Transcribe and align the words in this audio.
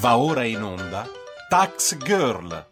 Va 0.00 0.16
ora 0.16 0.44
in 0.44 0.62
onda 0.62 1.04
Tax 1.48 1.96
Girl. 1.96 2.68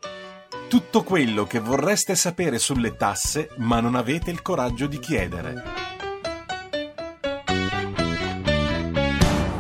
Tutto 0.69 1.03
quello 1.03 1.45
che 1.45 1.59
vorreste 1.59 2.15
sapere 2.15 2.61
sulle 2.61 2.95
tasse 2.95 3.51
ma 3.57 3.81
non 3.81 3.97
avete 3.97 4.31
il 4.31 4.43
coraggio 4.43 4.87
di 4.87 5.01
chiedere. 5.01 5.65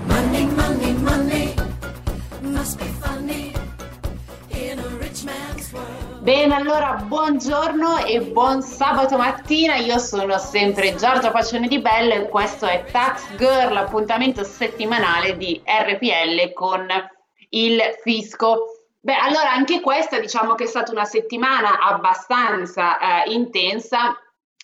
Money, 0.04 0.44
money, 0.44 0.92
money 0.92 1.54
must 2.42 2.79
be 2.79 2.84
funny 3.01 3.52
in 4.51 4.78
a 4.78 4.87
rich 5.01 5.24
man's 5.24 5.72
world. 5.72 6.21
Bene, 6.21 6.54
allora 6.54 7.03
buongiorno 7.04 8.04
e 8.04 8.21
buon 8.21 8.62
sabato 8.62 9.17
mattina. 9.17 9.74
Io 9.74 9.98
sono 9.98 10.38
sempre 10.38 10.94
Giorgia 10.94 11.33
Pacione 11.33 11.67
di 11.67 11.80
Bello 11.80 12.14
e 12.14 12.28
questo 12.28 12.67
è 12.67 12.85
Tax 12.88 13.35
Girl, 13.37 13.72
l'appuntamento 13.72 14.44
settimanale 14.44 15.37
di 15.37 15.60
RPL 15.64 16.53
con 16.53 16.87
il 17.50 17.80
fisco. 18.02 18.77
Beh, 19.00 19.14
allora 19.14 19.52
anche 19.52 19.80
questa 19.80 20.18
diciamo 20.18 20.55
che 20.55 20.64
è 20.64 20.66
stata 20.66 20.91
una 20.91 21.05
settimana 21.05 21.78
abbastanza 21.78 23.24
eh, 23.24 23.30
intensa 23.30 24.20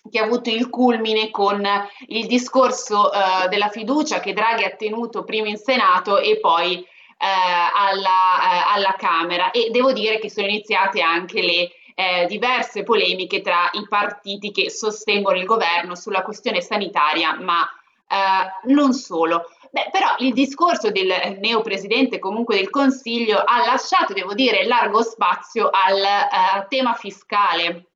che 0.09 0.19
ha 0.19 0.23
avuto 0.23 0.49
il 0.49 0.69
culmine 0.69 1.29
con 1.31 1.65
il 2.07 2.27
discorso 2.27 3.11
eh, 3.11 3.47
della 3.47 3.69
fiducia 3.69 4.19
che 4.19 4.33
Draghi 4.33 4.65
ha 4.65 4.75
tenuto 4.75 5.23
prima 5.23 5.47
in 5.47 5.57
Senato 5.57 6.17
e 6.17 6.39
poi 6.39 6.75
eh, 6.75 6.85
alla, 7.25 7.99
eh, 7.99 8.75
alla, 8.75 8.95
Camera 8.97 9.51
e 9.51 9.69
devo 9.71 9.93
dire 9.93 10.19
che 10.19 10.29
sono 10.29 10.47
iniziate 10.47 11.01
anche 11.01 11.41
le 11.41 11.71
eh, 11.95 12.25
diverse 12.27 12.83
polemiche 12.83 13.41
tra 13.41 13.69
i 13.73 13.85
partiti 13.87 14.51
che 14.51 14.69
sostengono 14.69 15.37
il 15.37 15.45
governo 15.45 15.95
sulla 15.95 16.21
questione 16.21 16.59
sanitaria, 16.59 17.39
ma 17.39 17.61
eh, 18.07 18.71
non 18.73 18.93
solo. 18.93 19.45
Beh, 19.73 19.89
però 19.91 20.13
il 20.19 20.33
discorso 20.33 20.91
del 20.91 21.39
neopresidente 21.39 22.19
comunque 22.19 22.57
del 22.57 22.69
Consiglio 22.69 23.39
ha 23.39 23.65
lasciato, 23.65 24.13
devo 24.13 24.35
dire, 24.35 24.67
largo 24.67 25.01
spazio 25.01 25.71
al 25.71 25.99
uh, 25.99 26.67
tema 26.67 26.93
fiscale. 26.93 27.87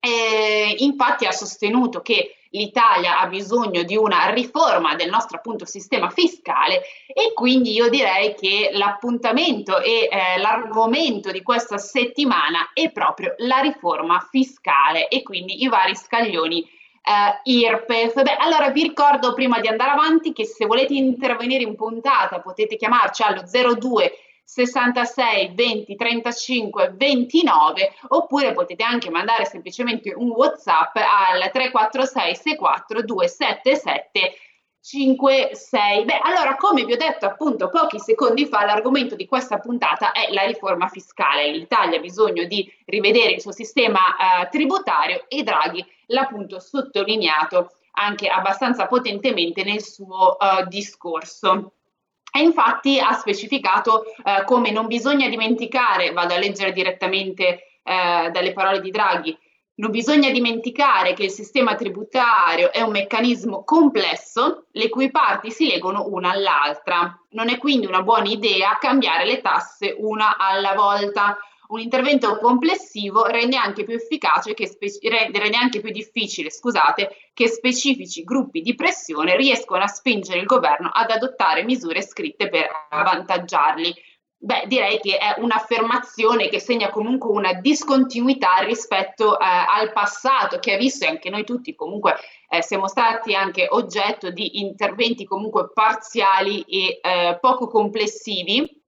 E 0.00 0.74
infatti 0.78 1.26
ha 1.26 1.30
sostenuto 1.30 2.00
che 2.00 2.34
l'Italia 2.50 3.20
ha 3.20 3.28
bisogno 3.28 3.84
di 3.84 3.96
una 3.96 4.30
riforma 4.30 4.96
del 4.96 5.08
nostro 5.08 5.36
appunto 5.36 5.64
sistema 5.66 6.10
fiscale 6.10 6.82
e 7.06 7.32
quindi 7.32 7.74
io 7.74 7.88
direi 7.88 8.34
che 8.34 8.70
l'appuntamento 8.72 9.78
e 9.78 10.08
eh, 10.10 10.36
l'argomento 10.38 11.30
di 11.30 11.42
questa 11.42 11.78
settimana 11.78 12.70
è 12.72 12.90
proprio 12.90 13.34
la 13.36 13.60
riforma 13.60 14.18
fiscale 14.28 15.06
e 15.06 15.22
quindi 15.22 15.62
i 15.62 15.68
vari 15.68 15.94
scaglioni 15.94 16.68
Uh, 17.02 17.50
IRPEF. 17.50 18.22
Beh, 18.22 18.36
allora 18.36 18.70
vi 18.70 18.82
ricordo 18.82 19.32
prima 19.32 19.58
di 19.58 19.68
andare 19.68 19.92
avanti 19.92 20.32
che 20.32 20.44
se 20.44 20.66
volete 20.66 20.92
intervenire 20.92 21.62
in 21.62 21.74
puntata 21.74 22.40
potete 22.40 22.76
chiamarci 22.76 23.22
allo 23.22 23.42
02 23.42 24.12
66 24.44 25.52
20 25.54 25.96
35 25.96 26.94
29 26.96 27.94
oppure 28.08 28.52
potete 28.52 28.82
anche 28.82 29.08
mandare 29.08 29.44
semplicemente 29.44 30.12
un 30.14 30.28
WhatsApp 30.30 30.96
al 30.96 31.50
346 31.50 32.34
64 32.34 33.02
277 33.02 34.34
5, 34.82 35.50
6. 35.52 36.04
Beh, 36.04 36.20
allora, 36.22 36.56
come 36.56 36.84
vi 36.84 36.94
ho 36.94 36.96
detto 36.96 37.26
appunto 37.26 37.68
pochi 37.68 37.98
secondi 37.98 38.46
fa, 38.46 38.64
l'argomento 38.64 39.14
di 39.14 39.26
questa 39.26 39.58
puntata 39.58 40.12
è 40.12 40.32
la 40.32 40.46
riforma 40.46 40.88
fiscale. 40.88 41.50
L'Italia 41.50 41.98
ha 41.98 42.00
bisogno 42.00 42.44
di 42.44 42.66
rivedere 42.86 43.32
il 43.32 43.40
suo 43.40 43.52
sistema 43.52 43.98
eh, 43.98 44.48
tributario 44.48 45.26
e 45.28 45.42
Draghi 45.42 45.84
l'ha 46.10 46.22
appunto 46.22 46.60
sottolineato 46.60 47.72
anche 47.92 48.28
abbastanza 48.28 48.86
potentemente 48.86 49.64
nel 49.64 49.82
suo 49.82 50.36
uh, 50.38 50.66
discorso. 50.68 51.72
E 52.32 52.40
infatti 52.40 53.00
ha 53.00 53.12
specificato 53.12 54.04
uh, 54.22 54.44
come 54.44 54.70
non 54.70 54.86
bisogna 54.86 55.28
dimenticare, 55.28 56.12
vado 56.12 56.34
a 56.34 56.38
leggere 56.38 56.72
direttamente 56.72 57.80
uh, 57.82 58.30
dalle 58.30 58.52
parole 58.52 58.80
di 58.80 58.90
Draghi, 58.90 59.36
non 59.80 59.90
bisogna 59.90 60.30
dimenticare 60.30 61.14
che 61.14 61.24
il 61.24 61.30
sistema 61.30 61.74
tributario 61.74 62.70
è 62.70 62.82
un 62.82 62.90
meccanismo 62.90 63.64
complesso, 63.64 64.66
le 64.72 64.90
cui 64.90 65.10
parti 65.10 65.50
si 65.50 65.66
legano 65.66 66.06
una 66.06 66.30
all'altra. 66.32 67.18
Non 67.30 67.48
è 67.48 67.56
quindi 67.56 67.86
una 67.86 68.02
buona 68.02 68.28
idea 68.28 68.76
cambiare 68.78 69.24
le 69.24 69.40
tasse 69.40 69.96
una 69.98 70.36
alla 70.36 70.74
volta 70.74 71.38
un 71.70 71.80
intervento 71.80 72.38
complessivo 72.38 73.26
rende 73.26 73.56
anche 73.56 73.84
più 73.84 73.94
efficace 73.94 74.54
che 74.54 74.66
spe- 74.66 74.98
rende 75.02 75.56
anche 75.56 75.80
più 75.80 75.90
difficile, 75.90 76.50
scusate, 76.50 77.30
che 77.32 77.48
specifici 77.48 78.24
gruppi 78.24 78.60
di 78.60 78.74
pressione 78.74 79.36
riescono 79.36 79.82
a 79.82 79.86
spingere 79.86 80.40
il 80.40 80.46
governo 80.46 80.90
ad 80.92 81.10
adottare 81.10 81.64
misure 81.64 82.02
scritte 82.02 82.48
per 82.48 82.68
avvantaggiarli. 82.90 83.94
Beh, 84.42 84.64
direi 84.66 84.98
che 85.00 85.18
è 85.18 85.38
un'affermazione 85.38 86.48
che 86.48 86.60
segna 86.60 86.88
comunque 86.88 87.30
una 87.30 87.52
discontinuità 87.52 88.60
rispetto 88.64 89.38
eh, 89.38 89.44
al 89.44 89.92
passato, 89.92 90.58
che 90.58 90.72
ha 90.72 90.76
visto 90.78 91.04
e 91.04 91.08
anche 91.08 91.28
noi 91.28 91.44
tutti 91.44 91.74
comunque 91.74 92.16
eh, 92.48 92.62
siamo 92.62 92.88
stati 92.88 93.34
anche 93.34 93.66
oggetto 93.68 94.30
di 94.30 94.60
interventi 94.60 95.24
comunque 95.24 95.70
parziali 95.72 96.62
e 96.62 97.00
eh, 97.02 97.38
poco 97.38 97.68
complessivi 97.68 98.79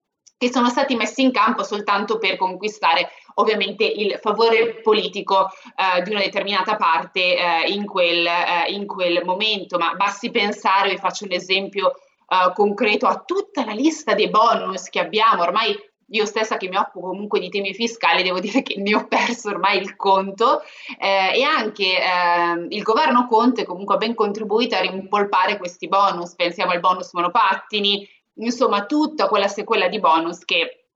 che 0.43 0.51
sono 0.51 0.71
stati 0.71 0.97
messi 0.97 1.23
in 1.23 1.31
campo 1.31 1.63
soltanto 1.63 2.19
per 2.19 2.37
conquistare 2.37 3.11
ovviamente 3.35 3.85
il 3.85 4.19
favore 4.21 4.81
politico 4.81 5.49
eh, 5.77 6.03
di 6.03 6.11
una 6.11 6.19
determinata 6.19 6.75
parte 6.75 7.37
eh, 7.37 7.71
in, 7.71 7.87
quel, 7.87 8.27
eh, 8.27 8.73
in, 8.73 8.85
quel, 8.85 9.23
momento. 9.25 9.79
Ma 9.79 9.95
basti 9.95 10.33
pensare, 10.33 10.91
vi 10.91 10.97
faccio 10.97 11.27
un 11.27 11.33
esempio 11.33 11.93
eh, 12.29 12.53
concreto, 12.55 13.07
a 13.07 13.23
tutta 13.25 13.65
la 13.65 13.71
lista 13.71 14.15
dei 14.15 14.31
bonus 14.31 14.89
che 14.89 14.99
abbiamo, 14.99 15.43
ormai 15.43 15.79
io 16.09 16.27
stessa 16.27 16.57
che 16.57 16.69
mi 16.69 16.77
occupo 16.77 17.07
comunque 17.07 17.39
di 17.39 17.49
temi 17.49 17.73
fiscali, 17.73 18.25
devo 18.25 18.41
dire 18.41 18.63
che 18.63 18.75
ne 18.79 18.97
ho 18.97 19.07
perso 19.07 19.49
ormai 19.49 19.79
il 19.79 19.95
conto 19.95 20.61
eh, 20.99 21.39
e 21.39 21.43
anche 21.45 21.85
eh, 21.85 22.67
il 22.69 22.83
governo 22.83 23.29
Conte 23.29 23.65
comunque 23.65 23.95
ha 23.95 23.99
ben 23.99 24.15
contribuito 24.15 24.75
a 24.75 24.81
rimpolpare 24.81 25.57
questi 25.57 25.87
bonus, 25.87 26.35
pensiamo 26.35 26.73
al 26.73 26.81
bonus 26.81 27.13
monopattini, 27.13 28.07
insomma 28.37 28.87
tutta 28.87 29.29
quella 29.29 29.49
sequela 29.49 29.89
di 29.89 29.99
bonus 29.99 30.45
che 30.45 30.87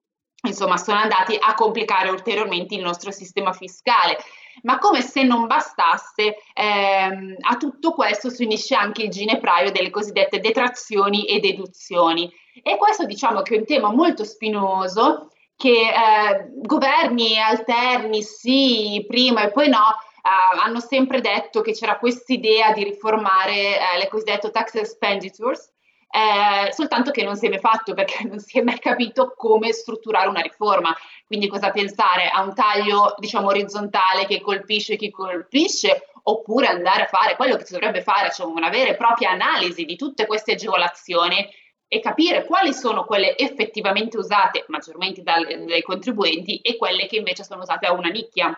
insomma 0.47 0.77
sono 0.77 0.99
andati 0.99 1.37
a 1.39 1.55
complicare 1.55 2.09
ulteriormente 2.11 2.75
il 2.75 2.83
nostro 2.83 3.11
sistema 3.11 3.53
fiscale. 3.53 4.19
Ma 4.63 4.79
come 4.79 5.03
se 5.03 5.23
non 5.23 5.47
bastasse, 5.47 6.37
ehm, 6.55 7.37
a 7.41 7.57
tutto 7.57 7.93
questo 7.93 8.31
si 8.31 8.45
unisce 8.45 8.75
anche 8.75 9.03
il 9.03 9.11
ginepraio 9.11 9.71
delle 9.71 9.91
cosiddette 9.91 10.41
detrazioni 10.41 11.27
e 11.27 11.41
deduzioni. 11.41 12.33
E 12.63 12.77
questo 12.77 13.05
diciamo 13.05 13.43
che 13.43 13.55
è 13.55 13.59
un 13.59 13.67
tema 13.67 13.93
molto 13.93 14.25
spinoso 14.25 15.31
che 15.57 15.71
eh, 15.71 16.51
governi 16.63 17.39
alterni 17.39 18.23
sì, 18.23 19.05
prima 19.07 19.43
e 19.43 19.53
poi 19.53 19.69
no, 19.69 19.97
Uh, 20.27 20.59
hanno 20.59 20.81
sempre 20.81 21.21
detto 21.21 21.61
che 21.61 21.71
c'era 21.71 22.01
quest'idea 22.01 22.73
di 22.73 22.83
riformare 22.83 23.77
uh, 23.77 23.97
le 23.97 24.09
cosiddette 24.09 24.51
tax 24.51 24.75
expenditures, 24.75 25.73
eh, 26.09 26.73
soltanto 26.73 27.11
che 27.11 27.23
non 27.25 27.37
si 27.37 27.47
è 27.47 27.49
mai 27.49 27.59
fatto 27.59 27.95
perché 27.95 28.25
non 28.25 28.39
si 28.39 28.59
è 28.59 28.63
mai 28.63 28.79
capito 28.79 29.35
come 29.37 29.73
strutturare 29.73 30.29
una 30.29 30.41
riforma. 30.41 30.97
Quindi 31.27 31.49
cosa 31.49 31.71
pensare 31.71 32.29
a 32.29 32.43
un 32.43 32.55
taglio, 32.55 33.15
diciamo, 33.19 33.49
orizzontale 33.49 34.27
che 34.27 34.41
colpisce 34.41 34.97
chi 34.97 35.11
colpisce 35.11 36.11
oppure 36.29 36.67
andare 36.67 37.03
a 37.03 37.07
fare 37.07 37.37
quello 37.37 37.57
che 37.57 37.65
si 37.65 37.73
dovrebbe 37.73 38.03
fare, 38.03 38.33
cioè 38.33 38.47
una 38.47 38.69
vera 38.69 38.91
e 38.91 38.97
propria 38.97 39.31
analisi 39.31 39.85
di 39.85 39.97
tutte 39.97 40.27
queste 40.27 40.53
agevolazioni 40.53 41.47
e 41.89 42.01
capire 42.01 42.45
quali 42.45 42.73
sono 42.73 43.05
quelle 43.05 43.37
effettivamente 43.37 44.19
usate 44.19 44.65
maggiormente 44.69 45.23
dai, 45.23 45.65
dai 45.67 45.83
contribuenti 45.83 46.59
e 46.59 46.77
quelle 46.77 47.07
che 47.07 47.17
invece 47.17 47.45
sono 47.45 47.63
usate 47.63 47.87
a 47.87 47.93
una 47.93 48.09
nicchia. 48.09 48.49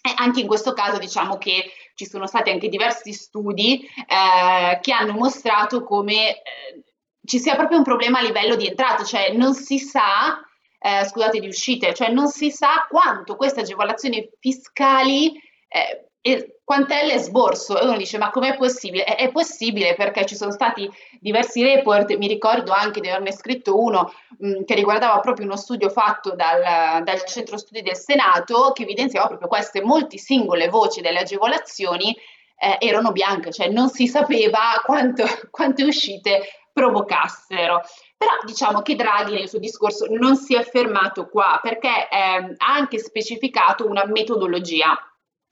E 0.00 0.12
anche 0.16 0.40
in 0.40 0.46
questo 0.46 0.72
caso 0.74 0.98
diciamo 0.98 1.38
che 1.38 1.72
ci 1.94 2.06
sono 2.06 2.28
stati 2.28 2.50
anche 2.50 2.68
diversi 2.68 3.12
studi 3.12 3.80
eh, 3.80 4.78
che 4.80 4.92
hanno 4.92 5.12
mostrato 5.12 5.82
come 5.82 6.36
eh, 6.36 6.84
ci 7.28 7.38
sia 7.38 7.54
proprio 7.56 7.76
un 7.76 7.84
problema 7.84 8.18
a 8.18 8.22
livello 8.22 8.56
di 8.56 8.66
entrate, 8.66 9.04
cioè 9.04 9.32
non 9.32 9.52
si 9.52 9.78
sa, 9.78 10.40
eh, 10.80 11.04
scusate, 11.04 11.38
di 11.38 11.46
uscite, 11.46 11.92
cioè 11.92 12.10
non 12.10 12.28
si 12.28 12.50
sa 12.50 12.86
quanto 12.88 13.36
queste 13.36 13.60
agevolazioni 13.60 14.26
fiscali 14.40 15.38
eh, 15.68 16.08
e 16.22 16.60
quant'è 16.64 17.04
l'esborso 17.06 17.78
e 17.78 17.84
uno 17.84 17.96
dice 17.96 18.16
ma 18.16 18.30
com'è 18.30 18.56
possibile? 18.56 19.04
È, 19.04 19.16
è, 19.16 19.30
possibile 19.30 19.94
perché 19.94 20.24
ci 20.24 20.36
sono 20.36 20.50
stati 20.50 20.90
diversi 21.20 21.62
report, 21.62 22.16
mi 22.16 22.28
ricordo 22.28 22.72
anche 22.72 23.00
di 23.00 23.08
averne 23.08 23.32
scritto 23.32 23.78
uno 23.78 24.12
mh, 24.38 24.48
mm, 24.48 24.64
che 24.64 24.74
riguardava 24.74 25.20
proprio 25.20 25.44
uno 25.44 25.56
studio 25.56 25.90
fatto 25.90 26.34
dal, 26.34 27.02
dal, 27.04 27.24
centro 27.26 27.58
studi 27.58 27.82
del 27.82 27.96
Senato 27.96 28.72
che 28.72 28.84
evidenziava 28.84 29.26
proprio 29.26 29.48
queste 29.48 29.82
molti 29.82 30.16
singole 30.16 30.68
voci 30.68 31.02
delle 31.02 31.20
agevolazioni 31.20 32.16
eh, 32.58 32.76
erano 32.80 33.12
bianche, 33.12 33.52
cioè 33.52 33.68
non 33.68 33.88
si 33.88 34.06
sapeva 34.08 34.80
quanto, 34.84 35.24
quante 35.50 35.84
uscite 35.84 36.42
provocassero. 36.78 37.80
Però 38.16 38.30
diciamo 38.44 38.82
che 38.82 38.94
Draghi 38.94 39.32
nel 39.32 39.48
suo 39.48 39.58
discorso 39.58 40.06
non 40.08 40.36
si 40.36 40.54
è 40.54 40.62
fermato 40.62 41.28
qua 41.28 41.58
perché 41.60 42.08
eh, 42.08 42.54
ha 42.56 42.72
anche 42.72 42.98
specificato 42.98 43.86
una 43.86 44.04
metodologia 44.06 44.96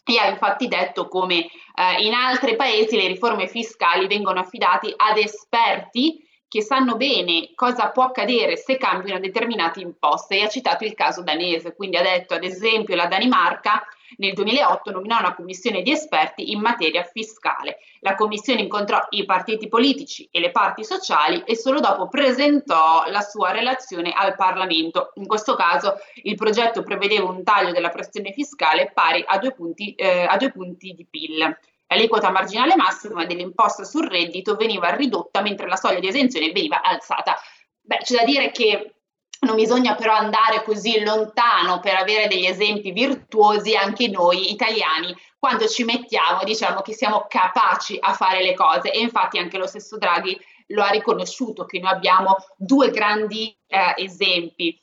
e 0.04 0.18
ha 0.18 0.28
infatti 0.28 0.68
detto 0.68 1.08
come 1.08 1.46
eh, 1.46 2.02
in 2.02 2.12
altri 2.12 2.54
paesi 2.54 2.96
le 2.96 3.08
riforme 3.08 3.48
fiscali 3.48 4.06
vengono 4.06 4.40
affidate 4.40 4.92
ad 4.96 5.16
esperti 5.16 6.24
che 6.48 6.62
sanno 6.62 6.96
bene 6.96 7.50
cosa 7.54 7.90
può 7.90 8.04
accadere 8.04 8.56
se 8.56 8.76
cambiano 8.76 9.18
determinate 9.18 9.80
imposte 9.80 10.36
e 10.36 10.44
ha 10.44 10.48
citato 10.48 10.84
il 10.84 10.94
caso 10.94 11.22
danese, 11.22 11.74
quindi 11.74 11.96
ha 11.96 12.02
detto 12.02 12.34
ad 12.34 12.44
esempio 12.44 12.94
la 12.94 13.06
Danimarca 13.06 13.84
nel 14.18 14.32
2008 14.32 14.90
nominò 14.90 15.18
una 15.18 15.34
commissione 15.34 15.82
di 15.82 15.90
esperti 15.90 16.52
in 16.52 16.60
materia 16.60 17.02
fiscale. 17.02 17.78
La 18.00 18.14
commissione 18.14 18.60
incontrò 18.60 18.98
i 19.10 19.24
partiti 19.24 19.68
politici 19.68 20.28
e 20.30 20.40
le 20.40 20.50
parti 20.50 20.84
sociali 20.84 21.42
e 21.44 21.56
solo 21.56 21.80
dopo 21.80 22.08
presentò 22.08 23.04
la 23.08 23.20
sua 23.20 23.50
relazione 23.50 24.12
al 24.12 24.34
Parlamento. 24.34 25.12
In 25.14 25.26
questo 25.26 25.54
caso 25.54 25.96
il 26.22 26.34
progetto 26.36 26.82
prevedeva 26.82 27.28
un 27.28 27.42
taglio 27.42 27.72
della 27.72 27.90
pressione 27.90 28.32
fiscale 28.32 28.90
pari 28.92 29.24
a 29.26 29.38
due 29.38 29.52
punti, 29.52 29.94
eh, 29.94 30.24
a 30.24 30.36
due 30.36 30.52
punti 30.52 30.92
di 30.92 31.06
PIL. 31.08 31.58
L'aliquota 31.88 32.30
marginale 32.30 32.74
massima 32.74 33.24
dell'imposta 33.24 33.84
sul 33.84 34.08
reddito 34.08 34.56
veniva 34.56 34.94
ridotta 34.94 35.40
mentre 35.40 35.68
la 35.68 35.76
soglia 35.76 36.00
di 36.00 36.08
esenzione 36.08 36.50
veniva 36.50 36.82
alzata. 36.82 37.36
Beh, 37.80 37.98
c'è 37.98 38.16
da 38.16 38.24
dire 38.24 38.50
che 38.50 38.96
non 39.40 39.56
bisogna 39.56 39.94
però 39.94 40.14
andare 40.14 40.62
così 40.64 41.02
lontano 41.02 41.80
per 41.80 41.96
avere 41.96 42.26
degli 42.28 42.46
esempi 42.46 42.92
virtuosi 42.92 43.74
anche 43.74 44.08
noi 44.08 44.50
italiani 44.50 45.14
quando 45.38 45.68
ci 45.68 45.84
mettiamo 45.84 46.42
diciamo 46.44 46.80
che 46.80 46.92
siamo 46.92 47.26
capaci 47.28 47.96
a 48.00 48.12
fare 48.14 48.42
le 48.42 48.54
cose. 48.54 48.90
E 48.90 49.00
infatti 49.00 49.38
anche 49.38 49.58
lo 49.58 49.66
stesso 49.66 49.98
Draghi 49.98 50.38
lo 50.68 50.82
ha 50.82 50.88
riconosciuto 50.88 51.64
che 51.64 51.78
noi 51.78 51.90
abbiamo 51.90 52.36
due 52.56 52.90
grandi 52.90 53.56
eh, 53.66 53.94
esempi. 53.96 54.80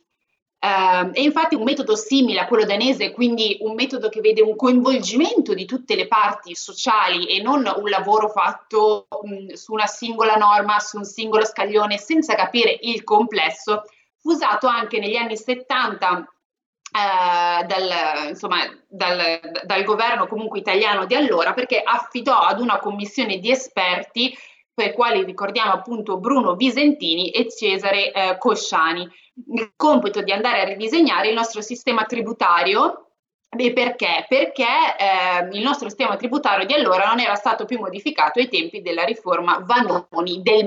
Uh, 0.64 1.10
e 1.12 1.24
infatti 1.24 1.56
un 1.56 1.64
metodo 1.64 1.94
simile 1.94 2.40
a 2.40 2.48
quello 2.48 2.64
danese, 2.64 3.12
quindi 3.12 3.58
un 3.60 3.74
metodo 3.74 4.08
che 4.08 4.22
vede 4.22 4.42
un 4.42 4.56
coinvolgimento 4.56 5.54
di 5.54 5.66
tutte 5.66 5.94
le 5.94 6.08
parti 6.08 6.56
sociali 6.56 7.28
e 7.28 7.42
non 7.42 7.70
un 7.76 7.90
lavoro 7.90 8.30
fatto 8.30 9.08
mh, 9.24 9.56
su 9.56 9.74
una 9.74 9.88
singola 9.88 10.36
norma, 10.36 10.80
su 10.80 10.96
un 10.96 11.04
singolo 11.04 11.44
scaglione, 11.44 11.98
senza 11.98 12.36
capire 12.36 12.80
il 12.84 13.04
complesso, 13.04 13.84
usato 14.24 14.68
anche 14.68 15.00
negli 15.00 15.16
anni 15.16 15.38
70 15.38 16.28
Uh, 16.94 17.66
dal, 17.66 18.28
insomma, 18.30 18.58
dal, 18.88 19.40
dal, 19.64 19.84
governo 19.84 20.28
comunque 20.28 20.60
italiano 20.60 21.06
di 21.08 21.16
allora 21.16 21.54
perché 21.54 21.82
affidò 21.84 22.38
ad 22.38 22.60
una 22.60 22.78
commissione 22.78 23.40
di 23.40 23.50
esperti 23.50 24.32
per 24.72 24.94
quali 24.94 25.24
ricordiamo 25.24 25.72
appunto 25.72 26.20
Bruno 26.20 26.54
Visentini 26.54 27.32
e 27.32 27.50
Cesare 27.50 28.12
uh, 28.14 28.38
Cosciani 28.38 29.10
il 29.48 29.74
compito 29.76 30.22
di 30.22 30.32
andare 30.32 30.62
a 30.62 30.66
ridisegnare 30.66 31.30
il 31.30 31.34
nostro 31.34 31.62
sistema 31.62 32.06
tributario. 32.06 33.08
E 33.56 33.72
perché? 33.72 34.26
Perché 34.28 34.64
eh, 34.64 35.56
il 35.56 35.62
nostro 35.62 35.88
sistema 35.88 36.16
tributario 36.16 36.66
di 36.66 36.74
allora 36.74 37.06
non 37.06 37.20
era 37.20 37.36
stato 37.36 37.66
più 37.66 37.78
modificato 37.78 38.40
ai 38.40 38.50
tempi 38.50 38.82
della 38.82 39.04
riforma 39.04 39.60
Vanoni 39.60 40.42
del 40.42 40.66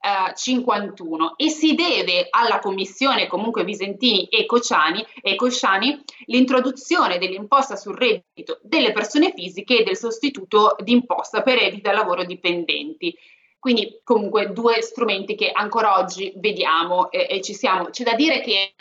1951 0.00 1.36
e 1.36 1.50
si 1.50 1.74
deve 1.74 2.26
alla 2.30 2.58
commissione 2.58 3.26
comunque 3.26 3.64
Visentini 3.64 4.26
e 4.26 4.46
Cociani 4.46 5.04
e 5.20 5.34
Cosciani 5.34 6.02
l'introduzione 6.26 7.18
dell'imposta 7.18 7.76
sul 7.76 7.96
reddito 7.96 8.58
delle 8.62 8.92
persone 8.92 9.32
fisiche 9.34 9.80
e 9.80 9.84
del 9.84 9.96
sostituto 9.96 10.76
d'imposta 10.80 11.42
per 11.42 11.58
reddito 11.58 11.90
da 11.90 11.96
lavoro 11.96 12.24
dipendenti. 12.24 13.14
Quindi 13.58 14.00
comunque 14.02 14.52
due 14.52 14.80
strumenti 14.80 15.34
che 15.34 15.50
ancora 15.52 15.98
oggi 15.98 16.32
vediamo 16.36 17.10
e, 17.10 17.26
e 17.28 17.40
ci 17.42 17.52
siamo. 17.52 17.90
C'è 17.90 18.04
da 18.04 18.14
dire 18.14 18.40
che 18.40 18.72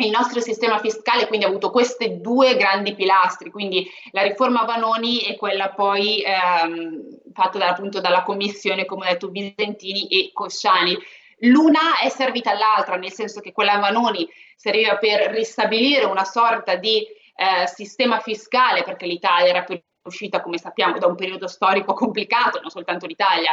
il 0.00 0.10
nostro 0.10 0.40
sistema 0.40 0.78
fiscale 0.78 1.26
quindi 1.26 1.44
ha 1.44 1.48
avuto 1.48 1.70
questi 1.70 2.20
due 2.20 2.56
grandi 2.56 2.94
pilastri, 2.94 3.50
quindi 3.50 3.88
la 4.12 4.22
riforma 4.22 4.64
Vanoni 4.64 5.22
e 5.22 5.36
quella 5.36 5.70
poi 5.70 6.22
ehm, 6.22 7.18
fatta 7.32 7.58
da, 7.58 7.68
appunto 7.70 8.00
dalla 8.00 8.22
commissione, 8.22 8.84
come 8.84 9.06
ho 9.06 9.10
detto, 9.10 9.28
Visentini 9.28 10.06
e 10.06 10.30
Cosciani. 10.32 10.96
L'una 11.42 11.98
è 12.00 12.08
servita 12.08 12.50
all'altra, 12.50 12.96
nel 12.96 13.12
senso 13.12 13.40
che 13.40 13.52
quella 13.52 13.78
Vanoni 13.78 14.28
serviva 14.56 14.96
per 14.96 15.30
ristabilire 15.30 16.04
una 16.04 16.24
sorta 16.24 16.76
di 16.76 16.98
eh, 17.00 17.66
sistema 17.66 18.20
fiscale, 18.20 18.84
perché 18.84 19.06
l'Italia 19.06 19.48
era 19.48 19.64
uscita, 20.02 20.40
come 20.40 20.58
sappiamo, 20.58 20.98
da 20.98 21.06
un 21.06 21.16
periodo 21.16 21.48
storico 21.48 21.92
complicato, 21.94 22.60
non 22.60 22.70
soltanto 22.70 23.06
l'Italia, 23.06 23.52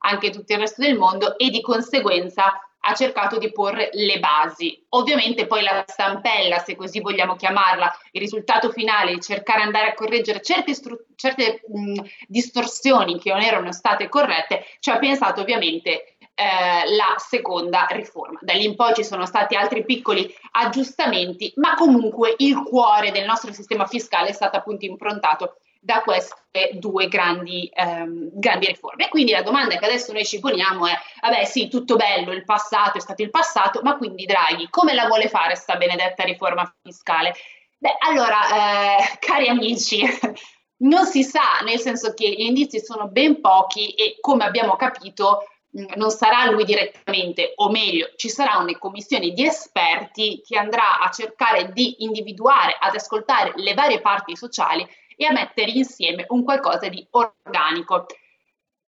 anche 0.00 0.30
tutto 0.30 0.52
il 0.52 0.58
resto 0.58 0.82
del 0.82 0.98
mondo 0.98 1.38
e 1.38 1.48
di 1.48 1.60
conseguenza 1.62 2.60
ha 2.88 2.94
cercato 2.94 3.38
di 3.38 3.50
porre 3.50 3.90
le 3.92 4.18
basi. 4.20 4.84
Ovviamente 4.90 5.46
poi 5.46 5.62
la 5.62 5.84
stampella, 5.86 6.58
se 6.58 6.76
così 6.76 7.00
vogliamo 7.00 7.34
chiamarla, 7.34 7.92
il 8.12 8.20
risultato 8.20 8.70
finale 8.70 9.12
di 9.12 9.20
cercare 9.20 9.60
di 9.60 9.66
andare 9.66 9.88
a 9.88 9.94
correggere 9.94 10.40
certe, 10.40 10.72
stru- 10.72 11.04
certe 11.16 11.62
mh, 11.66 12.00
distorsioni 12.28 13.18
che 13.18 13.32
non 13.32 13.42
erano 13.42 13.72
state 13.72 14.08
corrette, 14.08 14.64
ci 14.78 14.90
ha 14.90 14.98
pensato 14.98 15.40
ovviamente 15.40 16.16
eh, 16.34 16.94
la 16.94 17.14
seconda 17.16 17.86
riforma. 17.90 18.38
Da 18.42 18.52
lì 18.52 18.64
in 18.64 18.76
poi 18.76 18.94
ci 18.94 19.04
sono 19.04 19.26
stati 19.26 19.56
altri 19.56 19.84
piccoli 19.84 20.32
aggiustamenti, 20.52 21.52
ma 21.56 21.74
comunque 21.74 22.34
il 22.38 22.62
cuore 22.62 23.10
del 23.10 23.24
nostro 23.24 23.52
sistema 23.52 23.86
fiscale 23.86 24.28
è 24.28 24.32
stato 24.32 24.56
appunto 24.56 24.84
improntato 24.84 25.56
da 25.86 26.02
queste 26.02 26.70
due 26.72 27.06
grandi, 27.06 27.70
ehm, 27.72 28.30
grandi 28.32 28.66
riforme. 28.66 29.08
quindi 29.08 29.30
la 29.30 29.42
domanda 29.42 29.76
che 29.76 29.84
adesso 29.84 30.12
noi 30.12 30.24
ci 30.24 30.40
poniamo 30.40 30.84
è, 30.86 30.92
vabbè 31.20 31.44
sì, 31.44 31.68
tutto 31.68 31.94
bello, 31.94 32.32
il 32.32 32.44
passato 32.44 32.98
è 32.98 33.00
stato 33.00 33.22
il 33.22 33.30
passato, 33.30 33.80
ma 33.82 33.96
quindi 33.96 34.26
Draghi 34.26 34.66
come 34.68 34.94
la 34.94 35.06
vuole 35.06 35.28
fare 35.28 35.54
sta 35.54 35.76
benedetta 35.76 36.24
riforma 36.24 36.68
fiscale? 36.82 37.34
Beh, 37.78 37.96
allora, 38.00 38.98
eh, 38.98 39.16
cari 39.20 39.46
amici, 39.46 40.02
non 40.82 41.06
si 41.06 41.22
sa, 41.22 41.60
nel 41.64 41.78
senso 41.78 42.14
che 42.14 42.28
gli 42.28 42.42
indizi 42.42 42.80
sono 42.80 43.06
ben 43.06 43.40
pochi 43.40 43.90
e 43.90 44.16
come 44.20 44.44
abbiamo 44.44 44.74
capito 44.74 45.44
mm, 45.78 45.84
non 45.94 46.10
sarà 46.10 46.50
lui 46.50 46.64
direttamente, 46.64 47.52
o 47.54 47.70
meglio, 47.70 48.10
ci 48.16 48.28
sarà 48.28 48.56
una 48.56 48.76
commissione 48.76 49.30
di 49.30 49.46
esperti 49.46 50.42
che 50.44 50.58
andrà 50.58 50.98
a 50.98 51.10
cercare 51.10 51.70
di 51.72 52.02
individuare, 52.02 52.76
ad 52.76 52.96
ascoltare 52.96 53.52
le 53.54 53.74
varie 53.74 54.00
parti 54.00 54.34
sociali 54.34 54.84
e 55.16 55.24
a 55.26 55.32
mettere 55.32 55.70
insieme 55.70 56.24
un 56.28 56.44
qualcosa 56.44 56.88
di 56.88 57.06
organico. 57.10 58.06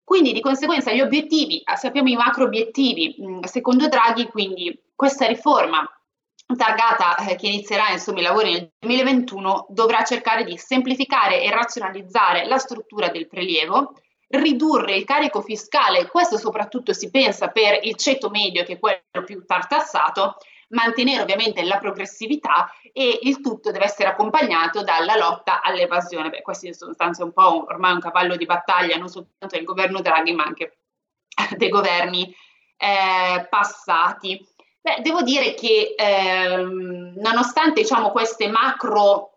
Quindi 0.04 0.32
di 0.32 0.40
conseguenza 0.40 0.92
gli 0.94 1.02
obiettivi, 1.02 1.62
ah, 1.64 1.76
sappiamo 1.76 2.10
i 2.10 2.16
macro 2.16 2.46
obiettivi, 2.46 3.16
mm, 3.20 3.42
secondo 3.44 3.88
Draghi, 3.88 4.28
quindi 4.28 4.80
questa 4.96 5.26
riforma 5.26 5.86
targata 6.56 7.18
eh, 7.18 7.36
che 7.36 7.48
inizierà 7.48 7.90
insomma 7.90 8.20
i 8.20 8.24
lavori 8.24 8.52
nel 8.54 8.72
2021 8.80 9.66
dovrà 9.70 10.04
cercare 10.04 10.46
di 10.46 10.58
semplificare 10.58 11.42
e 11.44 11.52
razionalizzare 11.52 12.46
la 12.46 12.58
struttura 12.58 13.10
del 13.10 13.28
prelievo, 13.28 13.96
ridurre 14.30 14.96
il 14.96 15.04
carico 15.04 15.42
fiscale, 15.42 16.08
questo 16.08 16.38
soprattutto 16.38 16.94
si 16.94 17.10
pensa 17.10 17.50
per 17.50 17.80
il 17.82 17.96
ceto 17.96 18.30
medio 18.30 18.64
che 18.64 18.74
è 18.74 18.80
quello 18.80 19.26
più 19.26 19.44
tartassato, 19.46 20.38
mantenere 20.70 21.22
ovviamente 21.22 21.64
la 21.64 21.78
progressività 21.78 22.70
e 22.92 23.20
il 23.24 23.42
tutto 23.42 23.72
deve 23.72 23.86
essere 23.86 24.10
accompagnato 24.10 24.84
dalla 24.84 25.16
lotta 25.16 25.62
all'evasione. 25.62 26.30
Beh, 26.30 26.42
questo 26.42 26.66
in 26.66 26.74
sostanza 26.74 27.22
è 27.22 27.26
un 27.26 27.34
po' 27.34 27.66
ormai 27.68 27.94
un 27.94 28.00
cavallo 28.00 28.36
di 28.36 28.46
battaglia 28.46 28.98
non 28.98 29.08
soltanto 29.08 29.56
del 29.56 29.66
governo 29.66 30.02
Draghi 30.02 30.34
ma 30.34 30.44
anche 30.44 30.80
dei 31.56 31.70
governi 31.70 32.34
eh, 32.78 33.48
passati. 33.50 34.46
Beh, 34.82 35.02
devo 35.02 35.22
dire 35.22 35.54
che 35.54 35.96
ehm, 35.98 37.14
nonostante 37.18 37.82
diciamo, 37.82 38.12
queste 38.12 38.48
macro 38.48 39.32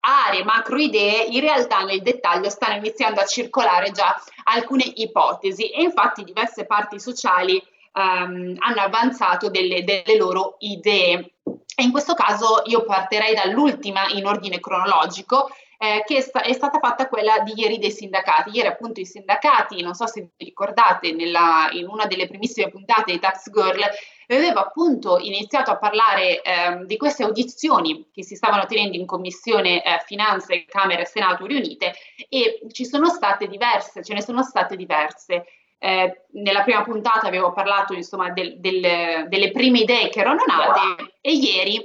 aree, 0.00 0.44
macro 0.44 0.78
idee, 0.78 1.24
in 1.24 1.40
realtà 1.40 1.82
nel 1.82 2.00
dettaglio 2.00 2.48
stanno 2.48 2.76
iniziando 2.76 3.20
a 3.20 3.26
circolare 3.26 3.90
già 3.90 4.14
alcune 4.44 4.84
ipotesi 4.84 5.70
e 5.70 5.82
infatti 5.82 6.22
diverse 6.22 6.64
parti 6.64 7.00
sociali 7.00 7.62
um, 7.96 8.54
hanno 8.58 8.80
avanzato 8.80 9.48
delle, 9.50 9.82
delle 9.84 10.16
loro 10.16 10.56
idee. 10.60 11.32
E 11.78 11.82
in 11.82 11.90
questo 11.90 12.14
caso 12.14 12.62
io 12.66 12.84
partirei 12.84 13.34
dall'ultima 13.34 14.08
in 14.08 14.26
ordine 14.26 14.60
cronologico, 14.60 15.50
eh, 15.78 16.02
che 16.06 16.16
è, 16.16 16.20
sta- 16.20 16.42
è, 16.42 16.52
stata 16.54 16.78
fatta 16.78 17.06
quella 17.06 17.40
di 17.40 17.52
ieri 17.54 17.78
dei 17.78 17.90
sindacati. 17.90 18.50
Ieri 18.50 18.68
appunto 18.68 19.00
i 19.00 19.04
sindacati, 19.06 19.82
non 19.82 19.94
so 19.94 20.06
se 20.06 20.30
vi 20.36 20.44
ricordate, 20.46 21.12
nella, 21.12 21.68
in 21.72 21.86
una 21.86 22.06
delle 22.06 22.28
primissime 22.28 22.70
puntate 22.70 23.12
di 23.12 23.18
Tax 23.18 23.50
Girl, 23.50 23.82
aveva 24.28 24.60
appunto 24.60 25.18
iniziato 25.18 25.70
a 25.70 25.76
parlare 25.76 26.40
eh, 26.40 26.84
di 26.84 26.96
queste 26.96 27.22
audizioni 27.22 28.08
che 28.12 28.24
si 28.24 28.34
stavano 28.34 28.66
tenendo 28.66 28.96
in 28.96 29.06
Commissione 29.06 29.84
eh, 29.84 30.02
Finanze, 30.04 30.64
Camera 30.64 31.02
e 31.02 31.06
Senato 31.06 31.46
riunite 31.46 31.94
e 32.28 32.60
ci 32.72 32.84
sono 32.84 33.08
state 33.08 33.46
diverse, 33.46 34.02
ce 34.02 34.14
ne 34.14 34.22
sono 34.22 34.42
state 34.42 34.76
diverse. 34.76 35.44
Eh, 35.78 36.24
nella 36.32 36.62
prima 36.62 36.82
puntata 36.82 37.26
avevo 37.26 37.52
parlato 37.52 37.92
insomma 37.92 38.30
del, 38.30 38.58
del, 38.60 39.28
delle 39.28 39.50
prime 39.50 39.80
idee 39.80 40.08
che 40.08 40.20
erano 40.20 40.42
nate 40.46 41.18
e 41.20 41.32
ieri 41.32 41.76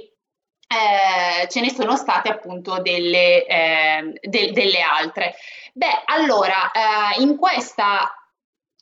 eh, 0.72 1.46
ce 1.48 1.60
ne 1.60 1.70
sono 1.70 1.96
state 1.96 2.30
appunto 2.30 2.80
delle, 2.80 3.44
eh, 3.44 4.18
de, 4.22 4.52
delle 4.52 4.80
altre. 4.80 5.34
Beh, 5.74 6.02
allora, 6.06 6.70
eh, 6.70 7.20
in 7.20 7.36
questa, 7.36 8.10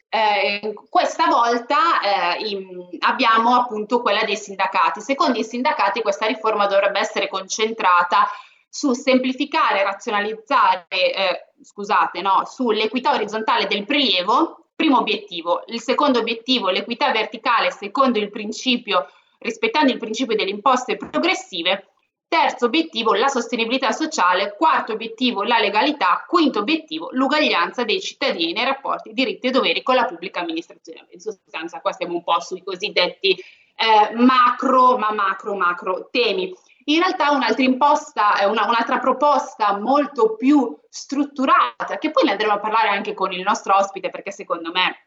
eh, 0.08 0.72
questa 0.88 1.26
volta 1.26 2.36
eh, 2.36 2.48
in, 2.48 2.88
abbiamo 3.00 3.56
appunto 3.56 4.02
quella 4.02 4.22
dei 4.22 4.36
sindacati. 4.36 5.00
Secondo 5.00 5.38
i 5.38 5.44
sindacati 5.44 6.02
questa 6.02 6.26
riforma 6.26 6.66
dovrebbe 6.66 7.00
essere 7.00 7.28
concentrata 7.28 8.28
su 8.68 8.92
semplificare 8.92 9.80
e 9.80 9.82
razionalizzare, 9.82 11.54
scusate, 11.60 12.20
no, 12.20 12.44
sull'equità 12.44 13.12
orizzontale 13.14 13.66
del 13.66 13.84
prelievo 13.84 14.59
Primo 14.80 15.00
obiettivo. 15.00 15.62
Il 15.66 15.78
secondo 15.78 16.20
obiettivo, 16.20 16.70
l'equità 16.70 17.12
verticale 17.12 17.70
secondo 17.70 18.18
il 18.18 18.30
principio, 18.30 19.08
rispettando 19.40 19.92
il 19.92 19.98
principio 19.98 20.34
delle 20.34 20.48
imposte 20.48 20.96
progressive. 20.96 21.88
Terzo 22.26 22.64
obiettivo, 22.64 23.12
la 23.12 23.28
sostenibilità 23.28 23.92
sociale. 23.92 24.54
Quarto 24.56 24.92
obiettivo, 24.92 25.42
la 25.42 25.58
legalità. 25.58 26.24
Quinto 26.26 26.60
obiettivo, 26.60 27.10
l'uguaglianza 27.12 27.84
dei 27.84 28.00
cittadini 28.00 28.54
nei 28.54 28.64
rapporti, 28.64 29.12
diritti 29.12 29.48
e 29.48 29.50
doveri 29.50 29.82
con 29.82 29.96
la 29.96 30.06
pubblica 30.06 30.40
amministrazione. 30.40 31.08
In 31.10 31.20
sostanza, 31.20 31.82
qua 31.82 31.92
stiamo 31.92 32.14
un 32.14 32.22
po' 32.22 32.40
sui 32.40 32.62
cosiddetti 32.62 33.32
eh, 33.32 34.14
macro, 34.14 34.96
ma 34.96 35.12
macro, 35.12 35.56
macro 35.56 36.08
temi. 36.10 36.54
In 36.90 36.98
realtà 36.98 37.30
un'altra 37.30 37.62
imposta, 37.62 38.32
una, 38.48 38.66
un'altra 38.66 38.98
proposta 38.98 39.78
molto 39.78 40.34
più 40.34 40.76
strutturata, 40.88 41.98
che 41.98 42.10
poi 42.10 42.24
ne 42.24 42.32
andremo 42.32 42.54
a 42.54 42.58
parlare 42.58 42.88
anche 42.88 43.14
con 43.14 43.32
il 43.32 43.42
nostro 43.42 43.76
ospite, 43.76 44.10
perché 44.10 44.32
secondo 44.32 44.72
me 44.72 45.06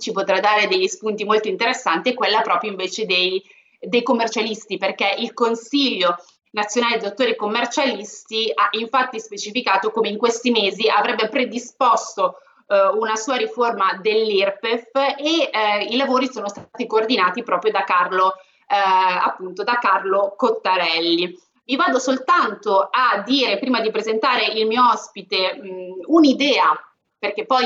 ci 0.00 0.10
potrà 0.10 0.40
dare 0.40 0.66
degli 0.66 0.88
spunti 0.88 1.24
molto 1.24 1.46
interessanti, 1.46 2.10
è 2.10 2.14
quella 2.14 2.40
proprio 2.40 2.70
invece 2.72 3.06
dei, 3.06 3.40
dei 3.78 4.02
commercialisti, 4.02 4.76
perché 4.76 5.14
il 5.18 5.32
Consiglio 5.32 6.16
nazionale 6.50 6.98
dottori 6.98 7.36
commercialisti 7.36 8.50
ha 8.52 8.68
infatti 8.72 9.20
specificato 9.20 9.92
come 9.92 10.08
in 10.08 10.18
questi 10.18 10.50
mesi 10.50 10.88
avrebbe 10.88 11.28
predisposto 11.28 12.38
eh, 12.66 12.86
una 12.86 13.14
sua 13.14 13.36
riforma 13.36 13.96
dell'IRPEF 14.00 14.90
e 15.16 15.48
eh, 15.52 15.84
i 15.90 15.96
lavori 15.96 16.28
sono 16.28 16.48
stati 16.48 16.88
coordinati 16.88 17.44
proprio 17.44 17.70
da 17.70 17.84
Carlo, 17.84 18.32
eh, 18.32 18.49
appunto, 18.76 19.62
da 19.62 19.78
Carlo 19.78 20.34
Cottarelli. 20.36 21.38
Vi 21.64 21.76
vado 21.76 21.98
soltanto 21.98 22.88
a 22.90 23.22
dire, 23.24 23.58
prima 23.58 23.80
di 23.80 23.90
presentare 23.90 24.46
il 24.46 24.66
mio 24.66 24.88
ospite, 24.90 25.54
mh, 25.54 26.04
un'idea, 26.06 26.78
perché 27.18 27.46
poi 27.46 27.64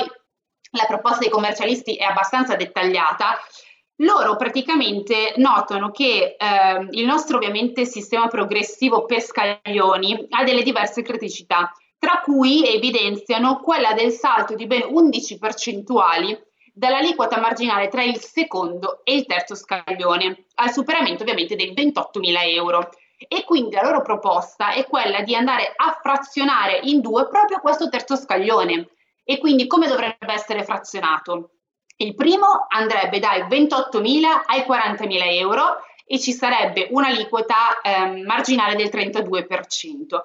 la 0.72 0.84
proposta 0.86 1.20
dei 1.20 1.30
commercialisti 1.30 1.96
è 1.96 2.04
abbastanza 2.04 2.56
dettagliata, 2.56 3.38
loro 3.98 4.36
praticamente 4.36 5.34
notano 5.36 5.90
che 5.90 6.36
eh, 6.36 6.88
il 6.90 7.04
nostro 7.06 7.36
ovviamente 7.36 7.84
sistema 7.84 8.26
progressivo 8.26 9.04
per 9.04 9.20
scaglioni 9.20 10.26
ha 10.30 10.42
delle 10.42 10.62
diverse 10.62 11.02
criticità, 11.02 11.72
tra 11.98 12.20
cui 12.22 12.66
evidenziano 12.66 13.60
quella 13.60 13.92
del 13.92 14.10
salto 14.10 14.54
di 14.54 14.66
ben 14.66 14.82
11 14.90 15.38
percentuali 15.38 16.36
dall'aliquota 16.74 17.38
marginale 17.38 17.88
tra 17.88 18.02
il 18.02 18.18
secondo 18.18 19.00
e 19.04 19.14
il 19.14 19.26
terzo 19.26 19.54
scaglione, 19.54 20.46
al 20.56 20.72
superamento 20.72 21.22
ovviamente 21.22 21.54
dei 21.54 21.72
28.000 21.72 22.48
euro. 22.48 22.90
E 23.16 23.44
quindi 23.44 23.76
la 23.76 23.82
loro 23.82 24.02
proposta 24.02 24.72
è 24.72 24.84
quella 24.86 25.22
di 25.22 25.34
andare 25.34 25.72
a 25.74 25.98
frazionare 26.02 26.80
in 26.82 27.00
due 27.00 27.28
proprio 27.28 27.60
questo 27.60 27.88
terzo 27.88 28.16
scaglione. 28.16 28.88
E 29.22 29.38
quindi 29.38 29.66
come 29.66 29.86
dovrebbe 29.86 30.32
essere 30.32 30.64
frazionato? 30.64 31.50
Il 31.96 32.14
primo 32.14 32.66
andrebbe 32.68 33.20
dai 33.20 33.42
28.000 33.42 34.24
ai 34.46 34.60
40.000 34.66 35.38
euro 35.38 35.76
e 36.04 36.18
ci 36.18 36.32
sarebbe 36.32 36.88
un'aliquota 36.90 37.80
eh, 37.80 38.22
marginale 38.24 38.74
del 38.74 38.88
32%, 38.88 40.20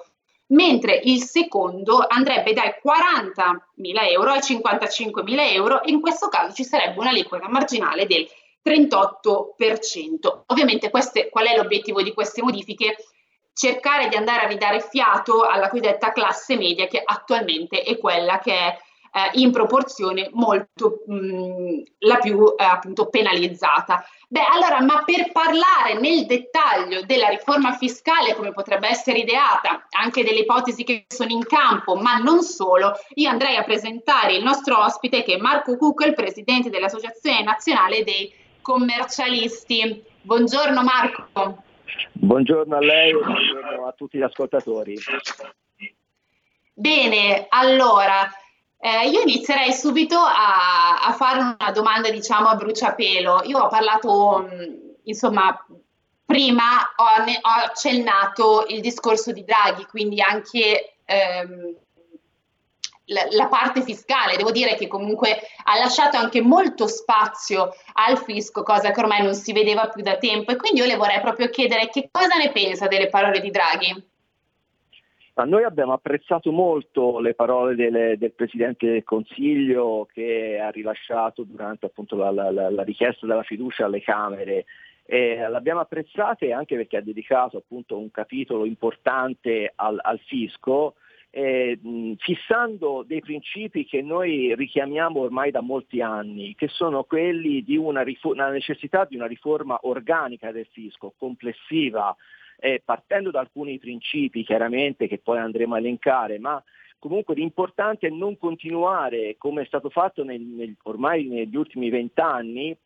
mentre 0.49 0.99
il 1.03 1.21
secondo 1.21 2.05
andrebbe 2.07 2.53
dai 2.53 2.73
40.000 2.83 4.11
euro 4.11 4.31
ai 4.31 4.39
55.000 4.39 5.53
euro 5.53 5.83
e 5.83 5.91
in 5.91 6.01
questo 6.01 6.27
caso 6.29 6.53
ci 6.53 6.63
sarebbe 6.63 6.99
un'aliquota 6.99 7.47
marginale 7.49 8.05
del 8.05 8.27
38%. 8.63 10.43
Ovviamente 10.47 10.89
queste, 10.89 11.29
qual 11.29 11.47
è 11.47 11.55
l'obiettivo 11.55 12.01
di 12.01 12.13
queste 12.13 12.41
modifiche? 12.41 12.95
Cercare 13.53 14.07
di 14.07 14.15
andare 14.15 14.45
a 14.45 14.47
ridare 14.47 14.79
fiato 14.79 15.41
alla 15.43 15.69
cosiddetta 15.69 16.13
classe 16.13 16.55
media 16.55 16.87
che 16.87 17.01
attualmente 17.03 17.81
è 17.81 17.97
quella 17.97 18.39
che 18.39 18.53
è 18.53 18.77
eh, 19.11 19.39
in 19.39 19.51
proporzione 19.51 20.29
molto 20.33 21.03
mh, 21.05 21.13
mm, 21.13 21.81
la 21.99 22.17
più 22.17 22.55
eh, 22.57 22.63
appunto 22.63 23.07
penalizzata. 23.07 24.03
Beh, 24.27 24.45
allora, 24.51 24.81
ma 24.81 25.03
per 25.03 25.31
parlare 25.31 25.99
nel 25.99 26.25
dettaglio 26.25 27.01
della 27.01 27.29
riforma 27.29 27.73
fiscale, 27.73 28.35
come 28.35 28.51
potrebbe 28.51 28.87
essere 28.87 29.19
ideata, 29.19 29.87
anche 29.89 30.23
delle 30.23 30.41
ipotesi 30.41 30.83
che 30.83 31.05
sono 31.07 31.31
in 31.31 31.45
campo, 31.45 31.95
ma 31.95 32.17
non 32.17 32.41
solo, 32.43 32.93
io 33.15 33.29
andrei 33.29 33.55
a 33.55 33.63
presentare 33.63 34.35
il 34.35 34.43
nostro 34.43 34.83
ospite 34.83 35.23
che 35.23 35.35
è 35.35 35.37
Marco 35.37 35.77
Kuckel, 35.77 36.13
presidente 36.13 36.69
dell'Associazione 36.69 37.41
Nazionale 37.41 38.03
dei 38.03 38.31
Commercialisti. 38.61 40.03
Buongiorno 40.21 40.83
Marco. 40.83 41.63
Buongiorno 42.13 42.75
a 42.75 42.79
lei 42.79 43.09
e 43.09 43.13
buongiorno 43.13 43.87
a 43.87 43.93
tutti 43.93 44.17
gli 44.17 44.21
ascoltatori. 44.21 44.95
Bene, 46.73 47.47
allora, 47.49 48.29
eh, 48.81 49.09
io 49.09 49.21
inizierei 49.21 49.73
subito 49.73 50.17
a, 50.17 51.01
a, 51.01 51.11
fare 51.11 51.39
una 51.39 51.71
domanda, 51.71 52.09
diciamo, 52.09 52.47
a 52.47 52.55
bruciapelo. 52.55 53.43
Io 53.43 53.59
ho 53.59 53.67
parlato, 53.67 54.47
insomma, 55.03 55.65
prima 56.25 56.63
ho, 56.95 57.03
ho, 57.03 57.63
accennato 57.65 58.65
il 58.69 58.79
discorso 58.79 59.33
di 59.33 59.43
Draghi, 59.43 59.85
quindi 59.85 60.21
anche 60.21 60.99
ehm, 61.03 61.75
la, 63.07 63.27
la, 63.31 63.47
parte 63.47 63.81
fiscale. 63.81 64.37
Devo 64.37 64.51
dire 64.51 64.75
che 64.75 64.87
comunque 64.87 65.41
ha 65.65 65.77
lasciato 65.77 66.15
anche 66.15 66.41
molto 66.41 66.87
spazio 66.87 67.73
al 67.93 68.17
fisco, 68.17 68.63
cosa 68.63 68.91
che 68.91 68.99
ormai 69.01 69.21
non 69.21 69.35
si 69.35 69.51
vedeva 69.51 69.89
più 69.89 70.03
da 70.03 70.17
tempo. 70.17 70.51
E 70.51 70.55
quindi 70.55 70.79
io 70.79 70.85
le 70.85 70.95
vorrei 70.95 71.19
proprio 71.19 71.49
chiedere 71.49 71.89
che 71.89 72.07
cosa 72.09 72.37
ne 72.37 72.53
pensa 72.53 72.87
delle 72.87 73.09
parole 73.09 73.41
di 73.41 73.51
Draghi. 73.51 74.08
Ma 75.39 75.45
noi 75.45 75.63
abbiamo 75.63 75.93
apprezzato 75.93 76.51
molto 76.51 77.21
le 77.21 77.33
parole 77.33 77.73
del, 77.73 78.17
del 78.17 78.33
Presidente 78.33 78.91
del 78.91 79.05
Consiglio 79.05 80.05
che 80.11 80.59
ha 80.59 80.69
rilasciato 80.69 81.43
durante 81.43 81.85
appunto, 81.85 82.17
la, 82.17 82.29
la, 82.29 82.51
la, 82.51 82.83
richiesta 82.83 83.25
della 83.25 83.43
fiducia 83.43 83.85
alle 83.85 84.01
Camere. 84.01 84.65
Eh, 85.05 85.47
l'abbiamo 85.47 85.79
apprezzate 85.79 86.51
anche 86.51 86.75
perché 86.75 86.97
ha 86.97 87.01
dedicato 87.01 87.55
appunto, 87.55 87.97
un 87.97 88.11
capitolo 88.11 88.65
importante 88.65 89.71
al, 89.77 89.97
al 90.01 90.19
fisco, 90.27 90.95
eh, 91.29 91.79
fissando 92.17 93.05
dei 93.07 93.21
principi 93.21 93.85
che 93.85 94.01
noi 94.01 94.53
richiamiamo 94.55 95.21
ormai 95.21 95.51
da 95.51 95.61
molti 95.61 96.01
anni, 96.01 96.53
che 96.53 96.67
sono 96.67 97.05
quelli 97.05 97.63
di 97.63 97.77
una, 97.77 98.01
rifo- 98.01 98.31
una 98.31 98.49
necessità 98.49 99.05
di 99.05 99.15
una 99.15 99.27
riforma 99.27 99.79
organica 99.83 100.51
del 100.51 100.67
fisco, 100.69 101.13
complessiva, 101.17 102.13
eh, 102.59 102.81
partendo 102.83 103.31
da 103.31 103.39
alcuni 103.39 103.79
principi 103.79 104.43
chiaramente 104.43 105.07
che 105.07 105.19
poi 105.19 105.39
andremo 105.39 105.75
a 105.75 105.79
elencare, 105.79 106.39
ma 106.39 106.61
comunque 106.99 107.35
l'importante 107.35 108.07
è 108.07 108.11
non 108.11 108.37
continuare 108.37 109.35
come 109.37 109.61
è 109.61 109.65
stato 109.65 109.89
fatto 109.89 110.23
nel, 110.23 110.41
nel, 110.41 110.75
ormai 110.83 111.25
negli 111.25 111.55
ultimi 111.55 111.89
vent'anni 111.89 112.77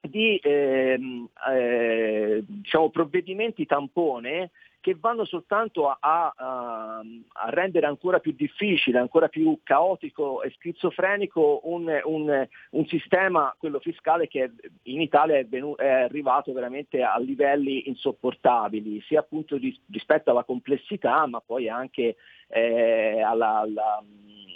di 0.00 0.38
ehm, 0.42 1.28
eh, 1.50 2.44
diciamo, 2.46 2.90
provvedimenti 2.90 3.66
tampone 3.66 4.50
che 4.80 4.96
vanno 4.98 5.24
soltanto 5.24 5.88
a, 5.88 5.98
a, 6.00 6.32
a, 6.36 7.50
rendere 7.50 7.86
ancora 7.86 8.20
più 8.20 8.32
difficile, 8.32 8.98
ancora 8.98 9.28
più 9.28 9.58
caotico 9.62 10.42
e 10.42 10.50
schizofrenico 10.50 11.60
un, 11.64 12.00
un, 12.04 12.48
un 12.70 12.86
sistema, 12.86 13.54
quello 13.58 13.80
fiscale, 13.80 14.28
che 14.28 14.50
in 14.82 15.00
Italia 15.00 15.36
è, 15.36 15.46
venuto, 15.46 15.82
è, 15.82 15.88
arrivato 15.88 16.52
veramente 16.52 17.02
a 17.02 17.18
livelli 17.18 17.88
insopportabili, 17.88 19.00
sia 19.02 19.20
appunto 19.20 19.58
di, 19.58 19.76
rispetto 19.90 20.30
alla 20.30 20.44
complessità, 20.44 21.26
ma 21.26 21.40
poi 21.40 21.68
anche 21.68 22.16
eh, 22.48 23.20
alla, 23.20 23.58
alla, 23.58 24.02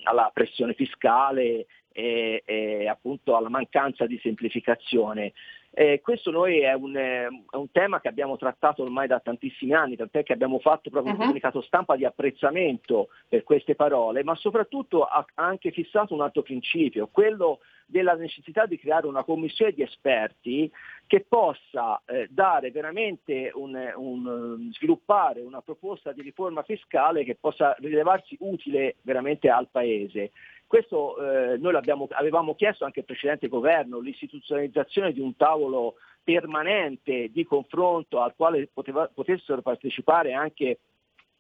alla 0.04 0.30
pressione 0.32 0.74
fiscale 0.74 1.66
e, 1.92 2.42
e 2.44 2.88
appunto 2.88 3.36
alla 3.36 3.48
mancanza 3.48 4.06
di 4.06 4.18
semplificazione. 4.22 5.32
Eh, 5.74 6.00
questo 6.02 6.30
noi 6.30 6.60
è 6.60 6.74
un, 6.74 6.94
è 6.94 7.26
un, 7.56 7.70
tema 7.70 7.98
che 8.00 8.08
abbiamo 8.08 8.36
trattato 8.36 8.82
ormai 8.82 9.06
da 9.06 9.20
tantissimi 9.20 9.72
anni, 9.72 9.96
tant'è 9.96 10.22
che 10.22 10.34
abbiamo 10.34 10.58
fatto 10.58 10.90
proprio 10.90 11.12
uh-huh. 11.12 11.12
un 11.12 11.14
mhm. 11.14 11.20
comunicato 11.20 11.62
stampa 11.62 11.96
di 11.96 12.04
apprezzamento 12.04 13.08
per 13.26 13.42
queste 13.42 13.74
parole, 13.74 14.22
ma 14.22 14.34
soprattutto 14.34 15.04
ha 15.04 15.24
anche 15.34 15.70
fissato 15.70 16.12
un 16.12 16.20
altro 16.20 16.42
principio, 16.42 17.08
quello 17.10 17.60
della 17.92 18.14
necessità 18.14 18.64
di 18.64 18.78
creare 18.78 19.06
una 19.06 19.22
commissione 19.22 19.72
di 19.72 19.82
esperti 19.82 20.68
che 21.06 21.25
possa 21.28 22.00
eh, 22.06 22.26
dare 22.30 22.70
veramente 22.70 23.52
un, 23.54 23.78
un, 23.96 24.70
sviluppare 24.72 25.42
una 25.42 25.61
proposta 25.61 26.11
di 26.12 26.22
riforma 26.22 26.62
fiscale 26.62 27.22
che 27.22 27.37
possa 27.38 27.76
rilevarsi 27.78 28.34
utile 28.40 28.96
veramente 29.02 29.50
al 29.50 29.68
Paese. 29.70 30.32
Questo 30.66 31.18
eh, 31.18 31.58
noi 31.58 31.75
avevamo 31.76 32.54
chiesto 32.54 32.87
anche 32.87 33.00
al 33.00 33.06
precedente 33.06 33.49
governo, 33.49 34.00
l'istituzionalizzazione 34.00 35.12
di 35.12 35.20
un 35.20 35.37
tavolo 35.37 35.96
permanente 36.25 37.28
di 37.30 37.44
confronto 37.44 38.22
al 38.22 38.34
quale 38.34 38.70
poteva, 38.72 39.11
potessero 39.12 39.61
partecipare 39.61 40.32
anche 40.32 40.78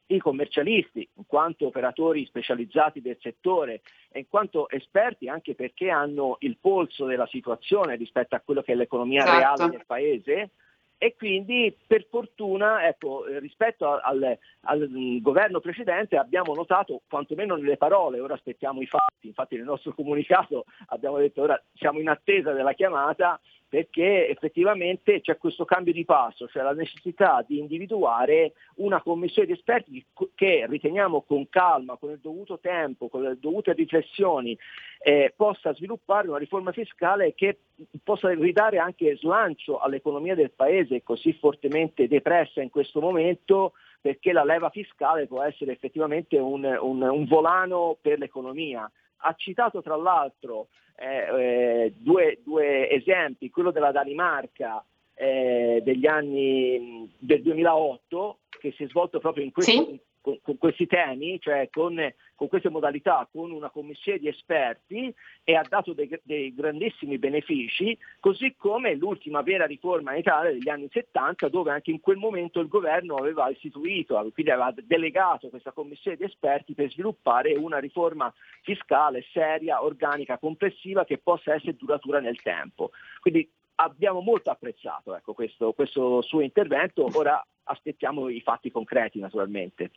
i 0.06 0.18
commercialisti, 0.18 1.08
in 1.14 1.26
quanto 1.26 1.66
operatori 1.66 2.26
specializzati 2.26 3.00
del 3.00 3.18
settore 3.20 3.82
e 4.10 4.20
in 4.20 4.28
quanto 4.28 4.68
esperti 4.68 5.28
anche 5.28 5.54
perché 5.54 5.90
hanno 5.90 6.36
il 6.40 6.58
polso 6.60 7.06
della 7.06 7.26
situazione 7.26 7.96
rispetto 7.96 8.34
a 8.34 8.40
quello 8.40 8.62
che 8.62 8.72
è 8.72 8.74
l'economia 8.74 9.24
certo. 9.24 9.38
reale 9.38 9.70
del 9.70 9.86
paese 9.86 10.50
e 11.02 11.16
quindi 11.16 11.76
per 11.84 12.06
fortuna 12.08 12.86
ecco, 12.86 13.24
rispetto 13.40 13.90
al, 13.90 14.38
al, 14.60 14.88
governo 15.20 15.58
precedente 15.58 16.16
abbiamo 16.16 16.54
notato, 16.54 17.00
quantomeno 17.08 17.56
nelle 17.56 17.76
parole, 17.76 18.20
ora 18.20 18.34
aspettiamo 18.34 18.80
i 18.80 18.86
fatti, 18.86 19.26
infatti 19.26 19.56
nel 19.56 19.64
nostro 19.64 19.94
comunicato 19.96 20.64
abbiamo 20.90 21.18
detto 21.18 21.42
ora 21.42 21.60
siamo 21.74 21.98
in 21.98 22.08
attesa 22.08 22.52
della 22.52 22.74
chiamata, 22.74 23.40
perché 23.72 24.28
effettivamente 24.28 25.22
c'è 25.22 25.38
questo 25.38 25.64
cambio 25.64 25.94
di 25.94 26.04
passo, 26.04 26.46
cioè 26.46 26.62
la 26.62 26.74
necessità 26.74 27.42
di 27.48 27.58
individuare 27.58 28.52
una 28.74 29.00
commissione 29.00 29.46
di 29.46 29.54
esperti 29.54 30.04
che 30.34 30.66
riteniamo 30.68 31.22
con 31.22 31.48
calma, 31.48 31.96
con 31.96 32.10
il 32.10 32.18
dovuto 32.20 32.58
tempo, 32.58 33.08
con 33.08 33.22
le 33.22 33.38
dovute 33.40 33.72
riflessioni, 33.72 34.54
eh, 35.02 35.32
possa 35.34 35.72
sviluppare 35.72 36.28
una 36.28 36.36
riforma 36.36 36.70
fiscale 36.72 37.32
che 37.34 37.60
possa 38.04 38.28
ridare 38.34 38.76
anche 38.76 39.16
slancio 39.16 39.78
all'economia 39.78 40.34
del 40.34 40.50
Paese 40.50 41.02
così 41.02 41.32
fortemente 41.32 42.08
depressa 42.08 42.60
in 42.60 42.68
questo 42.68 43.00
momento 43.00 43.72
perché 44.02 44.32
la 44.32 44.44
leva 44.44 44.68
fiscale 44.68 45.26
può 45.26 45.42
essere 45.42 45.72
effettivamente 45.72 46.36
un, 46.36 46.62
un, 46.78 47.00
un 47.00 47.24
volano 47.24 47.96
per 47.98 48.18
l'economia. 48.18 48.90
Ha 49.24 49.34
citato 49.36 49.82
tra 49.82 49.96
l'altro 49.96 50.68
eh, 50.96 51.84
eh, 51.86 51.94
due, 51.96 52.40
due, 52.44 52.90
esempi, 52.90 53.50
quello 53.50 53.70
della 53.70 53.92
Danimarca 53.92 54.84
eh, 55.14 55.80
degli 55.84 56.06
anni 56.06 57.10
del 57.18 57.42
2008 57.42 58.38
che 58.48 58.72
si 58.76 58.84
è 58.84 58.88
svolto 58.88 59.18
proprio 59.18 59.44
in 59.44 59.52
questo, 59.52 59.70
sì 59.70 60.00
con, 60.22 60.38
con 60.40 60.56
questi 60.56 60.86
temi, 60.86 61.38
cioè 61.38 61.68
con, 61.70 61.94
con, 62.34 62.48
queste 62.48 62.70
modalità, 62.70 63.28
con 63.30 63.50
una 63.50 63.68
commissione 63.68 64.18
di 64.18 64.28
esperti 64.28 65.14
e 65.44 65.54
ha 65.54 65.64
dato 65.68 65.92
dei, 65.92 66.08
dei, 66.22 66.54
grandissimi 66.54 67.18
benefici, 67.18 67.98
così 68.20 68.54
come 68.56 68.94
l'ultima 68.94 69.42
vera 69.42 69.66
riforma 69.66 70.12
in 70.12 70.20
Italia 70.20 70.52
degli 70.52 70.68
anni 70.70 70.88
70, 70.90 71.48
dove 71.48 71.72
anche 71.72 71.90
in 71.90 72.00
quel 72.00 72.16
momento 72.16 72.60
il 72.60 72.68
governo 72.68 73.16
aveva 73.16 73.50
istituito, 73.50 74.14
quindi 74.32 74.52
aveva 74.52 74.72
delegato 74.82 75.50
questa 75.50 75.72
commissione 75.72 76.16
di 76.16 76.24
esperti 76.24 76.72
per 76.72 76.90
sviluppare 76.90 77.54
una 77.54 77.78
riforma 77.78 78.32
fiscale 78.62 79.26
seria, 79.32 79.82
organica, 79.82 80.38
complessiva 80.38 81.04
che 81.04 81.18
possa 81.18 81.54
essere 81.54 81.76
duratura 81.76 82.20
nel 82.20 82.40
tempo. 82.40 82.92
Quindi 83.20 83.50
abbiamo 83.76 84.20
molto 84.20 84.50
apprezzato 84.50 85.14
ecco, 85.14 85.32
questo, 85.34 85.72
questo 85.72 86.22
suo 86.22 86.40
intervento, 86.40 87.08
ora 87.12 87.44
aspettiamo 87.64 88.28
i 88.28 88.40
fatti 88.40 88.70
concreti 88.70 89.18
naturalmente. 89.18 89.90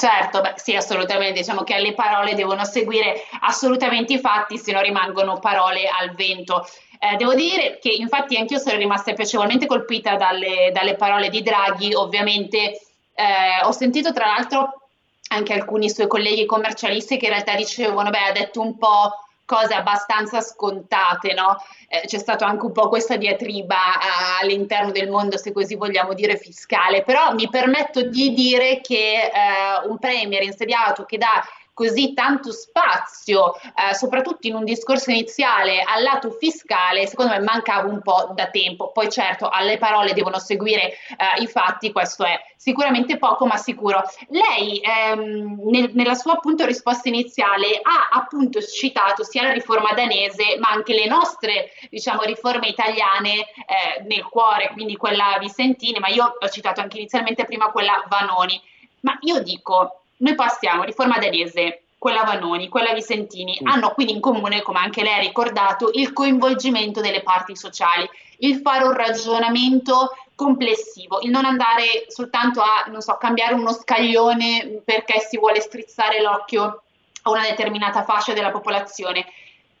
Certo, 0.00 0.40
beh, 0.40 0.54
sì, 0.56 0.74
assolutamente. 0.74 1.40
Diciamo 1.40 1.62
che 1.62 1.74
alle 1.74 1.92
parole 1.92 2.34
devono 2.34 2.64
seguire 2.64 3.22
assolutamente 3.40 4.14
i 4.14 4.18
fatti, 4.18 4.56
se 4.56 4.72
no 4.72 4.80
rimangono 4.80 5.38
parole 5.38 5.86
al 5.88 6.14
vento. 6.14 6.66
Eh, 6.98 7.16
devo 7.16 7.34
dire 7.34 7.78
che 7.78 7.90
infatti 7.90 8.34
anch'io 8.38 8.56
sono 8.58 8.78
rimasta 8.78 9.12
piacevolmente 9.12 9.66
colpita 9.66 10.16
dalle, 10.16 10.70
dalle 10.72 10.94
parole 10.96 11.28
di 11.28 11.42
Draghi. 11.42 11.92
Ovviamente 11.92 12.80
eh, 13.14 13.62
ho 13.62 13.72
sentito 13.72 14.10
tra 14.14 14.24
l'altro 14.24 14.88
anche 15.32 15.52
alcuni 15.52 15.90
suoi 15.90 16.06
colleghi 16.06 16.46
commercialisti 16.46 17.18
che 17.18 17.26
in 17.26 17.32
realtà 17.32 17.54
dicevano, 17.54 18.08
beh, 18.08 18.28
ha 18.28 18.32
detto 18.32 18.62
un 18.62 18.78
po' 18.78 19.12
cose 19.50 19.74
abbastanza 19.74 20.40
scontate, 20.40 21.32
no? 21.32 21.56
Eh, 21.88 22.06
c'è 22.06 22.18
stato 22.18 22.44
anche 22.44 22.66
un 22.66 22.70
po' 22.70 22.88
questa 22.88 23.16
diatriba 23.16 23.74
eh, 23.74 24.44
all'interno 24.44 24.92
del 24.92 25.10
mondo, 25.10 25.36
se 25.36 25.50
così 25.50 25.74
vogliamo 25.74 26.14
dire, 26.14 26.36
fiscale, 26.36 27.02
però 27.02 27.34
mi 27.34 27.48
permetto 27.48 28.02
di 28.02 28.32
dire 28.32 28.80
che 28.80 29.24
eh, 29.24 29.88
un 29.88 29.98
premier 29.98 30.44
insediato 30.44 31.04
che 31.04 31.18
dà 31.18 31.42
così 31.80 32.12
tanto 32.12 32.52
spazio, 32.52 33.54
eh, 33.54 33.94
soprattutto 33.94 34.46
in 34.46 34.54
un 34.54 34.64
discorso 34.64 35.10
iniziale 35.10 35.82
al 35.82 36.02
lato 36.02 36.30
fiscale, 36.30 37.06
secondo 37.06 37.32
me 37.32 37.40
mancava 37.40 37.88
un 37.88 38.02
po' 38.02 38.32
da 38.34 38.48
tempo. 38.48 38.92
Poi 38.92 39.08
certo 39.08 39.48
alle 39.48 39.78
parole 39.78 40.12
devono 40.12 40.38
seguire 40.38 40.90
eh, 40.90 41.40
i 41.40 41.46
fatti, 41.46 41.90
questo 41.90 42.24
è 42.24 42.38
sicuramente 42.54 43.16
poco 43.16 43.46
ma 43.46 43.56
sicuro. 43.56 44.02
Lei 44.28 44.78
ehm, 44.82 45.70
nel, 45.70 45.92
nella 45.94 46.12
sua 46.12 46.32
appunto 46.32 46.66
risposta 46.66 47.08
iniziale 47.08 47.80
ha 47.82 48.10
appunto 48.12 48.60
citato 48.60 49.24
sia 49.24 49.44
la 49.44 49.52
riforma 49.52 49.94
danese 49.94 50.58
ma 50.58 50.68
anche 50.68 50.92
le 50.92 51.06
nostre 51.06 51.70
diciamo 51.88 52.20
riforme 52.24 52.68
italiane 52.68 53.36
eh, 53.38 54.02
nel 54.06 54.24
cuore, 54.24 54.68
quindi 54.74 54.96
quella 54.96 55.38
Vicentini, 55.40 55.98
ma 55.98 56.08
io 56.08 56.36
ho 56.38 56.48
citato 56.50 56.82
anche 56.82 56.98
inizialmente 56.98 57.46
prima 57.46 57.70
quella 57.70 58.04
Vanoni. 58.06 58.60
Ma 59.02 59.16
io 59.22 59.42
dico, 59.42 59.99
noi 60.20 60.34
passiamo 60.34 60.84
riforma 60.84 61.18
danese, 61.18 61.82
quella 61.98 62.24
Vanoni, 62.24 62.68
quella 62.68 62.94
Vicentini, 62.94 63.58
mm. 63.62 63.66
hanno 63.66 63.90
quindi 63.90 64.14
in 64.14 64.20
comune, 64.20 64.62
come 64.62 64.78
anche 64.78 65.02
lei 65.02 65.14
ha 65.14 65.20
ricordato, 65.20 65.90
il 65.92 66.14
coinvolgimento 66.14 67.00
delle 67.00 67.22
parti 67.22 67.54
sociali, 67.54 68.08
il 68.38 68.60
fare 68.60 68.84
un 68.84 68.92
ragionamento 68.92 70.16
complessivo, 70.34 71.20
il 71.20 71.30
non 71.30 71.44
andare 71.44 72.06
soltanto 72.08 72.62
a, 72.62 72.86
non 72.88 73.02
so, 73.02 73.18
cambiare 73.18 73.52
uno 73.52 73.72
scaglione 73.72 74.80
perché 74.82 75.20
si 75.20 75.38
vuole 75.38 75.60
strizzare 75.60 76.22
l'occhio 76.22 76.82
a 77.22 77.30
una 77.30 77.42
determinata 77.42 78.02
fascia 78.02 78.32
della 78.32 78.50
popolazione. 78.50 79.26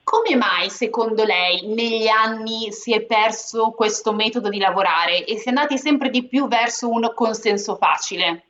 Come 0.02 0.36
mai, 0.36 0.68
secondo 0.68 1.24
lei, 1.24 1.66
negli 1.68 2.08
anni 2.08 2.72
si 2.72 2.92
è 2.92 3.00
perso 3.00 3.70
questo 3.70 4.12
metodo 4.12 4.50
di 4.50 4.58
lavorare 4.58 5.24
e 5.24 5.38
si 5.38 5.46
è 5.46 5.48
andati 5.48 5.78
sempre 5.78 6.10
di 6.10 6.26
più 6.26 6.48
verso 6.48 6.90
un 6.90 7.10
consenso 7.14 7.76
facile? 7.76 8.44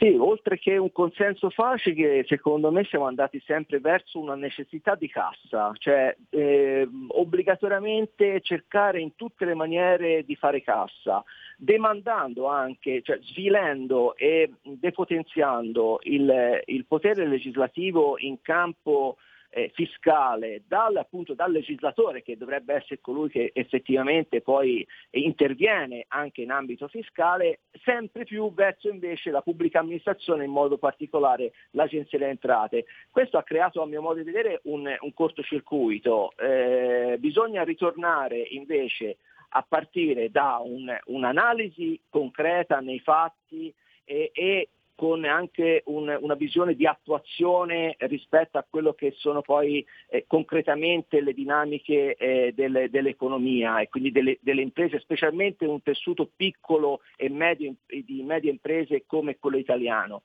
Sì, 0.00 0.16
oltre 0.18 0.58
che 0.58 0.78
un 0.78 0.92
consenso 0.92 1.50
facile, 1.50 2.24
secondo 2.26 2.70
me 2.70 2.84
siamo 2.84 3.04
andati 3.04 3.38
sempre 3.44 3.80
verso 3.80 4.18
una 4.18 4.34
necessità 4.34 4.94
di 4.94 5.10
cassa, 5.10 5.72
cioè 5.76 6.16
eh, 6.30 6.88
obbligatoriamente 7.08 8.40
cercare 8.40 8.98
in 8.98 9.14
tutte 9.14 9.44
le 9.44 9.52
maniere 9.52 10.24
di 10.24 10.36
fare 10.36 10.62
cassa, 10.62 11.22
demandando 11.58 12.46
anche, 12.46 13.02
cioè 13.02 13.18
svilendo 13.20 14.16
e 14.16 14.50
depotenziando 14.62 15.98
il, 16.04 16.62
il 16.64 16.86
potere 16.86 17.26
legislativo 17.26 18.16
in 18.20 18.40
campo 18.40 19.18
eh, 19.50 19.70
fiscale 19.74 20.62
dal, 20.66 20.96
appunto, 20.96 21.34
dal 21.34 21.50
legislatore 21.50 22.22
che 22.22 22.36
dovrebbe 22.36 22.74
essere 22.74 23.00
colui 23.00 23.28
che 23.28 23.50
effettivamente 23.52 24.40
poi 24.40 24.86
interviene 25.10 26.04
anche 26.08 26.42
in 26.42 26.50
ambito 26.50 26.88
fiscale, 26.88 27.60
sempre 27.82 28.24
più 28.24 28.52
verso 28.54 28.88
invece 28.88 29.30
la 29.30 29.42
pubblica 29.42 29.80
amministrazione, 29.80 30.44
in 30.44 30.50
modo 30.50 30.78
particolare 30.78 31.52
l'Agenzia 31.72 32.18
delle 32.18 32.30
Entrate. 32.30 32.86
Questo 33.10 33.38
ha 33.38 33.42
creato 33.42 33.82
a 33.82 33.86
mio 33.86 34.00
modo 34.00 34.18
di 34.18 34.24
vedere 34.24 34.60
un, 34.64 34.88
un 34.98 35.14
cortocircuito. 35.14 36.32
Eh, 36.36 37.16
bisogna 37.18 37.64
ritornare 37.64 38.38
invece 38.38 39.16
a 39.50 39.64
partire 39.68 40.30
da 40.30 40.60
un, 40.62 40.96
un'analisi 41.06 42.00
concreta 42.08 42.78
nei 42.78 43.00
fatti 43.00 43.74
e, 44.04 44.30
e 44.32 44.68
con 45.00 45.24
anche 45.24 45.82
un, 45.86 46.14
una 46.20 46.34
visione 46.34 46.74
di 46.74 46.86
attuazione 46.86 47.96
rispetto 48.00 48.58
a 48.58 48.66
quello 48.68 48.92
che 48.92 49.14
sono 49.16 49.40
poi 49.40 49.82
eh, 50.10 50.26
concretamente 50.26 51.22
le 51.22 51.32
dinamiche 51.32 52.16
eh, 52.16 52.52
delle, 52.54 52.90
dell'economia 52.90 53.80
e 53.80 53.88
quindi 53.88 54.12
delle, 54.12 54.36
delle, 54.42 54.60
imprese, 54.60 55.00
specialmente 55.00 55.64
un 55.64 55.80
tessuto 55.80 56.28
piccolo 56.36 57.00
e 57.16 57.30
medio, 57.30 57.76
di 57.86 58.22
medie 58.22 58.50
imprese 58.50 59.04
come 59.06 59.38
quello 59.38 59.56
italiano. 59.56 60.20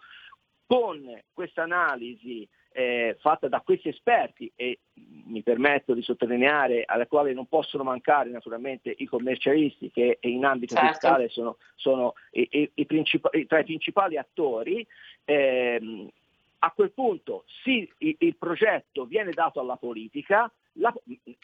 Con 0.68 1.22
questa 1.32 1.64
analisi 1.64 2.46
eh, 2.78 3.16
fatta 3.22 3.48
da 3.48 3.62
questi 3.62 3.88
esperti 3.88 4.52
e 4.54 4.80
mi 5.28 5.42
permetto 5.42 5.94
di 5.94 6.02
sottolineare 6.02 6.84
alla 6.86 7.08
quale 7.08 7.32
non 7.32 7.48
possono 7.48 7.84
mancare 7.84 8.30
naturalmente 8.30 8.94
i 8.98 9.06
commercialisti 9.06 9.90
che 9.92 10.18
in 10.22 10.44
ambito 10.44 10.76
certo. 10.76 10.92
fiscale 10.92 11.30
sono, 11.30 11.56
sono 11.76 12.16
i, 12.32 12.46
i, 12.52 12.72
i 12.74 12.86
princip- 12.86 13.30
tra 13.48 13.60
i 13.60 13.64
principali 13.64 14.18
attori, 14.18 14.86
ehm, 15.24 16.10
a 16.60 16.72
quel 16.72 16.92
punto 16.92 17.46
sì, 17.64 17.90
il, 18.00 18.16
il, 18.20 18.36
progetto 18.36 19.06
viene 19.06 19.32
dato 19.32 19.62
alla 19.62 19.78
politica, 19.78 20.52
la, 20.74 20.94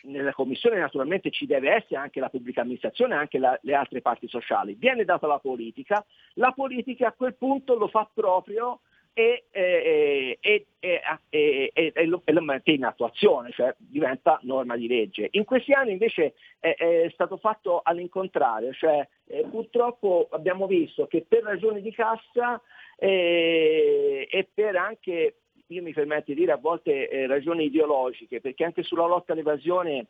nella 0.02 0.34
commissione 0.34 0.80
naturalmente 0.80 1.32
ci 1.32 1.46
deve 1.46 1.72
essere 1.76 1.96
anche 1.96 2.20
la 2.20 2.28
pubblica 2.28 2.60
amministrazione 2.60 3.16
e 3.16 3.20
anche 3.20 3.40
la, 3.40 3.58
le 3.62 3.74
altre 3.74 4.02
parti 4.02 4.28
sociali, 4.28 4.76
viene 4.78 5.06
dato 5.06 5.28
alla 5.28 5.40
politica, 5.40 6.06
la 6.34 6.52
politica 6.52 7.08
a 7.08 7.14
quel 7.14 7.36
punto 7.36 7.76
lo 7.76 7.88
fa 7.88 8.10
proprio 8.14 8.82
e, 9.14 9.46
e, 9.52 10.38
e, 10.80 11.82
e, 11.94 12.06
lo, 12.06 12.22
mette 12.42 12.72
in 12.72 12.86
attuazione, 12.86 13.52
cioè 13.52 13.76
diventa 13.78 14.40
norma 14.44 14.76
di 14.78 14.88
legge. 14.88 15.28
In 15.32 15.44
questi 15.44 15.74
anni 15.74 15.92
invece 15.92 16.34
è, 16.60 16.74
è 16.76 17.10
stato 17.14 17.38
fatto 17.38 17.82
all'incontrario, 17.84 18.72
cioè 18.74 19.06
eh, 19.28 19.46
purtroppo 19.50 20.28
abbiamo 20.32 20.68
visto 20.68 21.08
che 21.08 21.26
per 21.28 21.44
ragioni 21.44 21.82
di 21.82 21.92
cassa 21.92 22.62
eh, 22.98 24.28
e 24.30 24.50
per 24.54 24.76
anche, 24.76 25.36
io 25.68 25.82
mi 25.82 25.94
permetto 25.94 26.26
di 26.28 26.36
dire 26.36 26.54
a 26.54 26.58
volte 26.58 27.10
eh, 27.10 27.28
ragioni 27.28 27.66
ideologiche, 27.66 28.40
perché 28.40 28.64
anche 28.64 28.84
sulla 28.84 29.06
lotta 29.06 29.34
all'evasione 29.34 30.08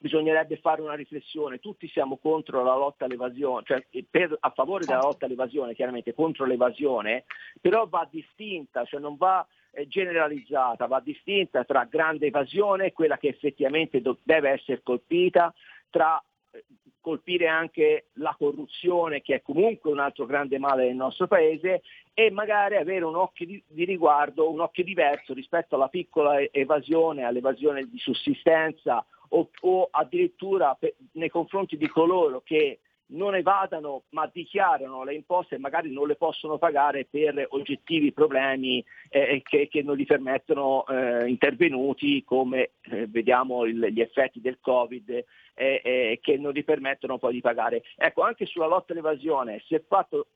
bisognerebbe 0.00 0.56
fare 0.56 0.80
una 0.80 0.94
riflessione, 0.94 1.58
tutti 1.58 1.86
siamo 1.86 2.16
contro 2.16 2.64
la 2.64 2.74
lotta 2.74 3.04
all'evasione, 3.04 3.64
cioè 3.66 3.84
per, 4.08 4.34
a 4.40 4.50
favore 4.50 4.86
della 4.86 5.02
lotta 5.02 5.26
all'evasione, 5.26 5.74
chiaramente 5.74 6.14
contro 6.14 6.46
l'evasione, 6.46 7.24
però 7.60 7.86
va 7.86 8.08
distinta, 8.10 8.84
cioè 8.86 8.98
non 8.98 9.16
va 9.16 9.46
eh, 9.72 9.86
generalizzata, 9.86 10.86
va 10.86 11.00
distinta 11.00 11.64
tra 11.64 11.84
grande 11.84 12.28
evasione, 12.28 12.94
quella 12.94 13.18
che 13.18 13.28
effettivamente 13.28 14.00
do, 14.00 14.16
deve 14.22 14.52
essere 14.52 14.80
colpita, 14.82 15.52
tra 15.90 16.22
eh, 16.52 16.64
colpire 16.98 17.48
anche 17.48 18.06
la 18.14 18.34
corruzione 18.38 19.20
che 19.20 19.34
è 19.34 19.42
comunque 19.42 19.90
un 19.90 19.98
altro 19.98 20.24
grande 20.24 20.58
male 20.58 20.86
del 20.86 20.96
nostro 20.96 21.26
paese 21.26 21.82
e 22.14 22.30
magari 22.30 22.76
avere 22.76 23.04
un 23.04 23.16
occhio 23.16 23.44
di, 23.44 23.62
di 23.66 23.84
riguardo, 23.84 24.50
un 24.50 24.60
occhio 24.60 24.82
diverso 24.82 25.34
rispetto 25.34 25.74
alla 25.74 25.88
piccola 25.88 26.40
evasione, 26.40 27.24
all'evasione 27.24 27.84
di 27.84 27.98
sussistenza 27.98 29.04
o, 29.30 29.50
o 29.60 29.88
addirittura 29.90 30.74
per, 30.78 30.94
nei 31.12 31.28
confronti 31.28 31.76
di 31.76 31.88
coloro 31.88 32.40
che 32.44 32.80
non 33.12 33.34
evadano 33.34 34.04
ma 34.10 34.30
dichiarano 34.32 35.02
le 35.02 35.14
imposte 35.14 35.56
e 35.56 35.58
magari 35.58 35.92
non 35.92 36.06
le 36.06 36.16
possono 36.16 36.58
pagare 36.58 37.06
per 37.10 37.46
oggettivi 37.50 38.12
problemi 38.12 38.84
eh, 39.08 39.42
che, 39.44 39.68
che, 39.68 39.82
non 39.82 39.96
gli 39.96 40.06
permettono 40.06 40.86
eh, 40.86 41.26
intervenuti 41.28 42.22
come 42.24 42.70
eh, 42.82 43.06
vediamo 43.06 43.64
il, 43.64 43.88
gli 43.90 44.00
effetti 44.00 44.40
del 44.40 44.58
Covid 44.60 45.24
che 45.60 46.38
non 46.38 46.52
gli 46.52 46.64
permettono 46.64 47.18
poi 47.18 47.34
di 47.34 47.42
pagare. 47.42 47.82
Ecco, 47.96 48.22
anche 48.22 48.46
sulla 48.46 48.66
lotta 48.66 48.94
all'evasione 48.94 49.62
si 49.66 49.74
è 49.74 49.82
fatto, 49.86 50.28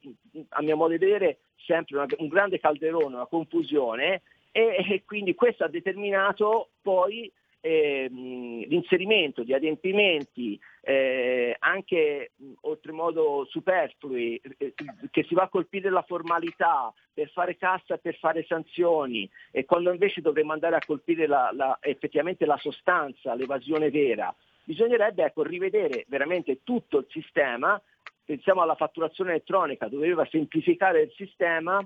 a 0.50 0.60
mio 0.60 0.76
modo 0.76 0.90
di 0.90 0.98
vedere, 0.98 1.38
sempre 1.56 1.96
una, 1.96 2.06
un 2.18 2.28
grande 2.28 2.60
calderone, 2.60 3.14
una 3.14 3.24
confusione 3.24 4.20
e, 4.52 4.84
e 4.86 5.02
quindi 5.06 5.34
questo 5.34 5.64
ha 5.64 5.68
determinato 5.68 6.72
poi 6.82 7.32
ehm, 7.64 8.66
l'inserimento 8.68 9.42
di 9.42 9.54
adempimenti 9.54 10.60
eh, 10.82 11.56
anche 11.58 12.32
mh, 12.36 12.52
oltremodo 12.62 13.46
superflui, 13.48 14.38
eh, 14.58 14.74
che 15.10 15.24
si 15.24 15.34
va 15.34 15.44
a 15.44 15.48
colpire 15.48 15.88
la 15.88 16.02
formalità 16.02 16.92
per 17.12 17.30
fare 17.30 17.56
cassa, 17.56 17.96
per 17.96 18.16
fare 18.16 18.44
sanzioni, 18.46 19.28
e 19.50 19.64
quando 19.64 19.90
invece 19.90 20.20
dovremmo 20.20 20.52
andare 20.52 20.76
a 20.76 20.84
colpire 20.84 21.26
la, 21.26 21.50
la, 21.54 21.78
effettivamente 21.80 22.44
la 22.44 22.58
sostanza, 22.58 23.34
l'evasione 23.34 23.90
vera, 23.90 24.34
bisognerebbe 24.64 25.24
ecco, 25.24 25.42
rivedere 25.42 26.04
veramente 26.08 26.60
tutto 26.64 26.98
il 26.98 27.06
sistema, 27.08 27.80
pensiamo 28.26 28.60
alla 28.60 28.74
fatturazione 28.74 29.30
elettronica, 29.30 29.88
doveva 29.88 30.26
semplificare 30.30 31.02
il 31.02 31.12
sistema, 31.16 31.82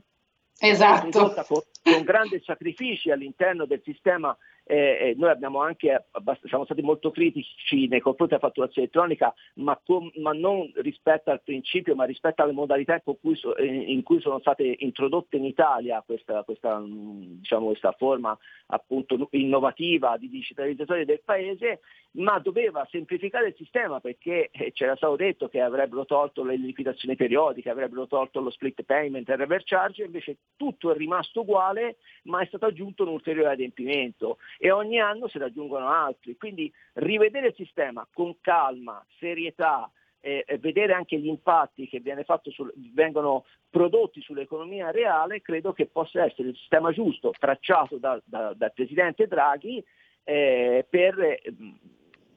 esatto. 0.59 1.33
con, 1.47 1.61
con 1.83 2.03
grandi 2.03 2.41
sacrifici 2.45 3.13
all'interno 3.13 3.65
del 3.65 3.83
sistema 3.85 4.37
eh, 4.69 5.15
noi 5.17 5.31
abbiamo 5.31 5.63
anche, 5.63 6.07
siamo 6.45 6.65
stati 6.65 6.83
molto 6.83 7.11
critici 7.11 7.89
nei 7.89 8.01
confronti 8.01 8.35
della 8.35 8.47
fatturazione 8.47 8.89
elettronica, 8.91 9.35
ma, 9.55 9.81
com, 9.83 10.11
ma, 10.17 10.33
non 10.33 10.71
rispetto 10.77 11.31
al 11.31 11.43
principio, 11.43 11.95
ma 11.95 12.05
rispetto 12.05 12.43
alle 12.43 12.53
modalità 12.53 13.01
cui 13.01 13.35
so, 13.37 13.57
in 13.59 14.03
cui 14.03 14.21
sono 14.21 14.39
state 14.41 14.77
introdotte 14.81 15.37
in 15.37 15.45
Italia 15.45 16.03
questa, 16.05 16.43
questa, 16.45 16.83
diciamo, 16.85 17.67
questa 17.67 17.93
forma 17.93 18.37
appunto 18.67 19.29
innovativa 19.33 20.17
di 20.19 20.29
digitalizzazione 20.29 21.05
del 21.05 21.23
paese, 21.25 21.81
ma 22.13 22.39
doveva 22.39 22.87
semplificare 22.91 23.49
il 23.49 23.55
sistema 23.57 24.01
perché 24.01 24.51
eh, 24.51 24.73
c'era 24.73 24.97
stato 24.97 25.17
detto 25.17 25.49
che 25.49 25.61
avrebbero 25.61 26.05
tolto 26.05 26.45
le 26.45 26.57
liquidazioni 26.57 27.17
periodiche, 27.17 27.71
avrebbero 27.71 28.07
tolto 28.07 28.41
lo 28.41 28.51
split 28.51 28.83
payment 28.83 29.29
e 29.29 29.33
il 29.33 29.39
reverse 29.39 29.67
charge, 29.67 30.05
invece 30.05 30.37
tutto 30.57 30.93
è 30.93 30.97
rimasto 30.97 31.41
uguale, 31.41 31.97
ma 32.25 32.41
è 32.41 32.47
stato 32.47 32.67
aggiunto 32.67 33.05
un 33.05 33.11
ulteriore 33.11 33.53
adempimento 33.53 34.39
e 34.59 34.71
ogni 34.71 35.01
anno 35.01 35.29
se 35.29 35.39
ne 35.39 35.47
aggiungono 35.47 35.89
altri. 35.89 36.37
Quindi 36.37 36.71
rivedere 36.95 37.49
il 37.49 37.55
sistema 37.55 38.07
con 38.13 38.37
calma, 38.41 39.03
serietà, 39.19 39.91
eh, 40.21 40.45
vedere 40.61 40.93
anche 40.93 41.19
gli 41.19 41.29
impatti 41.29 41.89
che 41.89 42.03
sul, 42.51 42.73
vengono 42.93 43.45
prodotti 43.71 44.21
sull'economia 44.21 44.91
reale, 44.91 45.41
credo 45.41 45.73
che 45.73 45.87
possa 45.87 46.25
essere 46.25 46.49
il 46.49 46.57
sistema 46.57 46.91
giusto, 46.93 47.33
tracciato 47.39 47.99
da, 47.99 48.21
da, 48.25 48.53
dal 48.55 48.73
Presidente 48.73 49.27
Draghi 49.29 49.83
eh, 50.25 50.85
per, 50.89 51.41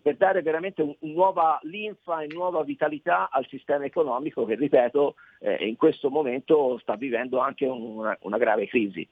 per, 0.02 0.16
dare 0.16 0.42
veramente 0.42 0.82
un, 0.84 0.96
un 1.00 1.12
nuova 1.12 1.60
linfa 1.64 2.22
e 2.22 2.28
nuova 2.28 2.64
vitalità 2.64 3.30
al 3.32 3.48
sistema 3.48 3.86
economico 3.86 4.46
che, 4.46 4.56
ripeto, 4.56 5.16
eh, 5.40 5.68
in 5.68 5.76
questo 5.76 6.10
momento 6.10 6.78
sta 6.80 6.96
vivendo 6.96 7.40
anche 7.40 7.66
una, 7.66 8.16
una 8.22 8.38
grave 8.38 8.68
crisi. 8.68 9.08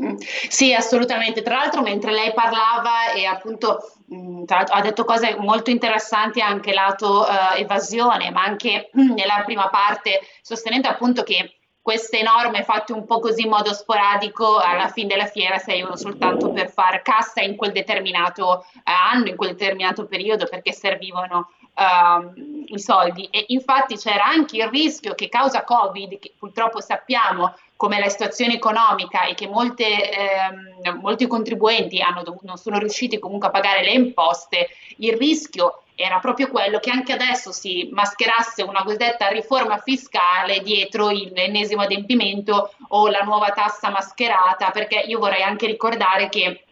Mm. 0.00 0.16
Sì, 0.48 0.72
assolutamente. 0.72 1.42
Tra 1.42 1.56
l'altro, 1.56 1.82
mentre 1.82 2.12
lei 2.12 2.32
parlava 2.32 3.12
e 3.12 3.26
appunto 3.26 3.92
mm, 4.12 4.44
ha 4.46 4.80
detto 4.80 5.04
cose 5.04 5.36
molto 5.36 5.70
interessanti 5.70 6.40
anche 6.40 6.72
lato 6.72 7.20
uh, 7.20 7.58
evasione, 7.58 8.30
ma 8.30 8.42
anche 8.42 8.90
mm, 8.96 9.12
nella 9.12 9.42
prima 9.44 9.68
parte 9.68 10.20
sostenendo 10.40 10.88
appunto 10.88 11.22
che 11.22 11.56
queste 11.82 12.22
norme 12.22 12.62
fatte 12.62 12.92
un 12.92 13.04
po' 13.04 13.18
così 13.18 13.42
in 13.42 13.48
modo 13.48 13.74
sporadico 13.74 14.58
alla 14.58 14.86
fine 14.88 15.08
della 15.08 15.26
fiera 15.26 15.58
servono 15.58 15.96
soltanto 15.96 16.52
per 16.52 16.70
far 16.70 17.02
cassa 17.02 17.40
in 17.40 17.56
quel 17.56 17.72
determinato 17.72 18.64
uh, 18.72 18.80
anno, 18.84 19.28
in 19.28 19.36
quel 19.36 19.50
determinato 19.50 20.06
periodo, 20.06 20.46
perché 20.46 20.72
servivano 20.72 21.50
uh, 21.74 22.32
i 22.66 22.78
soldi. 22.78 23.28
E 23.30 23.44
infatti 23.48 23.96
c'era 23.96 24.24
anche 24.24 24.56
il 24.56 24.68
rischio 24.68 25.14
che 25.14 25.28
causa 25.28 25.64
Covid, 25.64 26.18
che 26.18 26.32
purtroppo 26.38 26.80
sappiamo 26.80 27.54
come 27.82 27.98
la 27.98 28.08
situazione 28.08 28.54
economica 28.54 29.24
e 29.24 29.34
che 29.34 29.48
molte, 29.48 30.08
ehm, 30.08 31.00
molti 31.00 31.26
contribuenti 31.26 32.00
hanno, 32.00 32.22
non 32.42 32.56
sono 32.56 32.78
riusciti 32.78 33.18
comunque 33.18 33.48
a 33.48 33.50
pagare 33.50 33.82
le 33.82 33.90
imposte, 33.90 34.68
il 34.98 35.16
rischio 35.16 35.82
era 35.96 36.20
proprio 36.20 36.46
quello 36.46 36.78
che 36.78 36.92
anche 36.92 37.12
adesso 37.12 37.50
si 37.50 37.88
mascherasse 37.90 38.62
una 38.62 38.84
cosiddetta 38.84 39.26
riforma 39.30 39.78
fiscale 39.78 40.60
dietro 40.60 41.10
l'ennesimo 41.10 41.82
adempimento 41.82 42.72
o 42.86 43.08
la 43.08 43.22
nuova 43.22 43.48
tassa 43.50 43.90
mascherata, 43.90 44.70
perché 44.70 45.00
io 45.00 45.18
vorrei 45.18 45.42
anche 45.42 45.66
ricordare 45.66 46.28
che 46.28 46.62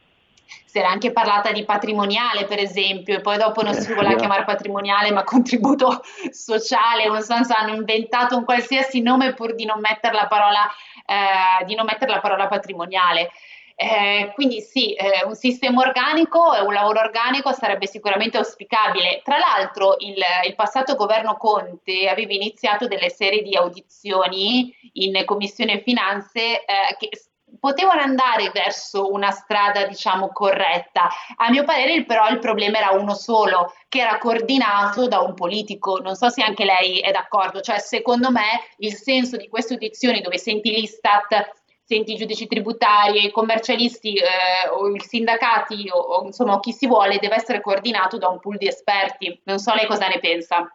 si 0.64 0.78
era 0.78 0.88
anche 0.88 1.10
parlata 1.10 1.50
di 1.50 1.64
patrimoniale, 1.64 2.44
per 2.44 2.58
esempio, 2.58 3.16
e 3.16 3.20
poi 3.20 3.36
dopo 3.36 3.62
non 3.62 3.74
si 3.74 3.92
voleva 3.92 4.14
chiamare 4.14 4.44
patrimoniale, 4.44 5.10
ma 5.10 5.24
contributo 5.24 6.02
sociale, 6.30 7.06
non 7.06 7.22
so, 7.22 7.34
hanno 7.56 7.74
inventato 7.74 8.36
un 8.36 8.44
qualsiasi 8.44 9.00
nome 9.00 9.34
pur 9.34 9.54
di 9.54 9.64
non 9.64 9.80
mettere 9.80 10.14
la 10.14 10.26
parola, 10.28 10.68
eh, 11.06 11.64
di 11.64 11.74
non 11.74 11.86
mettere 11.86 12.12
la 12.12 12.20
parola 12.20 12.46
patrimoniale. 12.46 13.30
Eh, 13.82 14.32
quindi 14.34 14.60
sì, 14.60 14.92
eh, 14.92 15.24
un 15.24 15.34
sistema 15.34 15.80
organico 15.80 16.54
e 16.54 16.60
un 16.60 16.74
lavoro 16.74 17.00
organico 17.00 17.50
sarebbe 17.52 17.86
sicuramente 17.86 18.36
auspicabile. 18.36 19.22
Tra 19.24 19.38
l'altro 19.38 19.96
il, 20.00 20.22
il, 20.46 20.54
passato 20.54 20.96
governo 20.96 21.38
Conte 21.38 22.06
aveva 22.06 22.34
iniziato 22.34 22.86
delle 22.86 23.08
serie 23.08 23.40
di 23.40 23.56
audizioni 23.56 24.70
in 24.92 25.22
Commissione 25.24 25.80
Finanze 25.80 26.62
eh, 26.62 26.96
che 26.98 27.08
potevano 27.61 28.01
andare 28.01 28.51
verso 28.53 29.12
una 29.12 29.31
strada, 29.31 29.87
diciamo, 29.87 30.29
corretta. 30.33 31.09
A 31.37 31.51
mio 31.51 31.64
parere, 31.64 32.05
però, 32.05 32.29
il 32.29 32.38
problema 32.38 32.79
era 32.79 32.90
uno 32.90 33.14
solo, 33.14 33.73
che 33.88 34.01
era 34.01 34.18
coordinato 34.18 35.07
da 35.07 35.20
un 35.20 35.35
politico. 35.35 35.99
Non 35.99 36.16
so 36.16 36.29
se 36.31 36.42
anche 36.42 36.64
lei 36.64 36.99
è 37.01 37.12
d'accordo. 37.12 37.61
Cioè, 37.61 37.79
secondo 37.79 38.31
me, 38.31 38.61
il 38.79 38.94
senso 38.94 39.37
di 39.37 39.49
queste 39.49 39.75
audizioni 39.75 40.20
dove 40.20 40.38
senti 40.38 40.70
l'Istat 40.70 41.59
senti 41.90 42.12
i 42.12 42.16
giudici 42.16 42.46
tributari, 42.46 43.25
i 43.25 43.33
commercialisti 43.33 44.14
eh, 44.14 44.68
o 44.70 44.88
i 44.94 45.01
sindacati 45.01 45.88
o, 45.90 45.99
o 45.99 46.25
insomma 46.25 46.61
chi 46.61 46.70
si 46.70 46.87
vuole 46.87 47.18
deve 47.18 47.35
essere 47.35 47.61
coordinato 47.61 48.16
da 48.16 48.29
un 48.29 48.38
pool 48.38 48.59
di 48.59 48.68
esperti. 48.68 49.40
Non 49.46 49.59
so 49.59 49.75
lei 49.75 49.87
cosa 49.87 50.07
ne 50.07 50.20
pensa. 50.20 50.73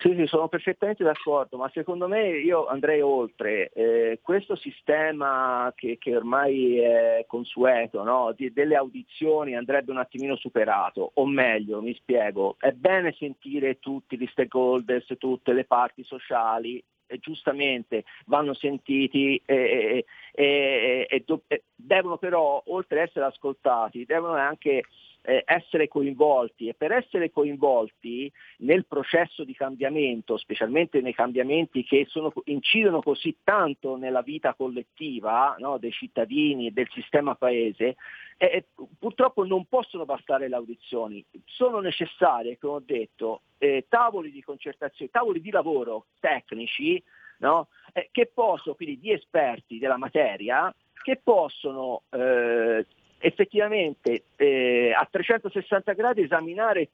Sì, 0.00 0.14
sì, 0.16 0.26
sono 0.26 0.48
perfettamente 0.48 1.04
d'accordo, 1.04 1.58
ma 1.58 1.68
secondo 1.74 2.08
me 2.08 2.30
io 2.38 2.66
andrei 2.66 3.02
oltre. 3.02 3.68
Eh, 3.74 4.18
questo 4.22 4.56
sistema 4.56 5.70
che, 5.76 5.98
che, 5.98 6.16
ormai 6.16 6.78
è 6.78 7.24
consueto, 7.26 8.02
no? 8.02 8.32
Di, 8.34 8.50
delle 8.50 8.76
audizioni 8.76 9.54
andrebbe 9.54 9.90
un 9.90 9.98
attimino 9.98 10.36
superato, 10.36 11.10
o 11.12 11.26
meglio, 11.26 11.82
mi 11.82 11.92
spiego, 11.92 12.56
è 12.58 12.72
bene 12.72 13.14
sentire 13.18 13.78
tutti 13.78 14.16
gli 14.16 14.26
stakeholders, 14.28 15.16
tutte 15.18 15.52
le 15.52 15.64
parti 15.66 16.02
sociali, 16.02 16.82
giustamente 17.18 18.04
vanno 18.24 18.54
sentiti 18.54 19.42
e, 19.44 20.04
e, 20.32 21.06
e, 21.10 21.24
e, 21.46 21.62
devono 21.74 22.16
però, 22.16 22.62
oltre 22.68 23.02
ad 23.02 23.08
essere 23.08 23.26
ascoltati, 23.26 24.06
devono 24.06 24.32
anche 24.34 24.84
eh, 25.22 25.42
essere 25.46 25.88
coinvolti 25.88 26.68
e 26.68 26.74
per 26.74 26.92
essere 26.92 27.30
coinvolti 27.30 28.30
nel 28.58 28.86
processo 28.86 29.44
di 29.44 29.54
cambiamento, 29.54 30.36
specialmente 30.36 31.00
nei 31.00 31.14
cambiamenti 31.14 31.84
che 31.84 32.06
sono, 32.08 32.32
incidono 32.44 33.02
così 33.02 33.36
tanto 33.44 33.96
nella 33.96 34.22
vita 34.22 34.54
collettiva 34.54 35.56
no, 35.58 35.78
dei 35.78 35.92
cittadini 35.92 36.68
e 36.68 36.70
del 36.70 36.88
sistema 36.90 37.34
paese, 37.34 37.96
eh, 38.38 38.64
purtroppo 38.98 39.44
non 39.44 39.66
possono 39.66 40.06
bastare 40.06 40.48
le 40.48 40.56
audizioni, 40.56 41.24
sono 41.44 41.80
necessarie, 41.80 42.58
come 42.58 42.74
ho 42.74 42.82
detto, 42.84 43.42
eh, 43.58 43.84
tavoli 43.88 44.30
di 44.30 44.42
concertazione, 44.42 45.10
tavoli 45.10 45.40
di 45.40 45.50
lavoro 45.50 46.06
tecnici 46.20 47.02
no? 47.40 47.68
eh, 47.92 48.08
che 48.10 48.30
possono, 48.32 48.74
quindi 48.74 48.98
di 48.98 49.12
esperti 49.12 49.78
della 49.78 49.98
materia, 49.98 50.74
che 51.02 51.20
possono 51.22 52.02
eh, 52.10 52.86
effettivamente 53.20 54.24
eh, 54.36 54.92
a 54.96 55.06
360 55.08 55.92
gradi 55.92 56.22
esaminare 56.22 56.88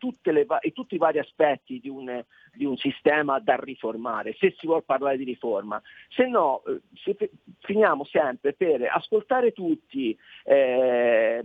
va- 0.45 0.61
tutti 0.73 0.97
i 0.97 0.99
vari 0.99 1.19
aspetti 1.19 1.79
di 1.81 1.89
un, 1.89 2.23
di 2.53 2.65
un, 2.65 2.77
sistema 2.77 3.39
da 3.39 3.57
riformare, 3.57 4.35
se 4.39 4.55
si 4.59 4.67
vuole 4.67 4.83
parlare 4.83 5.17
di 5.17 5.25
riforma. 5.25 5.81
Se 6.09 6.27
no 6.27 6.63
eh, 6.67 6.81
se 6.95 7.31
finiamo 7.61 8.05
sempre 8.05 8.53
per 8.53 8.83
ascoltare 8.93 9.53
tutti. 9.53 10.17
Eh, 10.45 11.43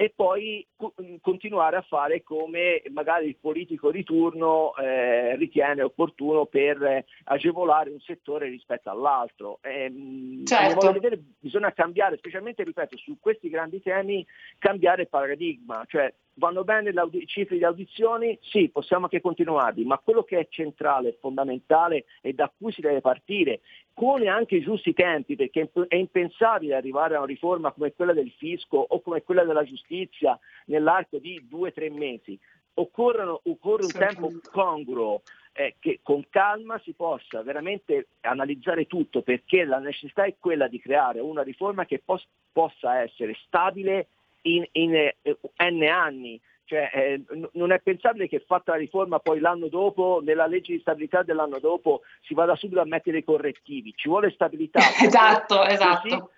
e 0.00 0.10
poi 0.16 0.66
co- 0.76 0.94
continuare 1.20 1.76
a 1.76 1.82
fare 1.82 2.22
come 2.22 2.80
magari 2.90 3.26
il 3.26 3.36
politico 3.36 3.90
di 3.90 4.02
turno 4.02 4.74
eh, 4.76 5.36
ritiene 5.36 5.82
opportuno 5.82 6.46
per 6.46 7.04
agevolare 7.24 7.90
un 7.90 8.00
settore 8.00 8.48
rispetto 8.48 8.88
all'altro. 8.88 9.58
Eh, 9.60 10.40
certo. 10.46 10.90
vedere, 10.92 11.20
bisogna 11.38 11.70
cambiare, 11.74 12.16
specialmente 12.16 12.64
ripeto, 12.64 12.96
su 12.96 13.18
questi 13.20 13.50
grandi 13.50 13.82
temi, 13.82 14.26
cambiare 14.58 15.04
paradigma, 15.04 15.84
cioè 15.86 16.10
vanno 16.40 16.64
bene 16.64 16.92
le 16.92 17.26
cifre 17.26 17.58
di 17.58 17.64
audizioni? 17.64 18.38
Sì, 18.40 18.70
possiamo 18.70 19.04
anche 19.04 19.20
continuarli, 19.20 19.84
ma 19.84 19.98
quello 19.98 20.22
che 20.22 20.38
è 20.38 20.46
centrale, 20.48 21.18
fondamentale 21.20 22.06
e 22.22 22.32
da 22.32 22.50
cui 22.56 22.72
si 22.72 22.80
deve 22.80 23.02
partire, 23.02 23.60
con 24.00 24.26
anche 24.26 24.56
i 24.56 24.62
giusti 24.62 24.94
tempi, 24.94 25.36
perché 25.36 25.70
è 25.88 25.94
impensabile 25.94 26.74
arrivare 26.74 27.16
a 27.16 27.18
una 27.18 27.26
riforma 27.26 27.70
come 27.70 27.92
quella 27.92 28.14
del 28.14 28.30
fisco 28.38 28.78
o 28.78 29.02
come 29.02 29.22
quella 29.22 29.44
della 29.44 29.62
giustizia 29.62 30.38
nell'arco 30.68 31.18
di 31.18 31.46
due 31.46 31.68
o 31.68 31.72
tre 31.72 31.90
mesi. 31.90 32.38
Occorrono, 32.72 33.42
occorre 33.44 33.84
un 33.84 33.92
tempo 33.92 34.32
congruo 34.50 35.20
eh, 35.52 35.74
che 35.78 36.00
con 36.02 36.24
calma 36.30 36.78
si 36.78 36.94
possa 36.94 37.42
veramente 37.42 38.06
analizzare 38.22 38.86
tutto 38.86 39.20
perché 39.20 39.64
la 39.64 39.80
necessità 39.80 40.24
è 40.24 40.34
quella 40.38 40.66
di 40.66 40.80
creare 40.80 41.20
una 41.20 41.42
riforma 41.42 41.84
che 41.84 42.00
pos- 42.02 42.26
possa 42.50 43.02
essere 43.02 43.36
stabile 43.44 44.06
in, 44.42 44.66
in 44.72 44.94
eh, 44.94 45.16
n 45.58 45.82
anni. 45.82 46.40
Cioè, 46.70 46.88
eh, 46.94 47.22
non 47.54 47.72
è 47.72 47.80
pensabile 47.80 48.28
che 48.28 48.44
fatta 48.46 48.70
la 48.70 48.78
riforma 48.78 49.18
poi 49.18 49.40
l'anno 49.40 49.66
dopo, 49.66 50.20
nella 50.22 50.46
legge 50.46 50.72
di 50.72 50.78
stabilità 50.78 51.24
dell'anno 51.24 51.58
dopo, 51.58 52.02
si 52.20 52.32
vada 52.32 52.54
subito 52.54 52.80
a 52.80 52.84
mettere 52.84 53.18
i 53.18 53.24
correttivi. 53.24 53.92
Ci 53.96 54.08
vuole 54.08 54.30
stabilità. 54.30 54.78
esatto, 55.02 55.64
esatto 55.64 56.30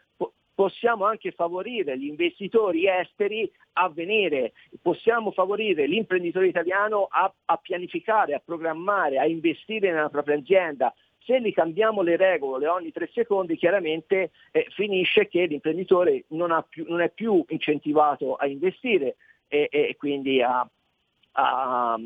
possiamo 0.55 1.07
anche 1.07 1.33
favorire 1.33 1.99
gli 1.99 2.07
investitori 2.07 2.87
esteri 2.87 3.51
a 3.75 3.89
venire, 3.89 4.53
possiamo 4.81 5.33
favorire 5.33 5.87
l'imprenditore 5.87 6.47
italiano 6.47 7.09
a, 7.11 7.33
a, 7.47 7.57
pianificare, 7.57 8.35
a 8.35 8.43
programmare, 8.45 9.19
a 9.19 9.27
investire 9.27 9.91
nella 9.91 10.11
propria 10.11 10.37
azienda. 10.37 10.95
Se 11.25 11.39
li 11.39 11.53
cambiamo 11.53 12.03
le 12.03 12.17
regole 12.17 12.69
ogni 12.69 12.93
tre 12.93 13.11
secondi, 13.13 13.57
chiaramente 13.57 14.31
eh, 14.51 14.67
finisce 14.71 15.27
che 15.29 15.47
l'imprenditore 15.47 16.25
non, 16.29 16.65
più, 16.69 16.85
non, 16.89 17.01
è 17.01 17.11
più 17.11 17.45
incentivato 17.49 18.35
a 18.37 18.47
investire 18.47 19.17
e, 19.53 19.69
e 19.71 19.97
quindi 19.99 20.41
a, 20.41 20.67
a 21.33 21.97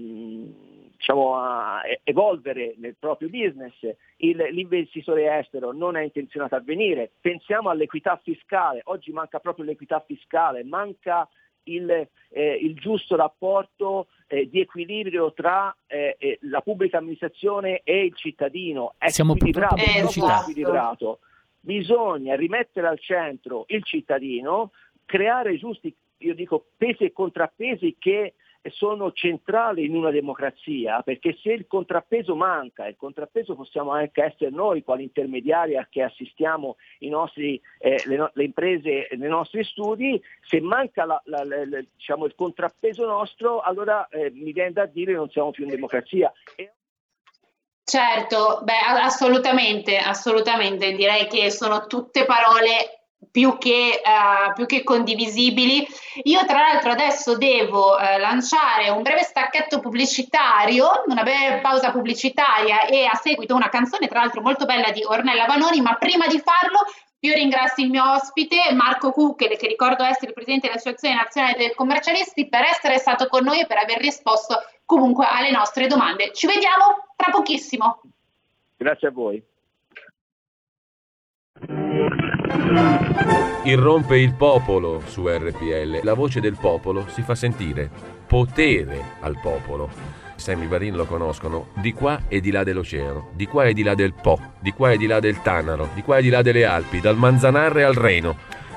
diciamo, 0.96 1.36
a 1.36 1.82
evolvere 2.02 2.74
nel 2.78 2.96
proprio 2.98 3.28
business, 3.28 3.74
Il, 4.16 4.36
l'investitore 4.50 5.38
estero 5.38 5.72
non 5.72 5.96
è 5.96 6.02
intenzionato 6.02 6.56
a 6.56 6.60
venire, 6.60 7.12
pensiamo 7.20 7.70
all'equità 7.70 8.18
fiscale, 8.22 8.80
oggi 8.84 9.12
manca 9.12 9.38
proprio 9.38 9.64
l'equità 9.64 10.02
fiscale, 10.04 10.64
manca 10.64 11.28
il, 11.64 11.90
eh, 11.90 12.54
il 12.54 12.74
giusto 12.74 13.16
rapporto 13.16 14.08
eh, 14.26 14.48
di 14.48 14.60
equilibrio 14.60 15.32
tra 15.32 15.74
eh, 15.86 16.16
eh 16.18 16.38
la 16.42 16.60
pubblica 16.60 16.98
amministrazione 16.98 17.80
e 17.84 18.04
il 18.04 18.14
cittadino, 18.14 18.94
è 18.98 19.08
Siamo 19.08 19.34
equilibrato, 19.34 19.76
esatto. 19.76 20.50
equilibrato. 20.50 21.18
Bisogna 21.60 22.36
rimettere 22.36 22.86
al 22.86 23.00
centro 23.00 23.64
il 23.68 23.82
cittadino, 23.84 24.70
creare 25.04 25.56
giusti, 25.58 25.94
io 26.18 26.34
dico, 26.34 26.66
pesi 26.76 27.04
e 27.04 27.12
contrappesi 27.12 27.96
che 27.98 28.34
sono 28.70 29.12
centrali 29.12 29.84
in 29.84 29.94
una 29.94 30.10
democrazia, 30.10 31.02
perché 31.02 31.36
se 31.42 31.52
il 31.52 31.66
contrappeso 31.66 32.34
manca, 32.34 32.86
il 32.86 32.96
contrappeso 32.96 33.54
possiamo 33.54 33.92
anche 33.92 34.22
essere 34.22 34.50
noi 34.50 34.82
quali 34.82 35.04
intermediari 35.04 35.76
a 35.76 35.86
che 35.88 36.02
assistiamo 36.02 36.76
nostri, 37.00 37.60
eh, 37.78 38.02
le, 38.06 38.16
no- 38.16 38.30
le, 38.34 38.44
imprese 38.44 39.08
nei 39.12 39.28
nostri 39.28 39.62
studi, 39.64 40.20
se 40.46 40.60
manca 40.60 41.04
la, 41.04 41.20
la, 41.26 41.44
la, 41.44 41.64
diciamo, 41.94 42.26
il 42.26 42.34
contrappeso 42.34 43.06
nostro, 43.06 43.60
allora 43.60 44.08
eh, 44.08 44.30
mi 44.30 44.52
viene 44.52 44.72
da 44.72 44.86
dire 44.86 45.12
che 45.12 45.18
non 45.18 45.30
siamo 45.30 45.50
più 45.50 45.64
in 45.64 45.70
democrazia. 45.70 46.32
Certo, 47.84 48.62
beh, 48.64 49.00
assolutamente, 49.00 49.96
assolutamente, 49.96 50.92
direi 50.92 51.28
che 51.28 51.50
sono 51.50 51.86
tutte 51.86 52.24
parole 52.24 53.05
più 53.30 53.58
che, 53.58 54.00
uh, 54.02 54.52
più 54.54 54.66
che, 54.66 54.82
condivisibili. 54.82 55.86
Io 56.24 56.44
tra 56.46 56.60
l'altro 56.60 56.90
adesso 56.90 57.36
devo 57.36 57.92
uh, 57.92 58.18
lanciare 58.18 58.88
un 58.88 59.02
breve 59.02 59.22
stacchetto 59.22 59.80
pubblicitario, 59.80 61.02
una 61.06 61.22
breve 61.22 61.60
pausa 61.60 61.90
pubblicitaria 61.90 62.86
e 62.86 63.04
a 63.04 63.14
seguito 63.14 63.54
una 63.54 63.68
canzone 63.68 64.08
tra 64.08 64.20
l'altro 64.20 64.40
molto 64.40 64.64
bella 64.64 64.90
di 64.90 65.04
Ornella 65.04 65.46
Vanoni, 65.46 65.80
ma 65.80 65.94
prima 65.94 66.26
di 66.26 66.40
farlo 66.40 66.80
io 67.20 67.34
ringrazio 67.34 67.82
il 67.82 67.90
mio 67.90 68.12
ospite 68.12 68.72
Marco 68.72 69.10
Cucchele, 69.10 69.56
che 69.56 69.66
ricordo 69.66 70.04
essere 70.04 70.28
il 70.28 70.32
presidente 70.34 70.68
dell'Associazione 70.68 71.14
Nazionale 71.14 71.56
dei 71.56 71.74
Commercialisti, 71.74 72.48
per 72.48 72.62
essere 72.62 72.98
stato 72.98 73.26
con 73.26 73.42
noi 73.42 73.60
e 73.60 73.66
per 73.66 73.78
aver 73.78 73.98
risposto 73.98 74.54
comunque 74.84 75.26
alle 75.28 75.50
nostre 75.50 75.88
domande. 75.88 76.32
Ci 76.32 76.46
vediamo 76.46 77.08
tra 77.16 77.32
pochissimo. 77.32 78.02
Grazie 78.76 79.08
a 79.08 79.10
voi. 79.10 79.42
Irrompe 83.64 84.18
il 84.18 84.34
popolo 84.34 85.02
su 85.06 85.26
RPL, 85.26 86.00
la 86.02 86.14
voce 86.14 86.40
del 86.40 86.56
popolo 86.58 87.06
si 87.08 87.22
fa 87.22 87.34
sentire, 87.34 87.90
potere 88.26 89.02
al 89.20 89.38
popolo. 89.40 89.90
Sammy 90.36 90.68
Varin 90.68 90.94
lo 90.94 91.06
conoscono 91.06 91.68
di 91.74 91.92
qua 91.92 92.22
e 92.28 92.40
di 92.40 92.50
là 92.50 92.62
dell'oceano, 92.62 93.30
di 93.34 93.46
qua 93.46 93.64
e 93.64 93.72
di 93.72 93.82
là 93.82 93.94
del 93.94 94.12
Po, 94.12 94.38
di 94.60 94.72
qua 94.72 94.92
e 94.92 94.96
di 94.96 95.06
là 95.06 95.18
del 95.18 95.42
Tanaro, 95.42 95.88
di 95.94 96.02
qua 96.02 96.18
e 96.18 96.22
di 96.22 96.28
là 96.28 96.42
delle 96.42 96.64
Alpi, 96.64 97.00
dal 97.00 97.16
Manzanarre 97.16 97.84
al 97.84 97.94
Reno. 97.94 98.36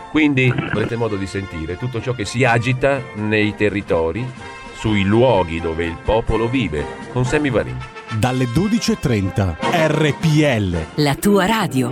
Quindi 0.10 0.52
avrete 0.52 0.96
modo 0.96 1.16
di 1.16 1.28
sentire 1.28 1.78
tutto 1.78 2.02
ciò 2.02 2.14
che 2.14 2.26
si 2.26 2.44
agita 2.44 3.00
nei 3.16 3.54
territori, 3.56 4.26
sui 4.74 5.04
luoghi 5.04 5.60
dove 5.60 5.86
il 5.86 5.98
popolo 6.04 6.48
vive, 6.48 6.84
con 7.12 7.26
Sammy 7.26 7.52
Varin. 7.52 7.78
Dalle 8.18 8.46
12.30 8.46 9.58
RPL. 9.62 11.04
La 11.04 11.14
tua 11.14 11.46
radio. 11.46 11.92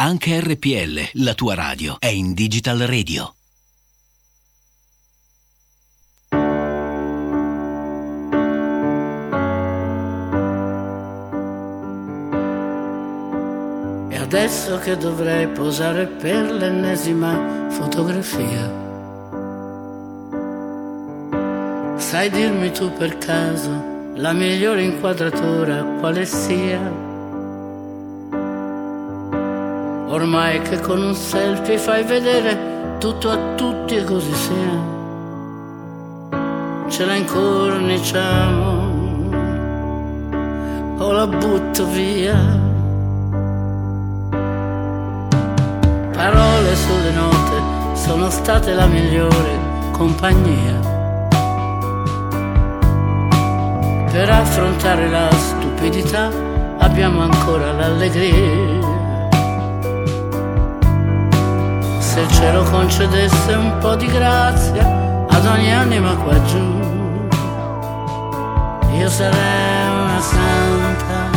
Anche 0.00 0.38
RPL, 0.38 1.24
la 1.24 1.34
tua 1.34 1.54
radio, 1.54 1.96
è 1.98 2.06
in 2.06 2.32
Digital 2.32 2.78
Radio. 2.78 3.34
E 14.08 14.16
adesso 14.16 14.78
che 14.78 14.96
dovrei 14.96 15.48
posare 15.48 16.06
per 16.06 16.52
l'ennesima 16.52 17.68
fotografia. 17.68 18.70
Sai 21.96 22.30
dirmi 22.30 22.70
tu 22.70 22.92
per 22.92 23.18
caso 23.18 24.12
la 24.14 24.32
migliore 24.32 24.84
inquadratura 24.84 25.82
quale 25.98 26.24
sia? 26.24 27.07
Ormai 30.10 30.62
che 30.62 30.80
con 30.80 31.02
un 31.02 31.14
selfie 31.14 31.76
fai 31.76 32.02
vedere 32.02 32.96
tutto 32.98 33.28
a 33.28 33.36
tutti 33.54 33.94
e 33.94 34.04
così 34.04 34.32
sia. 34.32 34.96
Ce 36.88 37.04
la 37.04 37.14
incorniciamo 37.14 38.86
o 40.96 41.12
la 41.12 41.26
butto 41.26 41.86
via. 41.90 42.36
Parole 46.12 46.74
sulle 46.74 47.12
note 47.12 47.62
sono 47.92 48.30
state 48.30 48.72
la 48.72 48.86
migliore 48.86 49.58
compagnia. 49.92 50.96
Per 54.10 54.30
affrontare 54.30 55.10
la 55.10 55.30
stupidità 55.32 56.30
abbiamo 56.78 57.20
ancora 57.20 57.72
l'allegria. 57.72 58.97
se 62.18 62.24
il 62.24 62.30
cielo 62.32 62.62
concedesse 62.64 63.52
un 63.52 63.78
po' 63.78 63.94
di 63.94 64.06
grazia 64.06 64.82
ad 65.28 65.46
ogni 65.46 65.72
anima 65.72 66.16
qua 66.16 66.42
giù. 66.44 66.66
Io 68.96 69.08
sarei 69.08 69.88
una 69.88 70.20
santa, 70.20 71.30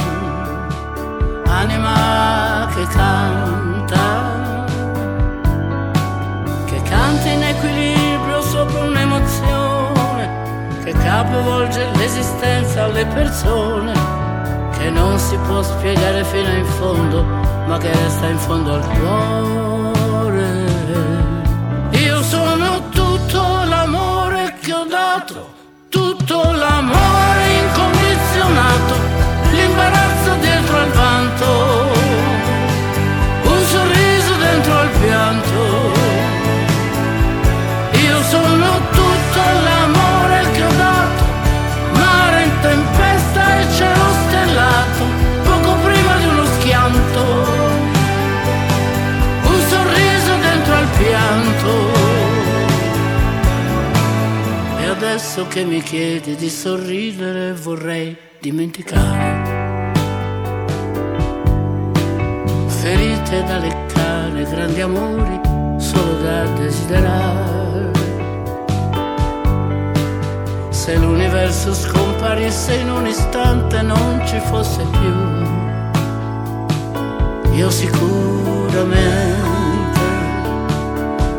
anima 1.46 2.68
che 2.74 2.88
canta, 2.88 4.66
che 6.66 6.82
canta 6.82 7.30
in 7.30 7.44
equilibrio 7.44 8.42
sopra 8.42 8.80
un'emozione, 8.80 10.30
che 10.84 10.94
capovolge 10.94 11.92
l'esistenza 11.94 12.86
alle 12.86 13.06
persone, 13.06 13.94
che 14.80 14.90
non 14.90 15.20
si 15.20 15.38
può 15.46 15.62
spiegare 15.62 16.24
fino 16.24 16.50
in 16.50 16.66
fondo, 16.66 17.24
ma 17.68 17.78
che 17.78 17.92
resta 17.92 18.28
in 18.28 18.38
fondo 18.38 18.74
al 18.74 18.88
cuore. 18.88 19.91
Dato, 25.22 25.54
tutto 25.90 26.42
l'amore 26.52 27.54
incondizionato, 27.62 28.96
l'imbarazzo 29.52 30.34
dietro 30.40 30.78
al 30.78 30.90
vanto, 30.90 31.71
adesso 55.12 55.46
che 55.48 55.66
mi 55.66 55.82
chiedi 55.82 56.38
di 56.38 56.50
sorridere 56.50 57.52
vorrei 57.52 58.16
dimenticare. 58.40 59.92
Ferite 62.68 63.44
da 63.44 63.58
leccare, 63.58 64.44
grandi 64.50 64.80
amori 64.80 65.38
solo 65.80 66.14
da 66.22 66.46
desiderare. 66.54 67.92
Se 70.70 70.96
l'universo 70.96 71.74
scomparisse 71.74 72.76
in 72.76 72.90
un 72.90 73.06
istante 73.06 73.82
non 73.82 74.22
ci 74.26 74.40
fosse 74.40 74.82
più, 74.92 75.14
io 77.54 77.70
sicuramente 77.70 79.42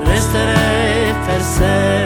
resterei 0.05 1.15
per 1.25 1.41
sempre, 1.41 2.02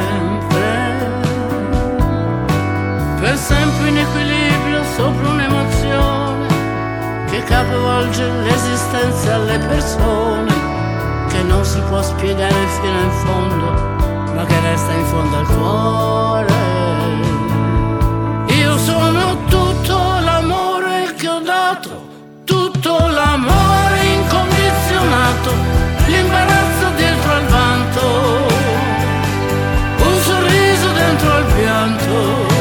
sopra 4.97 5.29
un'emozione 5.29 6.47
che 7.27 7.43
capovolge 7.43 8.27
l'esistenza 8.45 9.35
alle 9.35 9.59
persone, 9.59 10.55
che 11.29 11.43
non 11.43 11.63
si 11.67 11.79
può 11.81 12.01
spiegare 12.03 12.67
fino 12.81 13.01
in 13.01 13.11
fondo, 13.11 13.73
ma 14.33 14.45
che 14.47 14.59
resta 14.61 14.93
in 14.93 15.05
fondo 15.05 15.37
al 15.37 15.47
cuore. 15.47 16.55
Io 18.55 18.79
sono 18.79 19.37
tutto 19.49 19.99
l'amore 20.25 21.13
che 21.19 21.29
ho 21.29 21.41
dato, 21.41 21.91
tutto 22.45 22.97
l'amore 22.97 23.99
incondizionato, 24.03 25.51
l'imbarazzo 26.07 26.89
dietro 26.97 27.33
al 27.33 27.47
vanto, 27.49 28.03
un 30.09 30.19
sorriso 30.23 30.89
dentro 30.93 31.33
al 31.33 31.45
pianto. 31.53 32.56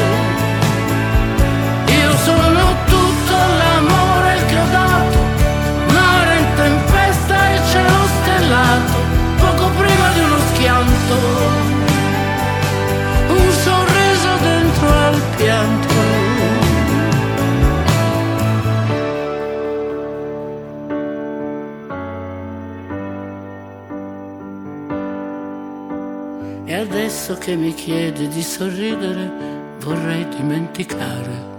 Adesso 27.25 27.43
che 27.43 27.55
mi 27.55 27.73
chiede 27.73 28.27
di 28.27 28.43
sorridere, 28.43 29.77
vorrei 29.79 30.27
dimenticare. 30.29 31.53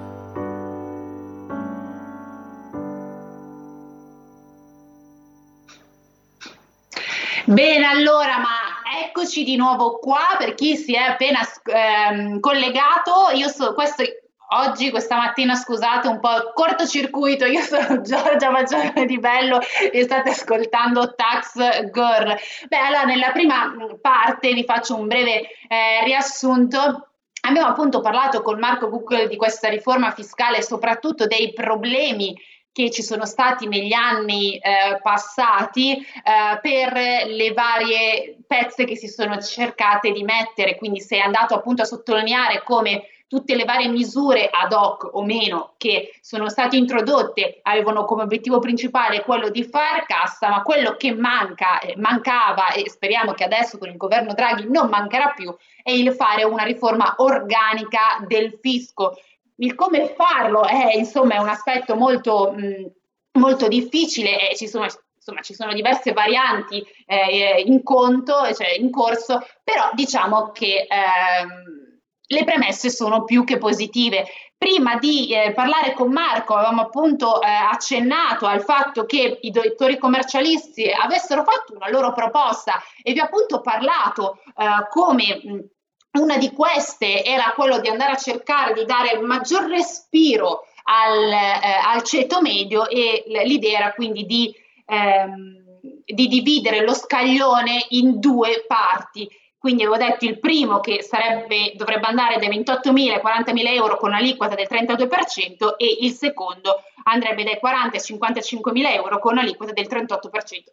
Bene, 7.47 7.85
allora, 7.85 8.39
ma 8.39 9.05
eccoci 9.05 9.43
di 9.43 9.57
nuovo 9.57 9.99
qua 9.99 10.37
per 10.39 10.55
chi 10.55 10.77
si 10.77 10.95
è 10.95 11.01
appena 11.01 11.41
ehm, 11.65 12.39
collegato. 12.39 13.31
Io 13.35 13.49
so, 13.49 13.75
questo 13.75 14.05
oggi, 14.49 14.91
questa 14.91 15.17
mattina, 15.17 15.55
scusate, 15.55 16.09
un 16.09 16.21
po' 16.21 16.53
cortocircuito. 16.55 17.45
Io 17.47 17.61
sono 17.63 18.01
Giorgia 18.03 18.51
Maggiore 18.51 19.07
di 19.07 19.19
Bello 19.19 19.59
e 19.91 20.03
state 20.03 20.31
ascoltando 20.31 21.15
Tax 21.15 21.91
Girl. 21.91 22.37
Beh, 22.69 22.77
allora, 22.77 23.05
nella 23.05 23.33
prima 23.33 23.75
parte 24.01 24.53
vi 24.53 24.65
faccio 24.65 24.97
un 24.97 25.07
breve 25.07 25.49
eh, 25.69 26.05
riassunto. 26.05 27.09
Abbiamo 27.43 27.69
appunto 27.69 28.01
parlato 28.01 28.43
con 28.43 28.59
Marco 28.59 28.89
Bucco 28.89 29.27
di 29.27 29.37
questa 29.37 29.69
riforma 29.69 30.11
fiscale 30.11 30.59
e 30.59 30.63
soprattutto 30.63 31.27
dei 31.27 31.53
problemi 31.53 32.35
che 32.77 32.91
ci 32.91 33.03
sono 33.03 33.25
stati 33.25 33.67
negli 33.69 33.95
anni 33.95 34.59
eh, 34.59 34.99
passati 35.01 35.97
eh, 35.97 36.59
per 36.61 36.93
le 36.93 37.53
varie 37.55 38.37
pezze 38.47 38.85
che 38.85 38.97
si 38.97 39.09
sono 39.09 39.41
cercate 39.41 40.13
di 40.13 40.23
mettere, 40.25 40.77
quindi 40.77 41.01
sei 41.01 41.21
andato 41.21 41.55
appunto 41.55 41.81
a 41.81 41.87
sottolineare 41.87 42.63
come 42.65 43.05
tutte 43.29 43.55
le 43.55 43.65
varie 43.65 43.89
misure 43.89 44.49
ad 44.51 44.73
hoc 44.73 45.09
o 45.13 45.25
meno 45.25 45.75
che 45.77 46.17
sono 46.21 46.49
state 46.49 46.77
introdotte 46.77 47.59
avevano 47.63 48.05
come 48.05 48.23
obiettivo 48.23 48.59
principale 48.59 49.23
quello 49.23 49.49
di 49.49 49.65
far 49.65 50.07
cassa, 50.07 50.49
ma 50.49 50.63
quello 50.63 50.97
che 50.97 51.13
manca, 51.13 51.81
eh, 51.81 51.95
mancava 51.97 52.73
e 52.73 52.89
speriamo 52.89 53.33
che 53.33 53.45
adesso 53.45 53.79
con 53.79 53.89
il 53.89 53.97
governo 53.97 54.33
Draghi 54.33 54.69
non 54.71 54.89
mancherà 54.89 55.33
più 55.35 55.55
è 55.87 55.93
il 55.93 56.13
fare 56.15 56.43
una 56.43 56.65
riforma 56.65 57.15
organica 57.19 58.25
del 58.27 58.59
fisco. 58.61 59.17
Il 59.59 59.77
come 59.77 60.15
farlo 60.17 60.65
è 60.65 60.97
insomma 60.97 61.41
un 61.41 61.49
aspetto 61.49 61.95
molto, 61.95 62.53
mh, 62.53 62.91
molto 63.39 63.69
difficile 63.69 64.51
e 64.51 64.57
ci 64.57 64.67
sono, 64.67 64.87
insomma, 65.15 65.43
ci 65.43 65.55
sono 65.55 65.73
diverse 65.73 66.13
varianti 66.13 66.85
eh, 67.07 67.63
in 67.65 67.85
conto, 67.85 68.53
cioè 68.53 68.73
in 68.77 68.91
corso, 68.91 69.47
però 69.63 69.91
diciamo 69.93 70.51
che 70.51 70.89
ehm, 70.89 71.86
le 72.29 72.45
premesse 72.45 72.91
sono 72.91 73.25
più 73.25 73.45
che 73.45 73.59
positive. 73.59 74.27
Prima 74.59 74.97
di 74.97 75.33
eh, 75.33 75.53
parlare 75.53 75.93
con 75.93 76.11
Marco 76.11 76.55
avevamo 76.55 76.83
appunto 76.83 77.43
eh, 77.43 77.47
accennato 77.47 78.47
al 78.47 78.63
fatto 78.63 79.05
che 79.05 79.39
i 79.43 79.51
dottori 79.51 79.99
commercialisti 79.99 80.91
avessero 80.91 81.45
fatto 81.45 81.75
una 81.75 81.91
loro 81.91 82.13
proposta 82.13 82.83
e 83.03 83.13
vi 83.13 83.21
ho 83.21 83.25
appunto 83.25 83.61
parlato 83.61 84.39
eh, 84.57 84.87
come 84.89 85.41
mh, 85.45 86.21
una 86.21 86.39
di 86.39 86.53
queste 86.53 87.23
era 87.23 87.53
quello 87.55 87.79
di 87.81 87.89
andare 87.89 88.13
a 88.13 88.17
cercare 88.17 88.73
di 88.73 88.85
dare 88.87 89.21
maggior 89.21 89.69
respiro 89.69 90.63
al, 90.85 91.31
eh, 91.31 91.61
al 91.85 92.03
ceto 92.03 92.41
medio 92.41 92.89
e 92.89 93.25
l'idea 93.45 93.79
era 93.79 93.93
quindi 93.93 94.25
di, 94.25 94.55
ehm, 94.87 95.81
di 96.05 96.29
dividere 96.29 96.83
lo 96.83 96.95
scaglione 96.95 97.87
in 97.91 98.19
due 98.19 98.65
parti. 98.67 99.29
Quindi 99.67 99.83
avevo 99.83 99.99
detto 99.99 100.25
il 100.27 100.39
primo 100.39 100.79
che 100.79 101.03
sarebbe, 101.03 101.73
dovrebbe 101.75 102.07
andare 102.07 102.39
dai 102.39 102.49
28.000 102.51 103.15
ai 103.15 103.21
40.000 103.21 103.75
euro 103.75 103.97
con 103.97 104.11
un'aliquota 104.11 104.55
del 104.55 104.69
32% 104.71 105.75
e 105.77 105.97
il 106.03 106.13
secondo 106.13 106.85
andrebbe 107.03 107.43
dai 107.43 107.59
40 107.59 107.97
ai 107.97 108.01
55.000 108.01 108.93
euro 108.95 109.19
con 109.19 109.33
un'aliquota 109.33 109.73
del 109.73 109.89
38%. 109.91 110.19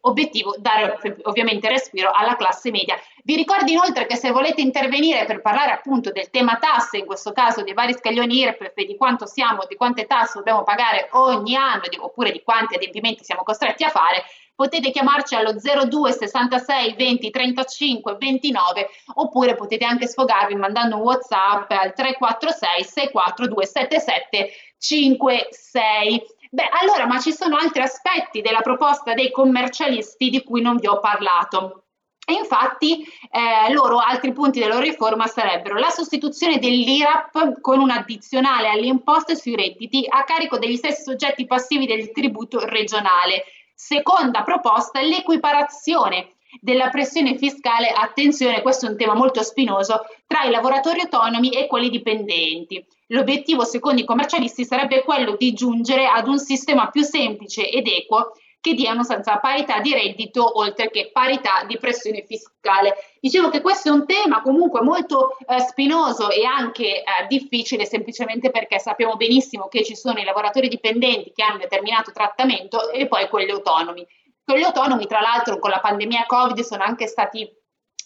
Obiettivo 0.01 0.53
dare 0.59 0.99
ovviamente 1.23 1.69
respiro 1.69 2.11
alla 2.11 2.35
classe 2.35 2.69
media. 2.69 2.95
Vi 3.23 3.35
ricordo 3.35 3.71
inoltre 3.71 4.05
che 4.05 4.15
se 4.15 4.29
volete 4.29 4.61
intervenire 4.61 5.25
per 5.25 5.41
parlare 5.41 5.71
appunto 5.71 6.11
del 6.11 6.29
tema 6.29 6.57
tasse, 6.57 6.97
in 6.97 7.07
questo 7.07 7.31
caso 7.31 7.63
dei 7.63 7.73
vari 7.73 7.93
scaglioni 7.93 8.41
IRPEF 8.41 8.73
e 8.75 8.85
di 8.85 8.95
quanto 8.95 9.25
siamo, 9.25 9.65
di 9.67 9.75
quante 9.75 10.05
tasse 10.05 10.37
dobbiamo 10.37 10.61
pagare 10.61 11.07
ogni 11.13 11.55
anno 11.55 11.81
oppure 11.97 12.31
di 12.31 12.43
quanti 12.43 12.75
adempimenti 12.75 13.23
siamo 13.23 13.41
costretti 13.41 13.83
a 13.83 13.89
fare, 13.89 14.23
potete 14.55 14.91
chiamarci 14.91 15.35
allo 15.35 15.53
02 15.53 16.11
66 16.11 16.95
20 16.95 17.29
35 17.29 18.15
29 18.17 18.89
oppure 19.15 19.55
potete 19.55 19.85
anche 19.85 20.07
sfogarvi 20.07 20.55
mandando 20.55 20.97
un 20.97 21.01
WhatsApp 21.01 21.71
al 21.71 21.93
346 21.93 22.83
642 22.83 23.65
77 23.65 24.49
56. 24.77 26.23
Beh, 26.51 26.69
allora, 26.81 27.07
ma 27.07 27.19
ci 27.19 27.31
sono 27.31 27.55
altri 27.55 27.81
aspetti 27.81 28.41
della 28.41 28.61
proposta 28.61 29.13
dei 29.13 29.31
commercialisti 29.31 30.29
di 30.29 30.43
cui 30.43 30.61
non 30.61 30.75
vi 30.75 30.87
ho 30.87 30.99
parlato. 30.99 31.85
E 32.25 32.33
infatti 32.33 33.03
eh, 33.31 33.73
loro 33.73 33.97
altri 33.97 34.31
punti 34.31 34.59
della 34.59 34.75
loro 34.75 34.85
riforma 34.85 35.27
sarebbero 35.27 35.77
la 35.77 35.89
sostituzione 35.89 36.57
dell'IRAP 36.57 37.59
con 37.59 37.79
un 37.79 37.89
addizionale 37.89 38.69
alle 38.69 38.85
imposte 38.85 39.35
sui 39.35 39.55
redditi 39.55 40.05
a 40.07 40.23
carico 40.23 40.57
degli 40.57 40.77
stessi 40.77 41.01
soggetti 41.01 41.45
passivi 41.45 41.85
del 41.85 42.11
tributo 42.11 42.59
regionale. 42.65 43.43
Seconda 43.73 44.43
proposta, 44.43 45.01
l'equiparazione 45.01 46.35
della 46.61 46.89
pressione 46.89 47.35
fiscale, 47.37 47.89
attenzione, 47.89 48.61
questo 48.61 48.85
è 48.85 48.89
un 48.89 48.97
tema 48.97 49.15
molto 49.15 49.41
spinoso, 49.41 50.01
tra 50.27 50.43
i 50.43 50.51
lavoratori 50.51 51.01
autonomi 51.01 51.49
e 51.49 51.67
quelli 51.67 51.89
dipendenti. 51.89 52.85
L'obiettivo, 53.07 53.63
secondo 53.63 54.01
i 54.01 54.05
commercialisti, 54.05 54.63
sarebbe 54.65 55.03
quello 55.03 55.35
di 55.35 55.53
giungere 55.53 56.07
ad 56.07 56.27
un 56.27 56.37
sistema 56.37 56.89
più 56.89 57.01
semplice 57.01 57.69
ed 57.69 57.87
equo 57.87 58.33
che 58.63 58.75
diano 58.75 59.03
senza 59.03 59.39
parità 59.39 59.81
di 59.81 59.91
reddito 59.91 60.57
oltre 60.57 60.89
che 60.89 61.09
parità 61.11 61.65
di 61.67 61.77
pressione 61.77 62.23
fiscale. 62.25 62.95
Dicevo 63.19 63.49
che 63.49 63.59
questo 63.59 63.89
è 63.89 63.91
un 63.91 64.05
tema 64.05 64.41
comunque 64.41 64.79
molto 64.81 65.35
eh, 65.45 65.59
spinoso 65.59 66.29
e 66.29 66.45
anche 66.45 66.99
eh, 66.99 67.03
difficile 67.27 67.85
semplicemente 67.85 68.51
perché 68.51 68.79
sappiamo 68.79 69.17
benissimo 69.17 69.67
che 69.67 69.83
ci 69.83 69.97
sono 69.97 70.17
i 70.17 70.23
lavoratori 70.23 70.69
dipendenti 70.69 71.33
che 71.35 71.43
hanno 71.43 71.57
determinato 71.57 72.13
trattamento 72.13 72.89
e 72.89 73.05
poi 73.07 73.27
quelli 73.27 73.51
autonomi. 73.51 74.07
Quelli 74.45 74.63
autonomi, 74.63 75.07
tra 75.07 75.19
l'altro, 75.19 75.59
con 75.59 75.69
la 75.69 75.81
pandemia 75.81 76.23
Covid 76.25 76.61
sono 76.61 76.83
anche 76.83 77.07
stati 77.07 77.45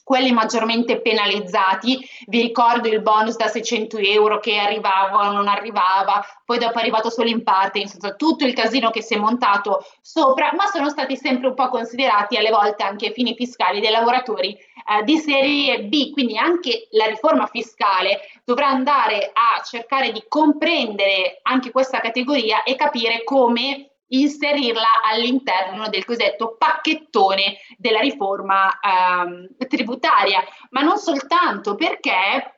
quelli 0.08 0.32
maggiormente 0.32 1.02
penalizzati. 1.02 2.00
Vi 2.28 2.42
ricordo 2.42 2.88
il 2.88 3.02
bonus 3.02 3.36
da 3.36 3.48
600 3.48 3.98
euro 3.98 4.40
che 4.40 4.58
arrivava 4.58 5.28
o 5.28 5.32
non 5.34 5.50
arrivava, 5.50 6.26
poi 6.46 6.60
dopo 6.60 6.78
è 6.78 6.80
arrivato 6.80 7.10
solo 7.10 7.28
in 7.28 7.44
parte, 7.44 7.80
insomma 7.80 8.14
tutto 8.14 8.46
il 8.46 8.54
casino 8.54 8.90
che 8.90 9.02
si 9.02 9.16
è 9.16 9.18
montato 9.18 9.86
sopra, 10.02 10.54
ma 10.56 10.68
sono 10.68 10.88
stati 10.88 11.18
sempre 11.18 11.50
un 11.50 11.56
po' 11.56 11.68
considerati 11.68 12.38
alle 12.38 12.52
volte 12.52 12.84
anche 12.84 13.12
fini 13.12 13.36
fiscali 13.36 13.82
dei 13.82 13.92
lavoratori 13.92 14.52
eh, 14.54 15.04
di 15.04 15.18
serie 15.18 15.84
B, 15.84 16.14
quindi 16.14 16.38
anche 16.38 16.88
la 16.92 17.08
riforma 17.08 17.46
fiscale 17.48 18.22
dovrà 18.46 18.68
andare 18.68 19.32
a 19.34 19.62
cercare 19.62 20.14
di 20.14 20.24
comprendere 20.30 21.40
anche 21.42 21.70
questa 21.70 22.00
categoria 22.00 22.64
e 22.64 22.78
capire 22.78 23.26
come 23.26 23.87
inserirla 24.10 25.02
all'interno 25.04 25.90
del 25.90 26.06
cosiddetto 26.06 26.56
pacchettone 26.58 27.58
della 27.78 28.00
riforma 28.00 28.80
ehm, 28.80 29.48
tributaria, 29.68 30.44
ma 30.70 30.82
non 30.82 30.98
soltanto 30.98 31.76
perché 31.76 32.52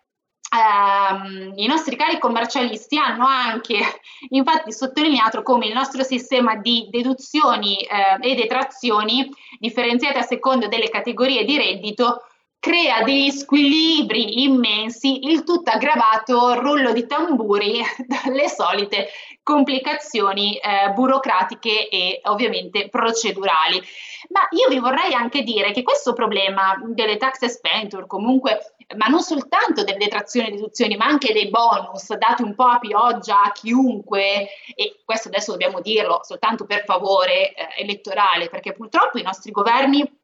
Um, 0.52 1.52
i 1.58 1.68
nostri 1.68 1.96
cari 1.96 2.18
commercialisti 2.18 2.98
hanno 2.98 3.28
anche 3.28 3.78
infatti 4.30 4.74
sottolineato 4.74 5.44
come 5.44 5.68
il 5.68 5.74
nostro 5.74 6.02
sistema 6.02 6.56
di 6.56 6.88
deduzioni 6.90 7.84
eh, 7.84 8.18
e 8.20 8.34
detrazioni 8.34 9.30
differenziate 9.60 10.18
a 10.18 10.24
seconda 10.24 10.68
delle 10.68 10.90
categorie 10.90 11.46
di 11.46 11.56
reddito 11.56 12.24
crea 12.60 13.04
degli 13.04 13.32
squilibri 13.32 14.44
immensi, 14.44 15.30
il 15.30 15.44
tutto 15.44 15.72
aggravato 15.72 16.60
rullo 16.60 16.92
di 16.92 17.08
tamburi 17.08 17.82
dalle 18.06 18.50
solite 18.50 19.08
complicazioni 19.42 20.58
eh, 20.58 20.92
burocratiche 20.92 21.88
e 21.90 22.20
ovviamente 22.26 22.90
procedurali. 22.90 23.82
Ma 24.30 24.42
io 24.52 24.68
vi 24.68 24.80
vorrei 24.80 25.14
anche 25.14 25.42
dire 25.42 25.72
che 25.72 25.82
questo 25.82 26.14
problema 26.14 26.80
delle 26.86 27.18
tax 27.18 27.42
expenditure, 27.42 28.06
comunque, 28.06 28.76
ma 28.98 29.08
non 29.08 29.22
soltanto 29.22 29.84
delle 29.84 29.98
detrazioni 29.98 30.50
e 30.50 30.52
deduzioni, 30.52 30.98
ma 30.98 31.06
anche 31.06 31.34
dei 31.34 31.50
bonus 31.50 32.14
dati 32.16 32.44
un 32.44 32.54
po' 32.54 32.66
a 32.66 32.80
pioggia 32.80 33.42
a 33.42 33.52
chiunque, 33.52 34.50
e 34.76 35.00
questo 35.06 35.30
adesso 35.30 35.52
dobbiamo 35.52 35.80
dirlo 35.80 36.20
soltanto 36.24 36.66
per 36.66 36.84
favore 36.84 37.54
eh, 37.54 37.68
elettorale, 37.78 38.50
perché 38.50 38.74
purtroppo 38.74 39.18
i 39.18 39.24
nostri 39.24 39.52
governi 39.52 40.19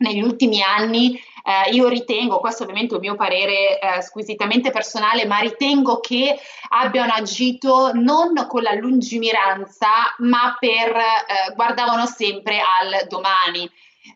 negli 0.00 0.20
ultimi 0.20 0.62
anni 0.62 1.20
eh, 1.42 1.70
io 1.70 1.88
ritengo, 1.88 2.38
questo 2.38 2.62
ovviamente 2.62 2.92
è 2.92 2.96
un 2.96 3.02
mio 3.02 3.16
parere 3.16 3.78
eh, 3.78 4.02
squisitamente 4.02 4.70
personale, 4.70 5.24
ma 5.24 5.38
ritengo 5.38 6.00
che 6.00 6.38
abbiano 6.68 7.12
agito 7.12 7.92
non 7.94 8.46
con 8.46 8.62
la 8.62 8.74
lungimiranza, 8.74 9.88
ma 10.18 10.56
per 10.58 10.96
eh, 10.96 11.54
guardavano 11.54 12.06
sempre 12.06 12.58
al 12.60 13.06
domani. 13.08 13.70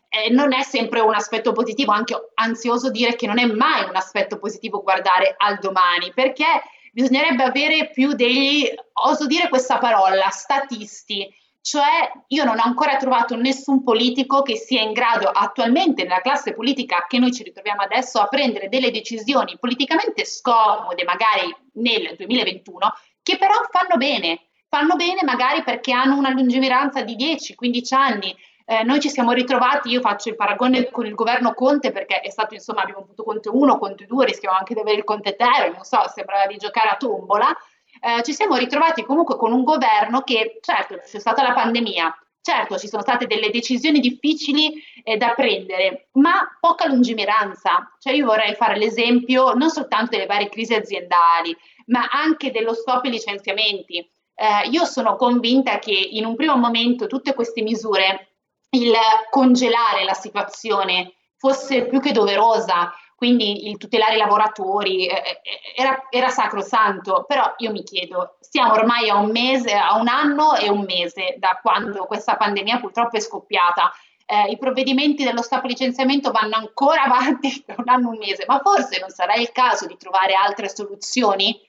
Eh, 0.08 0.30
non 0.30 0.52
è 0.52 0.62
sempre 0.62 1.00
un 1.00 1.14
aspetto 1.14 1.52
positivo, 1.52 1.92
anche 1.92 2.14
ansioso 2.34 2.90
dire 2.90 3.16
che 3.16 3.26
non 3.26 3.38
è 3.38 3.46
mai 3.46 3.84
un 3.88 3.96
aspetto 3.96 4.38
positivo 4.38 4.82
guardare 4.82 5.34
al 5.36 5.58
domani, 5.58 6.12
perché 6.12 6.46
bisognerebbe 6.92 7.42
avere 7.42 7.90
più 7.90 8.12
degli, 8.12 8.70
oso 8.92 9.26
dire 9.26 9.48
questa 9.48 9.78
parola, 9.78 10.28
statisti, 10.28 11.28
cioè 11.64 12.12
io 12.26 12.44
non 12.44 12.58
ho 12.58 12.62
ancora 12.62 12.98
trovato 12.98 13.36
nessun 13.36 13.82
politico 13.82 14.42
che 14.42 14.54
sia 14.54 14.82
in 14.82 14.92
grado 14.92 15.28
attualmente 15.28 16.02
nella 16.02 16.20
classe 16.20 16.52
politica 16.52 17.06
che 17.08 17.18
noi 17.18 17.32
ci 17.32 17.42
ritroviamo 17.42 17.80
adesso 17.80 18.20
a 18.20 18.28
prendere 18.28 18.68
delle 18.68 18.90
decisioni 18.90 19.56
politicamente 19.58 20.26
scomode, 20.26 21.04
magari 21.04 21.56
nel 21.76 22.16
2021, 22.18 22.94
che 23.22 23.38
però 23.38 23.54
fanno 23.70 23.96
bene. 23.96 24.48
Fanno 24.68 24.94
bene 24.96 25.22
magari 25.22 25.62
perché 25.62 25.90
hanno 25.92 26.18
una 26.18 26.28
lungimiranza 26.28 27.00
di 27.00 27.16
10-15 27.16 27.94
anni. 27.94 28.36
Eh, 28.66 28.82
noi 28.82 29.00
ci 29.00 29.08
siamo 29.08 29.32
ritrovati, 29.32 29.88
io 29.88 30.02
faccio 30.02 30.28
il 30.28 30.36
paragone 30.36 30.90
con 30.90 31.06
il 31.06 31.14
governo 31.14 31.54
Conte 31.54 31.92
perché 31.92 32.20
è 32.20 32.28
stato, 32.28 32.52
insomma, 32.52 32.82
abbiamo 32.82 33.00
avuto 33.00 33.22
Conte 33.22 33.48
1, 33.48 33.78
Conte 33.78 34.04
2, 34.04 34.26
rischiamo 34.26 34.58
anche 34.58 34.74
di 34.74 34.80
avere 34.80 34.98
il 34.98 35.04
Conte 35.04 35.34
3, 35.34 35.70
non 35.72 35.84
so, 35.84 36.06
sembra 36.12 36.44
di 36.46 36.58
giocare 36.58 36.90
a 36.90 36.96
tombola 36.96 37.56
eh, 38.04 38.22
ci 38.22 38.34
siamo 38.34 38.56
ritrovati 38.56 39.02
comunque 39.02 39.36
con 39.36 39.52
un 39.52 39.64
governo 39.64 40.20
che, 40.20 40.58
certo, 40.60 40.98
c'è 40.98 41.18
stata 41.18 41.42
la 41.42 41.54
pandemia, 41.54 42.14
certo, 42.42 42.76
ci 42.76 42.86
sono 42.86 43.00
state 43.00 43.26
delle 43.26 43.48
decisioni 43.48 43.98
difficili 43.98 44.74
eh, 45.02 45.16
da 45.16 45.32
prendere, 45.34 46.08
ma 46.12 46.46
poca 46.60 46.86
lungimiranza. 46.86 47.96
Cioè 47.98 48.12
io 48.12 48.26
vorrei 48.26 48.54
fare 48.54 48.76
l'esempio 48.76 49.54
non 49.54 49.70
soltanto 49.70 50.10
delle 50.10 50.26
varie 50.26 50.50
crisi 50.50 50.74
aziendali, 50.74 51.56
ma 51.86 52.06
anche 52.10 52.50
dello 52.50 52.74
stop 52.74 53.04
ai 53.04 53.10
licenziamenti. 53.12 53.96
Eh, 54.34 54.68
io 54.68 54.84
sono 54.84 55.16
convinta 55.16 55.78
che 55.78 55.92
in 55.92 56.26
un 56.26 56.36
primo 56.36 56.56
momento 56.56 57.06
tutte 57.06 57.32
queste 57.32 57.62
misure, 57.62 58.34
il 58.70 58.92
congelare 59.30 60.04
la 60.04 60.14
situazione 60.14 61.14
fosse 61.38 61.86
più 61.86 62.00
che 62.00 62.12
doverosa, 62.12 62.92
quindi 63.16 63.68
il 63.68 63.76
tutelare 63.76 64.14
i 64.14 64.18
lavoratori 64.18 65.06
eh, 65.06 65.14
eh, 65.14 65.40
era, 65.76 66.06
era 66.10 66.28
sacrosanto, 66.28 67.24
però 67.26 67.54
io 67.58 67.70
mi 67.70 67.82
chiedo, 67.82 68.36
siamo 68.40 68.72
ormai 68.72 69.08
a 69.08 69.16
un 69.16 69.30
mese, 69.30 69.74
a 69.74 69.96
un 69.96 70.08
anno 70.08 70.54
e 70.56 70.68
un 70.68 70.84
mese 70.84 71.36
da 71.38 71.58
quando 71.62 72.06
questa 72.06 72.36
pandemia 72.36 72.80
purtroppo 72.80 73.16
è 73.16 73.20
scoppiata. 73.20 73.92
Eh, 74.26 74.50
I 74.50 74.58
provvedimenti 74.58 75.22
dello 75.22 75.42
stop 75.42 75.64
licenziamento 75.64 76.30
vanno 76.30 76.56
ancora 76.56 77.02
avanti 77.08 77.62
da 77.66 77.74
un 77.78 77.88
anno 77.88 78.08
e 78.08 78.12
un 78.12 78.18
mese, 78.18 78.44
ma 78.46 78.60
forse 78.60 78.98
non 78.98 79.10
sarà 79.10 79.34
il 79.34 79.52
caso 79.52 79.86
di 79.86 79.96
trovare 79.96 80.34
altre 80.34 80.68
soluzioni? 80.68 81.60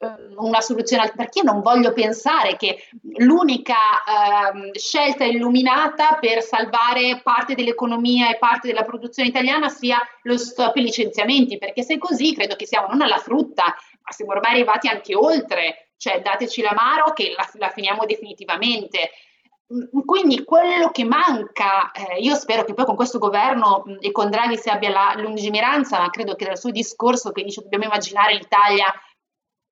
Ehm, 0.00 0.34
una 0.36 0.60
soluzione 0.60 1.12
perché 1.16 1.42
non 1.42 1.60
voglio 1.60 1.92
pensare 1.92 2.54
che 2.56 2.88
l'unica 3.16 3.74
eh, 3.74 4.78
scelta 4.78 5.24
illuminata 5.24 6.18
per 6.20 6.40
salvare 6.40 7.20
parte 7.20 7.56
dell'economia 7.56 8.30
e 8.30 8.38
parte 8.38 8.68
della 8.68 8.84
produzione 8.84 9.28
italiana 9.28 9.68
sia 9.68 9.98
lo 10.22 10.38
stop 10.38 10.76
ai 10.76 10.82
licenziamenti 10.82 11.58
perché 11.58 11.82
se 11.82 11.94
è 11.94 11.98
così 11.98 12.32
credo 12.32 12.54
che 12.54 12.64
siamo 12.64 12.86
non 12.86 13.02
alla 13.02 13.18
frutta 13.18 13.64
ma 13.64 14.12
siamo 14.12 14.32
ormai 14.32 14.52
arrivati 14.52 14.86
anche 14.86 15.16
oltre. 15.16 15.88
Cioè 15.96 16.22
dateci 16.22 16.62
l'amaro 16.62 17.12
che 17.12 17.34
la, 17.36 17.48
la 17.54 17.70
finiamo 17.70 18.04
definitivamente. 18.04 19.10
Mm, 19.74 20.00
quindi 20.06 20.44
quello 20.44 20.90
che 20.92 21.04
manca, 21.04 21.90
eh, 21.90 22.20
io 22.20 22.36
spero 22.36 22.62
che 22.64 22.72
poi 22.72 22.84
con 22.84 22.94
questo 22.94 23.18
governo 23.18 23.82
mh, 23.84 23.90
mm, 23.90 23.96
e 24.00 24.12
con 24.12 24.30
Draghi 24.30 24.56
si 24.56 24.68
abbia 24.68 24.90
la 24.90 25.14
lungimiranza, 25.16 25.98
ma 25.98 26.08
credo 26.10 26.36
che 26.36 26.44
dal 26.44 26.56
suo 26.56 26.70
discorso 26.70 27.32
che 27.32 27.42
dice 27.42 27.62
dobbiamo 27.62 27.84
immaginare 27.84 28.34
l'Italia 28.34 28.86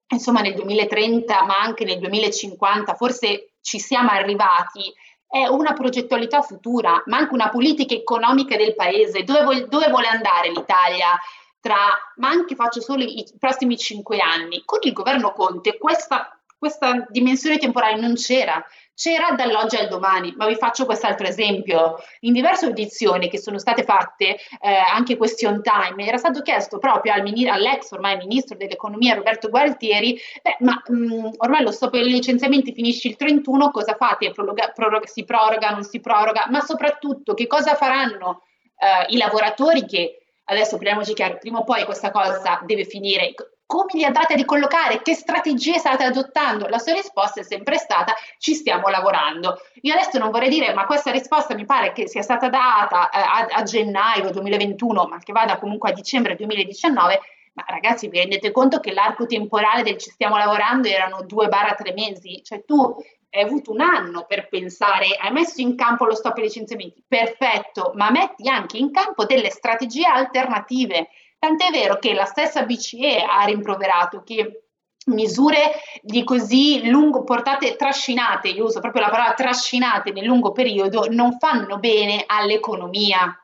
insomma 0.09 0.41
nel 0.41 0.55
2030 0.55 1.45
ma 1.45 1.59
anche 1.61 1.85
nel 1.85 1.99
2050 1.99 2.95
forse 2.95 3.55
ci 3.61 3.79
siamo 3.79 4.11
arrivati 4.11 4.93
è 5.29 5.47
una 5.47 5.73
progettualità 5.73 6.41
futura 6.43 7.03
ma 7.07 7.19
anche 7.19 7.35
una 7.35 7.51
politica 7.51 7.95
economica 7.95 8.57
del 8.57 8.75
paese. 8.75 9.25
Dove, 9.25 9.43
vuole, 9.43 9.67
dove 9.69 9.89
vuole 9.89 10.07
andare 10.07 10.51
l'Italia 10.51 11.19
tra 11.61 11.77
ma 12.17 12.29
anche 12.29 12.55
faccio 12.55 12.81
solo 12.81 13.03
i 13.03 13.25
prossimi 13.39 13.77
cinque 13.77 14.19
anni? 14.19 14.63
Con 14.65 14.79
il 14.83 14.93
governo 14.93 15.33
Conte 15.33 15.79
questa, 15.79 16.39
questa 16.57 17.05
dimensione 17.09 17.59
temporale 17.59 18.01
non 18.01 18.15
c'era 18.15 18.65
c'era 18.97 19.33
dall'oggi 19.33 19.77
al 19.77 19.89
domani, 19.89 20.33
ma 20.37 20.47
vi 20.47 20.55
faccio 20.55 20.87
quest'altro 20.87 21.27
esempio. 21.27 21.97
In 22.21 22.33
diverse 22.33 22.65
audizioni 22.65 23.29
che 23.29 23.39
sono 23.39 23.59
state 23.59 23.85
fatte, 23.85 24.37
eh, 24.61 24.75
anche 24.91 25.19
question 25.19 25.61
time, 25.63 26.07
era 26.07 26.17
stato 26.17 26.41
chiesto 26.41 26.79
proprio 26.79 27.13
al 27.13 27.23
mini- 27.23 27.47
all'ex 27.47 27.91
ormai 27.93 28.17
ministro 28.17 28.57
dell'economia 28.57 29.15
Roberto 29.15 29.51
Gualtieri, 29.51 30.19
beh, 30.43 30.57
ma 30.61 30.83
mh, 30.87 31.33
ormai 31.37 31.63
lo 31.63 31.73
stop 31.73 31.93
ai 31.93 32.05
licenziamenti 32.05 32.73
finisce 32.73 33.09
il 33.09 33.17
31, 33.17 33.71
cosa 33.71 33.95
fate? 33.97 34.31
Prologa, 34.31 34.73
proroga, 34.75 35.07
si 35.07 35.25
proroga, 35.25 35.71
non 35.71 35.85
si 35.85 36.01
proroga? 36.01 36.47
Ma 36.49 36.61
soprattutto 36.61 37.35
che 37.35 37.47
cosa 37.47 37.75
faranno 37.75 38.45
eh, 38.79 39.13
i 39.13 39.19
lavoratori 39.19 39.85
che 39.85 40.23
adesso 40.45 40.77
parliamoci 40.77 41.13
chiaro, 41.13 41.37
prima 41.39 41.59
o 41.59 41.65
poi 41.65 41.85
questa 41.85 42.11
cosa 42.11 42.63
deve 42.65 42.85
finire 42.85 43.35
come 43.67 43.91
li 43.95 44.05
andate 44.05 44.35
a 44.35 44.37
ricollocare, 44.37 45.03
che 45.03 45.15
strategie 45.15 45.79
state 45.79 46.05
adottando? 46.05 46.69
La 46.69 46.79
sua 46.79 46.93
risposta 46.93 47.41
è 47.41 47.45
sempre 47.45 47.77
stata 47.77 48.15
ci 48.39 48.55
stiamo 48.55 48.89
lavorando. 48.89 49.59
Io 49.83 49.93
adesso 49.93 50.19
non 50.19 50.31
vorrei 50.31 50.49
dire, 50.49 50.73
ma 50.73 50.87
questa 50.87 51.11
risposta 51.11 51.55
mi 51.55 51.65
pare 51.65 51.93
che 51.93 52.09
sia 52.09 52.23
stata 52.23 52.49
data 52.49 53.11
eh, 53.11 53.19
a, 53.19 53.47
a, 53.51 53.63
gennaio 53.65 54.31
2021, 54.31 55.07
ma 55.07 55.19
che 55.19 55.33
vada 55.33 55.59
comunque 55.59 55.91
a 55.91 55.93
dicembre 55.93 56.37
2019, 56.37 57.21
Ma 57.55 57.65
ragazzi, 57.67 58.09
vi 58.09 58.19
rendete 58.19 58.53
conto 58.53 58.81
che 58.81 58.93
l'arco 58.93 59.27
temporale 59.27 59.83
del 59.83 59.97
ci 59.97 60.11
stiamo 60.11 60.37
lavorando 60.37 60.89
erano 60.89 61.21
2-3 61.21 61.95
mesi? 61.95 62.43
Cioè 62.45 62.65
tu 62.65 62.95
hai 63.31 63.43
avuto 63.43 63.73
un 63.73 63.81
anno 63.81 64.25
per 64.27 64.49
pensare, 64.49 65.17
hai 65.19 65.33
messo 65.33 65.61
in 65.61 65.75
campo 65.75 66.05
lo 66.05 66.15
stop 66.15 66.37
ai 66.37 66.45
licenziamenti, 66.45 67.03
perfetto, 67.07 67.93
ma 67.95 68.11
metti 68.11 68.49
anche 68.49 68.77
in 68.79 68.91
campo 68.91 69.25
delle 69.25 69.51
strategie 69.51 70.07
alternative. 70.07 71.09
Tant'è 71.39 71.71
vero 71.71 71.99
che 71.99 72.15
la 72.15 72.25
stessa 72.25 72.65
BCE 72.65 73.23
ha 73.23 73.45
rimproverato 73.45 74.23
che 74.23 74.65
misure 75.07 75.73
di 76.03 76.25
così 76.25 76.89
lungo 76.89 77.23
portate 77.23 77.77
trascinate, 77.77 78.49
io 78.49 78.65
uso 78.65 78.81
proprio 78.81 79.03
la 79.03 79.11
parola 79.11 79.35
trascinate 79.35 80.11
nel 80.11 80.25
lungo 80.25 80.53
periodo, 80.53 81.07
non 81.09 81.39
fanno 81.39 81.79
bene 81.79 82.25
all'economia. 82.27 83.37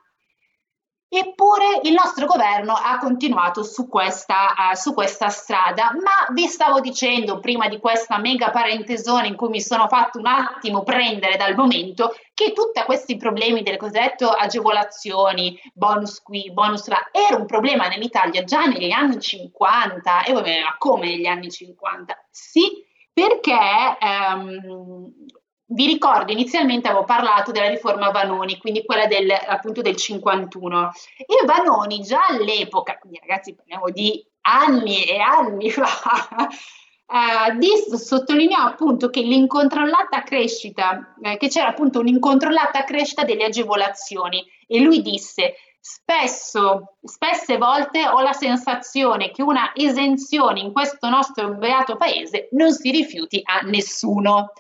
Eppure 1.15 1.81
il 1.83 1.93
nostro 1.93 2.25
governo 2.25 2.73
ha 2.73 2.97
continuato 2.97 3.63
su 3.63 3.87
questa, 3.87 4.55
uh, 4.57 4.75
su 4.75 4.95
questa, 4.95 5.29
strada, 5.29 5.93
ma 5.93 6.33
vi 6.33 6.47
stavo 6.47 6.81
dicendo 6.81 7.39
prima 7.39 7.69
di 7.69 7.79
questa 7.79 8.17
mega 8.17 8.49
parentesone 8.49 9.27
in 9.27 9.37
cui 9.37 9.51
mi 9.51 9.61
sono 9.61 9.89
fatto 9.89 10.19
un 10.19 10.25
attimo 10.25 10.85
prendere 10.85 11.37
dal 11.37 11.55
momento 11.55 12.15
che 12.33 12.55
tutti 12.55 12.83
questi 12.87 13.19
problemi 13.19 13.63
delle 13.63 13.77
cosiddette 13.77 14.25
agevolazioni, 14.25 15.61
bonus 15.75 16.23
qui, 16.23 16.51
bonus 16.51 16.89
là, 16.89 17.11
era 17.13 17.37
un 17.37 17.45
problema 17.45 17.89
nell'Italia 17.89 18.43
già 18.45 18.65
negli 18.65 18.91
anni 18.91 19.21
50 19.21 20.25
e 20.25 20.33
voi 20.33 20.63
ma 20.63 20.77
come 20.79 21.09
negli 21.09 21.27
anni 21.27 21.51
50? 21.51 22.25
Sì, 22.31 22.83
perché 23.13 23.99
um, 24.01 25.13
vi 25.73 25.87
ricordo, 25.87 26.33
inizialmente 26.33 26.89
avevo 26.89 27.05
parlato 27.05 27.51
della 27.51 27.69
riforma 27.69 28.11
Vanoni, 28.11 28.59
quindi 28.59 28.85
quella 28.85 29.07
del, 29.07 29.31
appunto 29.31 29.83
del 29.83 29.97
51. 29.97 30.93
E 31.17 31.47
Vanoni 31.47 32.01
già 32.01 32.27
all'epoca, 32.27 32.99
quindi 32.99 33.19
ragazzi 33.21 33.55
parliamo 33.55 33.91
di 33.91 34.25
anni 34.43 35.05
e 35.05 35.19
anni 35.19 35.71
fa, 35.71 36.49
dis, 37.59 37.95
sottolineò 37.95 38.65
appunto 38.65 39.11
che 39.11 39.21
l'incontrollata 39.21 40.23
crescita, 40.23 41.15
eh, 41.23 41.37
che 41.37 41.49
c'era 41.49 41.69
appunto 41.69 42.01
un'incontrollata 42.01 42.85
crescita 42.85 43.25
delle 43.25 43.45
agevolazioni 43.45 44.45
e 44.67 44.81
lui 44.81 45.03
disse 45.03 45.55
spesso, 45.85 46.97
spesse 47.03 47.59
volte 47.59 48.07
ho 48.07 48.21
la 48.21 48.33
sensazione 48.33 49.33
che 49.33 49.43
una 49.43 49.73
esenzione 49.75 50.61
in 50.61 50.73
questo 50.73 51.09
nostro 51.09 51.55
beato 51.55 51.97
paese 51.97 52.49
non 52.53 52.73
si 52.73 52.91
rifiuti 52.93 53.41
a 53.43 53.61
nessuno. 53.67 54.53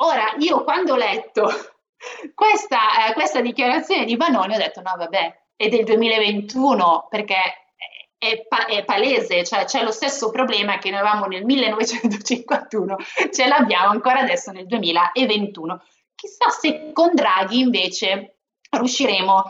Ora, 0.00 0.34
io 0.38 0.62
quando 0.62 0.92
ho 0.92 0.96
letto 0.96 1.50
questa, 2.34 3.08
eh, 3.08 3.14
questa 3.14 3.40
dichiarazione 3.40 4.04
di 4.04 4.16
Vanoni 4.16 4.54
ho 4.54 4.58
detto 4.58 4.80
no 4.80 4.94
vabbè, 4.96 5.46
è 5.56 5.68
del 5.68 5.84
2021 5.84 7.06
perché 7.10 7.36
è, 8.16 8.46
pa- 8.46 8.66
è, 8.66 8.84
palese, 8.84 9.44
cioè 9.44 9.64
c'è 9.64 9.82
lo 9.82 9.90
stesso 9.90 10.30
problema 10.30 10.78
che 10.78 10.90
noi 10.90 11.00
avevamo 11.00 11.26
nel 11.26 11.44
1951, 11.44 12.96
ce 13.32 13.46
l'abbiamo 13.46 13.90
ancora 13.90 14.20
adesso 14.20 14.50
nel 14.50 14.66
2021. 14.66 15.82
Chissà 16.14 16.50
se 16.50 16.90
con 16.92 17.14
Draghi 17.14 17.60
invece 17.60 18.38
riusciremo 18.70 19.34
a, 19.34 19.44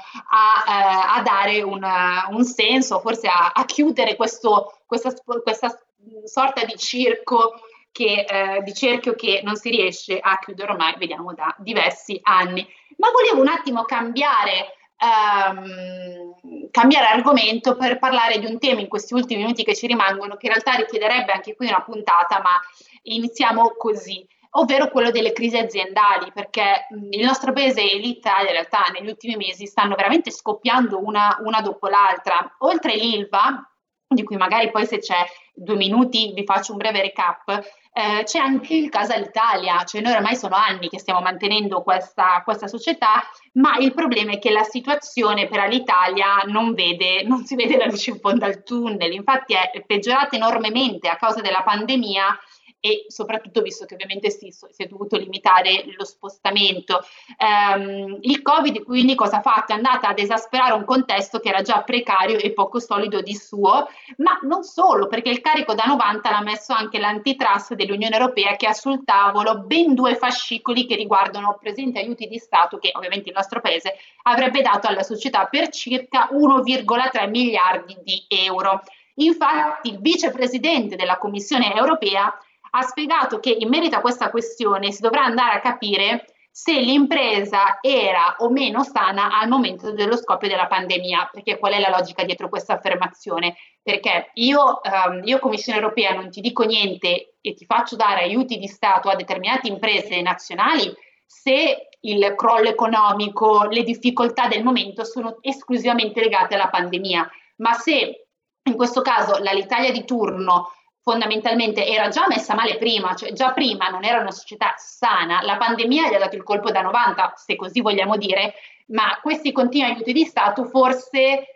eh, 0.67 1.19
a 1.19 1.23
dare 1.23 1.63
una, 1.63 2.27
un 2.31 2.45
senso, 2.45 3.01
forse 3.01 3.27
a, 3.27 3.53
a 3.55 3.65
chiudere 3.65 4.17
questo, 4.17 4.81
questa, 4.87 5.13
questa 5.43 5.79
sorta 6.25 6.65
di 6.65 6.77
circo 6.77 7.55
che, 7.99 8.25
eh, 8.29 8.63
di 8.63 8.73
cerchio 8.73 9.17
che 9.17 9.41
non 9.43 9.57
si 9.57 9.71
riesce 9.71 10.21
a 10.21 10.39
chiudere 10.39 10.71
ormai, 10.71 10.95
vediamo, 10.99 11.35
da 11.35 11.53
diversi 11.59 12.17
anni. 12.23 12.65
Ma 12.99 13.11
volevo 13.11 13.41
un 13.41 13.49
attimo 13.49 13.83
cambiare, 13.83 14.77
ehm, 14.97 16.71
cambiare 16.71 17.07
argomento 17.07 17.77
per 17.77 17.99
parlare 17.99 18.39
di 18.39 18.47
un 18.47 18.61
tema 18.61 18.81
in 18.81 18.87
questi 18.87 19.15
ultimi 19.15 19.43
minuti 19.43 19.65
che 19.65 19.75
ci 19.75 19.89
rimangono, 19.89 20.37
che 20.37 20.47
in 20.47 20.53
realtà 20.53 20.75
richiederebbe 20.75 21.33
anche 21.33 21.57
qui 21.57 21.67
una 21.67 21.83
puntata, 21.83 22.39
ma 22.41 22.61
iniziamo 23.03 23.75
così 23.77 24.25
ovvero 24.53 24.89
quello 24.91 25.11
delle 25.11 25.33
crisi 25.33 25.59
aziendali, 25.59 26.33
perché 26.33 26.87
il 27.11 27.25
nostro 27.25 27.53
paese 27.53 27.83
e 27.83 27.99
l'Italia 27.99 28.47
in 28.47 28.53
realtà 28.53 28.87
negli 28.93 29.09
ultimi 29.09 29.37
mesi 29.37 29.67
stanno 29.67 29.95
veramente 29.95 30.31
scoppiando 30.31 31.05
una, 31.05 31.37
una 31.43 31.61
dopo 31.61 31.89
l'altra. 31.89 32.57
Oltre 32.61 32.95
l'ILVA, 32.95 33.68
di 34.09 34.23
cui 34.23 34.37
magari 34.37 34.71
poi 34.71 34.87
se 34.87 34.99
c'è 34.99 35.25
due 35.53 35.77
minuti 35.77 36.33
vi 36.35 36.45
faccio 36.45 36.73
un 36.73 36.79
breve 36.79 37.03
recap, 37.03 37.63
eh, 37.93 38.23
c'è 38.25 38.39
anche 38.39 38.75
il 38.75 38.89
caso 38.89 39.13
all'Italia, 39.13 39.85
cioè 39.85 40.01
noi 40.01 40.15
ormai 40.15 40.35
sono 40.37 40.55
anni 40.55 40.89
che 40.89 40.99
stiamo 40.99 41.21
mantenendo 41.21 41.83
questa, 41.83 42.41
questa 42.45 42.69
società, 42.69 43.23
ma 43.55 43.77
il 43.77 43.93
problema 43.93 44.33
è 44.33 44.39
che 44.39 44.51
la 44.51 44.63
situazione 44.63 45.47
per 45.47 45.69
l'Italia 45.69 46.43
non, 46.47 46.75
vede, 46.75 47.23
non 47.25 47.45
si 47.45 47.55
vede 47.55 47.77
la 47.77 47.87
luce 47.87 48.11
in 48.11 48.21
fondo 48.21 48.47
al 48.47 48.63
tunnel, 48.63 49.13
infatti 49.13 49.55
è 49.55 49.83
peggiorata 49.85 50.37
enormemente 50.37 51.09
a 51.09 51.17
causa 51.17 51.41
della 51.41 51.63
pandemia 51.63 52.39
e 52.81 53.07
soprattutto 53.09 53.61
visto 53.61 53.85
che 53.87 53.95
ovviamente 53.95 54.31
si, 54.31 54.51
si 54.51 54.83
è 54.83 54.87
dovuto 54.87 55.17
limitare 55.17 55.85
lo 55.97 56.05
spostamento. 56.05 57.01
Um, 57.39 58.19
il 58.21 58.41
Covid 58.43 58.85
quindi 58.85 59.15
cosa 59.15 59.39
ha 59.39 59.43
fatto? 59.43 59.73
È 59.73 59.77
andata 59.77 60.09
ad 60.09 60.19
esasperare 60.19 60.75
un 60.75 60.85
contesto 60.85 61.41
che 61.41 61.49
era 61.49 61.63
già 61.63 61.83
precario 61.83 62.39
e 62.39 62.53
poco 62.53 62.79
solido 62.79 63.21
di 63.21 63.35
suo, 63.35 63.89
ma 64.19 64.39
non 64.43 64.63
solo, 64.63 65.09
perché 65.09 65.31
il 65.31 65.41
carico 65.41 65.75
da 65.75 65.85
90 65.85 66.31
l'ha 66.31 66.43
messo 66.43 66.73
anche 66.73 66.99
l'antitrust 66.99 67.75
dell'Unione 67.75 68.17
Europea 68.17 68.57
che 68.57 68.67
ha 68.67 68.73
sul 68.73 69.05
tavolo 69.05 69.61
ben 69.61 69.95
due 69.95 70.15
fascicoli 70.17 70.87
che 70.87 70.95
riguardano 70.95 71.57
presenti 71.61 71.99
aiuti 71.99 72.27
di 72.29 72.39
Stato 72.39 72.79
che 72.79 72.93
ovviamente 72.95 73.29
il 73.29 73.35
nostro 73.35 73.61
paese 73.61 73.97
avrebbe 74.23 74.63
dato 74.63 74.87
alla 74.87 75.03
società 75.03 75.47
per 75.47 75.69
circa 75.71 76.29
1,3 76.33 77.29
miliardi 77.29 77.97
di 78.03 78.25
euro. 78.29 78.83
Infatti 79.15 79.91
il 79.91 79.99
vicepresidente 80.01 80.95
della 80.95 81.19
Commissione 81.19 81.75
europea 81.75 82.33
ha 82.71 82.83
spiegato 82.83 83.41
che 83.41 83.51
in 83.51 83.69
merito 83.69 83.97
a 83.97 84.01
questa 84.01 84.31
questione 84.31 84.93
si 84.93 85.01
dovrà 85.01 85.25
andare 85.25 85.57
a 85.57 85.61
capire 85.61 86.25
se 86.51 86.73
l'impresa 86.73 87.79
era 87.81 88.35
o 88.39 88.51
meno 88.51 88.83
sana 88.83 89.39
al 89.39 89.49
momento 89.49 89.93
dello 89.93 90.17
scoppio 90.17 90.49
della 90.49 90.67
pandemia, 90.67 91.31
perché 91.33 91.57
qual 91.57 91.73
è 91.73 91.79
la 91.79 91.89
logica 91.97 92.25
dietro 92.25 92.49
questa 92.49 92.75
affermazione? 92.75 93.55
Perché 93.81 94.31
io, 94.35 94.81
um, 94.83 95.21
io 95.23 95.39
Commissione 95.39 95.79
europea 95.79 96.15
non 96.15 96.31
ti 96.31 96.41
dico 96.41 96.65
niente 96.65 97.35
e 97.41 97.55
ti 97.55 97.65
faccio 97.65 97.95
dare 97.95 98.23
aiuti 98.23 98.59
di 98.59 98.67
Stato 98.67 99.09
a 99.09 99.15
determinate 99.15 99.69
imprese 99.69 100.21
nazionali 100.21 100.93
se 101.25 101.91
il 102.01 102.35
crollo 102.35 102.69
economico, 102.69 103.65
le 103.65 103.83
difficoltà 103.83 104.49
del 104.49 104.65
momento 104.65 105.05
sono 105.05 105.39
esclusivamente 105.41 106.21
legate 106.21 106.55
alla 106.55 106.71
pandemia, 106.71 107.31
ma 107.59 107.75
se 107.75 108.29
in 108.63 108.75
questo 108.75 109.03
caso 109.03 109.39
l'Italia 109.39 109.93
di 109.93 110.05
turno 110.05 110.73
fondamentalmente 111.09 111.87
era 111.87 112.09
già 112.09 112.27
messa 112.29 112.55
male 112.55 112.77
prima, 112.77 113.15
cioè 113.15 113.33
già 113.33 113.53
prima 113.53 113.89
non 113.89 114.05
era 114.05 114.21
una 114.21 114.31
società 114.31 114.75
sana, 114.77 115.41
la 115.41 115.57
pandemia 115.57 116.11
gli 116.11 116.15
ha 116.15 116.19
dato 116.19 116.37
il 116.37 116.43
colpo 116.43 116.71
da 116.71 116.83
90, 116.83 117.33
se 117.35 117.57
così 117.57 117.81
vogliamo 117.81 118.19
dire, 118.19 118.53
ma 118.89 119.19
questi 119.23 119.51
continui 119.51 119.89
aiuti 119.89 120.13
di 120.13 120.27
Stato 120.27 120.65
forse 120.65 121.47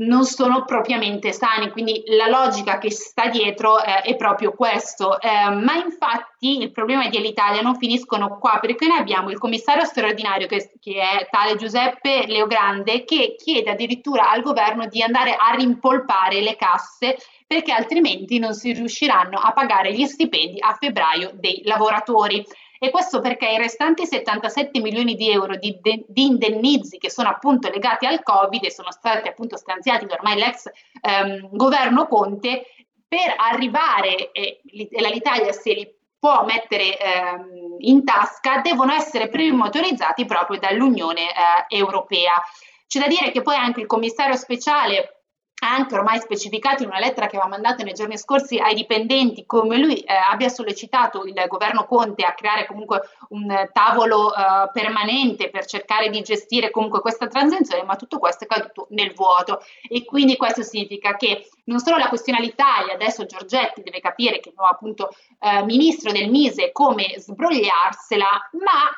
non 0.00 0.24
sono 0.24 0.64
propriamente 0.64 1.32
sani, 1.32 1.70
quindi 1.70 2.02
la 2.06 2.26
logica 2.26 2.78
che 2.78 2.90
sta 2.90 3.28
dietro 3.28 3.80
eh, 3.80 4.00
è 4.02 4.16
proprio 4.16 4.52
questo. 4.52 5.20
Eh, 5.20 5.50
ma 5.50 5.74
infatti 5.74 6.60
il 6.62 6.72
problema 6.72 7.06
dell'Italia 7.08 7.60
non 7.60 7.76
finiscono 7.76 8.38
qua, 8.38 8.58
perché 8.60 8.86
noi 8.86 8.98
abbiamo 8.98 9.30
il 9.30 9.38
commissario 9.38 9.84
straordinario 9.84 10.46
che, 10.46 10.72
che 10.80 11.00
è 11.00 11.28
tale 11.30 11.56
Giuseppe 11.56 12.26
Leogrande 12.26 13.04
che 13.04 13.34
chiede 13.36 13.70
addirittura 13.70 14.30
al 14.30 14.42
governo 14.42 14.86
di 14.86 15.02
andare 15.02 15.36
a 15.38 15.54
rimpolpare 15.54 16.40
le 16.40 16.56
casse 16.56 17.18
perché 17.50 17.72
altrimenti 17.72 18.38
non 18.38 18.54
si 18.54 18.72
riusciranno 18.72 19.36
a 19.36 19.52
pagare 19.52 19.92
gli 19.92 20.06
stipendi 20.06 20.60
a 20.60 20.76
febbraio 20.78 21.32
dei 21.34 21.62
lavoratori. 21.64 22.46
E 22.78 22.90
questo 22.90 23.18
perché 23.18 23.48
i 23.48 23.58
restanti 23.58 24.06
77 24.06 24.78
milioni 24.78 25.16
di 25.16 25.32
euro 25.32 25.56
di, 25.56 25.76
de- 25.82 26.04
di, 26.06 26.26
indennizi 26.26 26.96
che 26.98 27.10
sono 27.10 27.28
appunto 27.28 27.68
legati 27.68 28.06
al 28.06 28.22
Covid 28.22 28.64
e 28.64 28.70
sono 28.70 28.92
stati 28.92 29.26
appunto 29.26 29.56
stanziati 29.56 30.06
da 30.06 30.14
ormai 30.14 30.38
l'ex 30.38 30.70
ehm, 31.00 31.48
governo 31.50 32.06
Conte, 32.06 32.66
per 33.08 33.34
arrivare, 33.36 34.30
e 34.30 34.60
l'Italia 34.62 35.50
se 35.50 35.72
li 35.72 35.92
può 36.20 36.44
mettere 36.44 36.96
ehm, 36.98 37.78
in 37.78 38.04
tasca, 38.04 38.60
devono 38.60 38.92
essere 38.92 39.28
prima 39.28 39.64
autorizzati 39.64 40.24
proprio 40.24 40.60
dall'Unione 40.60 41.30
eh, 41.30 41.76
Europea. 41.76 42.40
C'è 42.86 43.00
da 43.00 43.08
dire 43.08 43.32
che 43.32 43.42
poi 43.42 43.56
anche 43.56 43.80
il 43.80 43.86
commissario 43.86 44.36
speciale 44.36 45.19
anche 45.60 45.94
ormai 45.94 46.18
specificato 46.20 46.82
in 46.82 46.88
una 46.88 46.98
lettera 46.98 47.26
che 47.26 47.36
aveva 47.36 47.50
mandato 47.50 47.82
nei 47.82 47.92
giorni 47.92 48.16
scorsi 48.16 48.58
ai 48.58 48.74
dipendenti 48.74 49.44
come 49.44 49.78
lui 49.78 50.00
eh, 50.00 50.14
abbia 50.14 50.48
sollecitato 50.48 51.24
il 51.24 51.44
governo 51.48 51.84
Conte 51.84 52.24
a 52.24 52.32
creare 52.32 52.66
comunque 52.66 53.02
un 53.30 53.68
tavolo 53.72 54.34
eh, 54.34 54.70
permanente 54.72 55.50
per 55.50 55.66
cercare 55.66 56.08
di 56.08 56.22
gestire 56.22 56.70
comunque 56.70 57.00
questa 57.00 57.26
transizione, 57.26 57.84
ma 57.84 57.96
tutto 57.96 58.18
questo 58.18 58.44
è 58.44 58.46
caduto 58.46 58.86
nel 58.90 59.12
vuoto. 59.12 59.62
E 59.88 60.04
quindi 60.04 60.36
questo 60.36 60.62
significa 60.62 61.16
che 61.16 61.48
non 61.64 61.78
solo 61.78 61.98
la 61.98 62.08
questione 62.08 62.38
all'Italia, 62.38 62.94
adesso 62.94 63.26
Giorgetti 63.26 63.82
deve 63.82 64.00
capire 64.00 64.40
che 64.40 64.50
è 64.50 64.52
nuovo 64.56 64.72
appunto 64.72 65.14
eh, 65.40 65.62
ministro 65.64 66.10
del 66.10 66.30
Mise 66.30 66.72
come 66.72 67.14
sbrogliarsela, 67.18 68.50
ma 68.52 68.90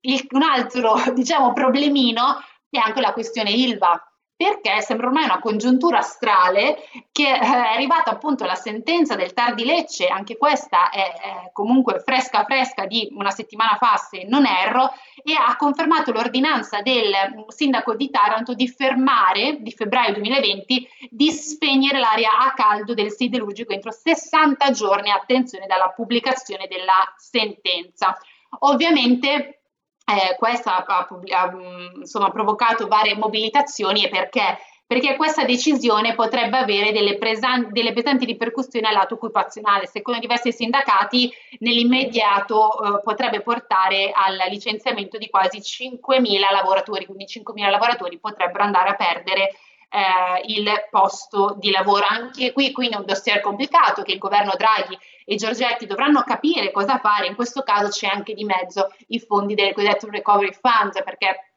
il, 0.00 0.26
un 0.30 0.42
altro 0.42 0.94
diciamo 1.12 1.52
problemino 1.52 2.38
è 2.70 2.78
anche 2.78 3.00
la 3.00 3.12
questione 3.12 3.50
Ilva 3.50 4.00
perché 4.36 4.80
sembra 4.82 5.06
ormai 5.06 5.24
una 5.24 5.38
congiuntura 5.38 5.98
astrale 5.98 6.82
che 7.12 7.30
eh, 7.30 7.38
è 7.38 7.74
arrivata 7.74 8.10
appunto 8.10 8.44
la 8.44 8.56
sentenza 8.56 9.14
del 9.14 9.32
TAR 9.32 9.54
di 9.54 9.64
Lecce, 9.64 10.08
anche 10.08 10.36
questa 10.36 10.90
è, 10.90 11.12
è 11.12 11.50
comunque 11.52 12.00
fresca 12.00 12.44
fresca 12.44 12.86
di 12.86 13.08
una 13.14 13.30
settimana 13.30 13.76
fa 13.76 13.96
se 13.96 14.24
non 14.26 14.44
erro, 14.44 14.92
e 15.22 15.34
ha 15.34 15.56
confermato 15.56 16.10
l'ordinanza 16.10 16.82
del 16.82 17.12
sindaco 17.48 17.94
di 17.94 18.10
Taranto 18.10 18.54
di 18.54 18.68
fermare, 18.68 19.58
di 19.60 19.70
febbraio 19.70 20.14
2020, 20.14 20.88
di 21.10 21.30
spegnere 21.30 21.98
l'aria 21.98 22.38
a 22.40 22.52
caldo 22.52 22.92
del 22.92 23.12
siderurgico 23.12 23.72
entro 23.72 23.92
60 23.92 24.70
giorni, 24.72 25.10
attenzione, 25.10 25.66
dalla 25.66 25.90
pubblicazione 25.90 26.66
della 26.66 27.14
sentenza. 27.16 28.16
Ovviamente 28.60 29.63
eh, 30.04 30.36
questo 30.36 30.68
ha, 30.68 30.84
ha, 30.86 31.08
ha 31.08 31.52
mm, 31.52 32.00
insomma, 32.00 32.30
provocato 32.30 32.86
varie 32.86 33.16
mobilitazioni 33.16 34.04
e 34.04 34.08
perché? 34.08 34.58
Perché 34.86 35.16
questa 35.16 35.44
decisione 35.44 36.14
potrebbe 36.14 36.58
avere 36.58 36.92
delle, 36.92 37.16
presan- 37.16 37.72
delle 37.72 37.94
pesanti 37.94 38.26
ripercussioni 38.26 38.86
al 38.86 38.92
lato 38.92 39.14
occupazionale. 39.14 39.86
Secondo 39.86 40.20
diversi 40.20 40.52
sindacati, 40.52 41.32
nell'immediato 41.60 42.98
eh, 42.98 43.00
potrebbe 43.02 43.40
portare 43.40 44.12
al 44.14 44.36
licenziamento 44.50 45.16
di 45.16 45.30
quasi 45.30 45.58
5.000 45.58 46.52
lavoratori, 46.52 47.06
quindi 47.06 47.24
5.000 47.24 47.70
lavoratori 47.70 48.18
potrebbero 48.18 48.62
andare 48.62 48.90
a 48.90 48.94
perdere 48.94 49.52
eh, 49.94 50.42
il 50.46 50.68
posto 50.90 51.54
di 51.56 51.70
lavoro. 51.70 52.04
Anche 52.08 52.52
qui 52.52 52.72
quindi 52.72 52.96
è 52.96 52.98
un 52.98 53.04
dossier 53.04 53.40
complicato 53.40 54.02
che 54.02 54.12
il 54.12 54.18
governo 54.18 54.52
Draghi 54.56 54.98
e 55.24 55.36
Giorgetti 55.36 55.86
dovranno 55.86 56.22
capire 56.22 56.72
cosa 56.72 56.98
fare. 56.98 57.28
In 57.28 57.36
questo 57.36 57.62
caso 57.62 57.88
c'è 57.88 58.08
anche 58.08 58.34
di 58.34 58.44
mezzo 58.44 58.92
i 59.08 59.20
fondi 59.20 59.54
del 59.54 59.72
cosiddetto 59.72 60.10
recovery 60.10 60.52
fund 60.52 61.02
perché 61.04 61.52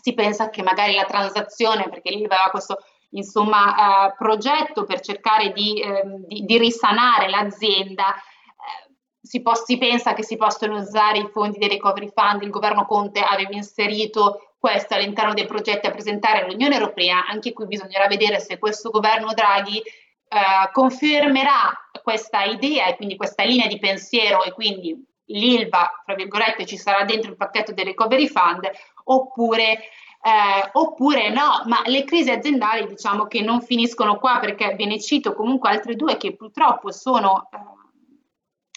si 0.00 0.14
pensa 0.14 0.50
che 0.50 0.62
magari 0.62 0.94
la 0.94 1.04
transazione, 1.04 1.88
perché 1.88 2.10
lì 2.10 2.24
aveva 2.24 2.48
questo 2.50 2.78
insomma, 3.10 4.06
eh, 4.06 4.14
progetto 4.16 4.84
per 4.84 5.00
cercare 5.00 5.52
di, 5.52 5.80
eh, 5.80 6.02
di, 6.28 6.44
di 6.44 6.58
risanare 6.58 7.28
l'azienda, 7.28 8.14
eh, 8.14 8.94
si, 9.20 9.42
pos- 9.42 9.64
si, 9.64 9.78
pensa 9.78 10.12
che 10.12 10.22
si 10.22 10.36
possono 10.36 10.76
usare 10.76 11.18
i 11.18 11.28
fondi 11.32 11.58
del 11.58 11.70
recovery 11.70 12.12
fund, 12.14 12.42
il 12.42 12.50
governo 12.50 12.86
Conte 12.86 13.20
aveva 13.20 13.50
inserito 13.50 14.49
questo 14.60 14.94
all'interno 14.94 15.32
dei 15.32 15.46
progetti 15.46 15.86
a 15.86 15.90
presentare 15.90 16.42
all'Unione 16.44 16.74
Europea, 16.74 17.26
anche 17.26 17.54
qui 17.54 17.66
bisognerà 17.66 18.06
vedere 18.08 18.38
se 18.40 18.58
questo 18.58 18.90
governo 18.90 19.32
Draghi 19.32 19.78
eh, 19.78 20.70
confermerà 20.72 21.72
questa 22.02 22.42
idea 22.44 22.86
e 22.86 22.96
quindi 22.96 23.16
questa 23.16 23.42
linea 23.42 23.66
di 23.66 23.78
pensiero 23.78 24.44
e 24.44 24.52
quindi 24.52 24.94
l'ILVA, 25.24 26.02
tra 26.04 26.14
virgolette, 26.14 26.66
ci 26.66 26.76
sarà 26.76 27.04
dentro 27.04 27.30
il 27.30 27.38
pacchetto 27.38 27.72
del 27.72 27.86
recovery 27.86 28.28
fund 28.28 28.70
oppure, 29.04 29.72
eh, 29.72 30.68
oppure 30.72 31.30
no, 31.30 31.62
ma 31.64 31.80
le 31.86 32.04
crisi 32.04 32.30
aziendali 32.30 32.86
diciamo 32.86 33.24
che 33.26 33.40
non 33.40 33.62
finiscono 33.62 34.18
qua 34.18 34.40
perché 34.40 34.74
ve 34.74 34.84
ne 34.84 35.00
cito 35.00 35.32
comunque 35.32 35.70
altre 35.70 35.96
due 35.96 36.18
che 36.18 36.36
purtroppo 36.36 36.92
sono, 36.92 37.48
eh, 37.50 37.58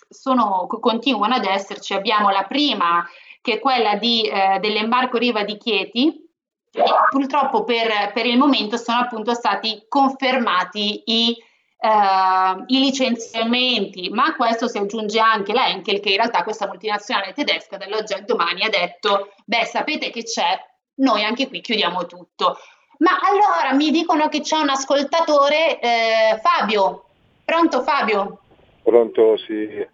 sono 0.07 0.65
continuano 0.65 1.35
ad 1.35 1.45
esserci. 1.45 1.93
Abbiamo 1.93 2.29
la 2.29 2.43
prima 2.43 3.05
che 3.43 3.55
è 3.55 3.59
quella 3.59 3.95
di, 3.95 4.21
eh, 4.23 4.57
dell'embarco 4.61 5.17
Riva 5.17 5.43
di 5.43 5.57
Chieti. 5.57 6.21
E 6.71 6.83
purtroppo 7.09 7.65
per, 7.65 8.11
per, 8.13 8.25
il 8.25 8.37
momento 8.37 8.77
sono 8.77 8.99
appunto 8.99 9.33
stati 9.35 9.85
confermati 9.87 11.03
i, 11.05 11.35
uh, 11.77 12.63
i, 12.65 12.79
licenziamenti, 12.79 14.09
ma 14.09 14.23
a 14.23 14.35
questo 14.35 14.67
si 14.67 14.79
aggiunge 14.79 15.19
anche 15.19 15.53
la 15.53 15.67
Enkel 15.67 15.99
che 15.99 16.09
in 16.09 16.15
realtà 16.15 16.41
questa 16.41 16.65
multinazionale 16.65 17.33
tedesca 17.33 17.77
dall'oggi 17.77 18.13
al 18.13 18.23
domani 18.23 18.63
ha 18.63 18.69
detto, 18.69 19.33
beh 19.45 19.65
sapete 19.65 20.09
che 20.09 20.23
c'è, 20.23 20.57
noi 20.95 21.23
anche 21.23 21.47
qui 21.47 21.61
chiudiamo 21.61 22.07
tutto. 22.07 22.57
Ma 22.99 23.19
allora 23.21 23.75
mi 23.75 23.91
dicono 23.91 24.29
che 24.29 24.41
c'è 24.41 24.57
un 24.57 24.69
ascoltatore, 24.69 25.79
eh, 25.79 26.39
Fabio. 26.41 27.03
Pronto 27.45 27.83
Fabio? 27.83 28.39
Pronto, 28.81 29.37
sì. 29.37 29.85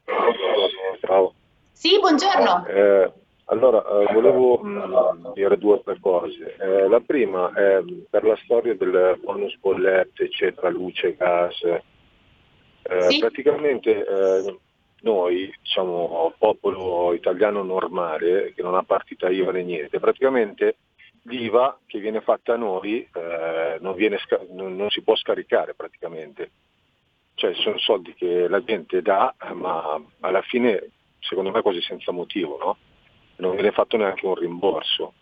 Ciao. 1.01 1.33
Sì, 1.73 1.99
buongiorno. 1.99 2.65
Eh, 2.67 3.11
allora, 3.49 3.83
eh, 3.83 4.13
volevo 4.13 4.57
mh, 4.59 5.33
dire 5.33 5.57
due 5.57 5.73
o 5.73 5.81
tre 5.81 5.97
cose. 5.99 6.55
Eh, 6.59 6.87
la 6.87 6.99
prima 6.99 7.51
è 7.53 7.81
per 8.09 8.23
la 8.23 8.37
storia 8.43 8.75
del 8.75 9.19
bonus 9.21 9.57
bollette, 9.57 10.25
eccetera, 10.25 10.69
luce, 10.69 11.15
gas. 11.15 11.59
Eh, 11.63 13.09
sì. 13.09 13.19
Praticamente 13.19 14.05
eh, 14.05 14.57
noi, 15.01 15.51
diciamo, 15.61 16.33
popolo 16.37 17.13
italiano 17.13 17.63
normale, 17.63 18.53
che 18.53 18.61
non 18.61 18.75
ha 18.75 18.83
partita 18.83 19.29
IVA 19.29 19.51
né 19.51 19.63
niente, 19.63 19.99
praticamente 19.99 20.77
l'IVA 21.23 21.79
che 21.87 21.99
viene 21.99 22.21
fatta 22.21 22.53
a 22.53 22.57
noi 22.57 23.07
eh, 23.13 23.77
non, 23.81 23.95
non, 24.51 24.75
non 24.75 24.89
si 24.89 25.01
può 25.01 25.15
scaricare 25.15 25.73
praticamente. 25.73 26.51
Cioè 27.33 27.53
sono 27.55 27.77
soldi 27.79 28.13
che 28.13 28.47
la 28.47 28.63
gente 28.63 29.01
dà, 29.01 29.33
ma 29.53 29.99
alla 30.19 30.41
fine 30.41 30.91
secondo 31.19 31.51
me 31.51 31.61
quasi 31.61 31.81
senza 31.81 32.11
motivo, 32.11 32.57
no? 32.57 32.77
Non 33.39 33.53
viene 33.55 33.71
fatto 33.71 33.97
neanche 33.97 34.25
un 34.25 34.35
rimborso. 34.35 35.13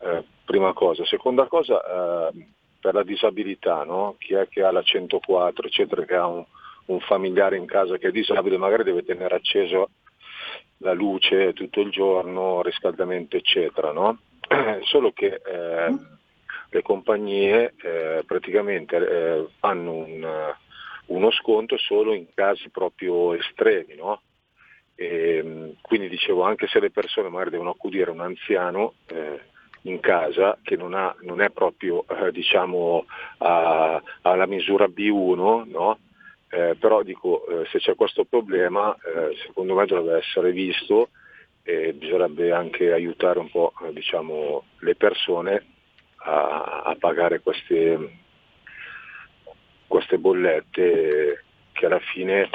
Eh, 0.00 0.24
prima 0.44 0.72
cosa. 0.72 1.04
Seconda 1.04 1.46
cosa, 1.46 1.80
eh, 2.28 2.46
per 2.80 2.94
la 2.94 3.04
disabilità, 3.04 3.84
no? 3.84 4.16
chi 4.18 4.34
è 4.34 4.48
che 4.48 4.62
ha 4.62 4.72
la 4.72 4.82
104, 4.82 5.66
eccetera, 5.66 6.04
che 6.04 6.14
ha 6.14 6.26
un, 6.26 6.44
un, 6.86 7.00
familiare 7.00 7.56
in 7.56 7.66
casa 7.66 7.96
che 7.96 8.08
è 8.08 8.10
disabile, 8.10 8.56
magari 8.56 8.82
deve 8.82 9.04
tenere 9.04 9.36
acceso 9.36 9.90
la 10.78 10.92
luce 10.92 11.52
tutto 11.52 11.80
il 11.80 11.90
giorno, 11.90 12.62
riscaldamento, 12.62 13.36
eccetera. 13.36 13.92
No? 13.92 14.18
Solo 14.82 15.12
che 15.12 15.40
eh, 15.44 15.96
le 16.70 16.82
compagnie 16.82 17.74
eh, 17.82 18.24
praticamente 18.26 18.96
eh, 18.96 19.46
fanno 19.58 19.92
un, 19.92 20.54
uno 21.06 21.30
sconto 21.30 21.76
solo 21.76 22.14
in 22.14 22.26
casi 22.34 22.68
proprio 22.70 23.34
estremi, 23.34 23.94
no? 23.94 24.22
E, 25.02 25.36
ehm, 25.38 25.74
quindi 25.80 26.08
dicevo, 26.08 26.42
anche 26.42 26.68
se 26.68 26.78
le 26.78 26.90
persone 26.90 27.28
magari 27.28 27.50
devono 27.50 27.70
accudire 27.70 28.10
un 28.10 28.20
anziano 28.20 28.94
eh, 29.06 29.40
in 29.82 29.98
casa 29.98 30.58
che 30.62 30.76
non, 30.76 30.94
ha, 30.94 31.14
non 31.22 31.40
è 31.40 31.50
proprio 31.50 32.04
eh, 32.08 32.30
diciamo, 32.30 33.04
a, 33.38 34.00
alla 34.22 34.46
misura 34.46 34.86
B1, 34.86 35.68
no? 35.68 35.98
eh, 36.50 36.76
però 36.78 37.02
dico, 37.02 37.46
eh, 37.46 37.66
se 37.66 37.78
c'è 37.78 37.96
questo 37.96 38.24
problema 38.24 38.94
eh, 38.94 39.36
secondo 39.46 39.74
me 39.74 39.86
dovrebbe 39.86 40.18
essere 40.18 40.52
visto 40.52 41.08
e 41.64 41.92
bisognerebbe 41.94 42.52
anche 42.52 42.92
aiutare 42.92 43.38
un 43.40 43.50
po' 43.50 43.72
eh, 43.82 43.92
diciamo, 43.92 44.64
le 44.80 44.94
persone 44.94 45.66
a, 46.16 46.82
a 46.84 46.96
pagare 46.98 47.40
queste, 47.40 48.18
queste 49.88 50.18
bollette 50.18 51.44
che 51.72 51.86
alla 51.86 52.00
fine 52.12 52.48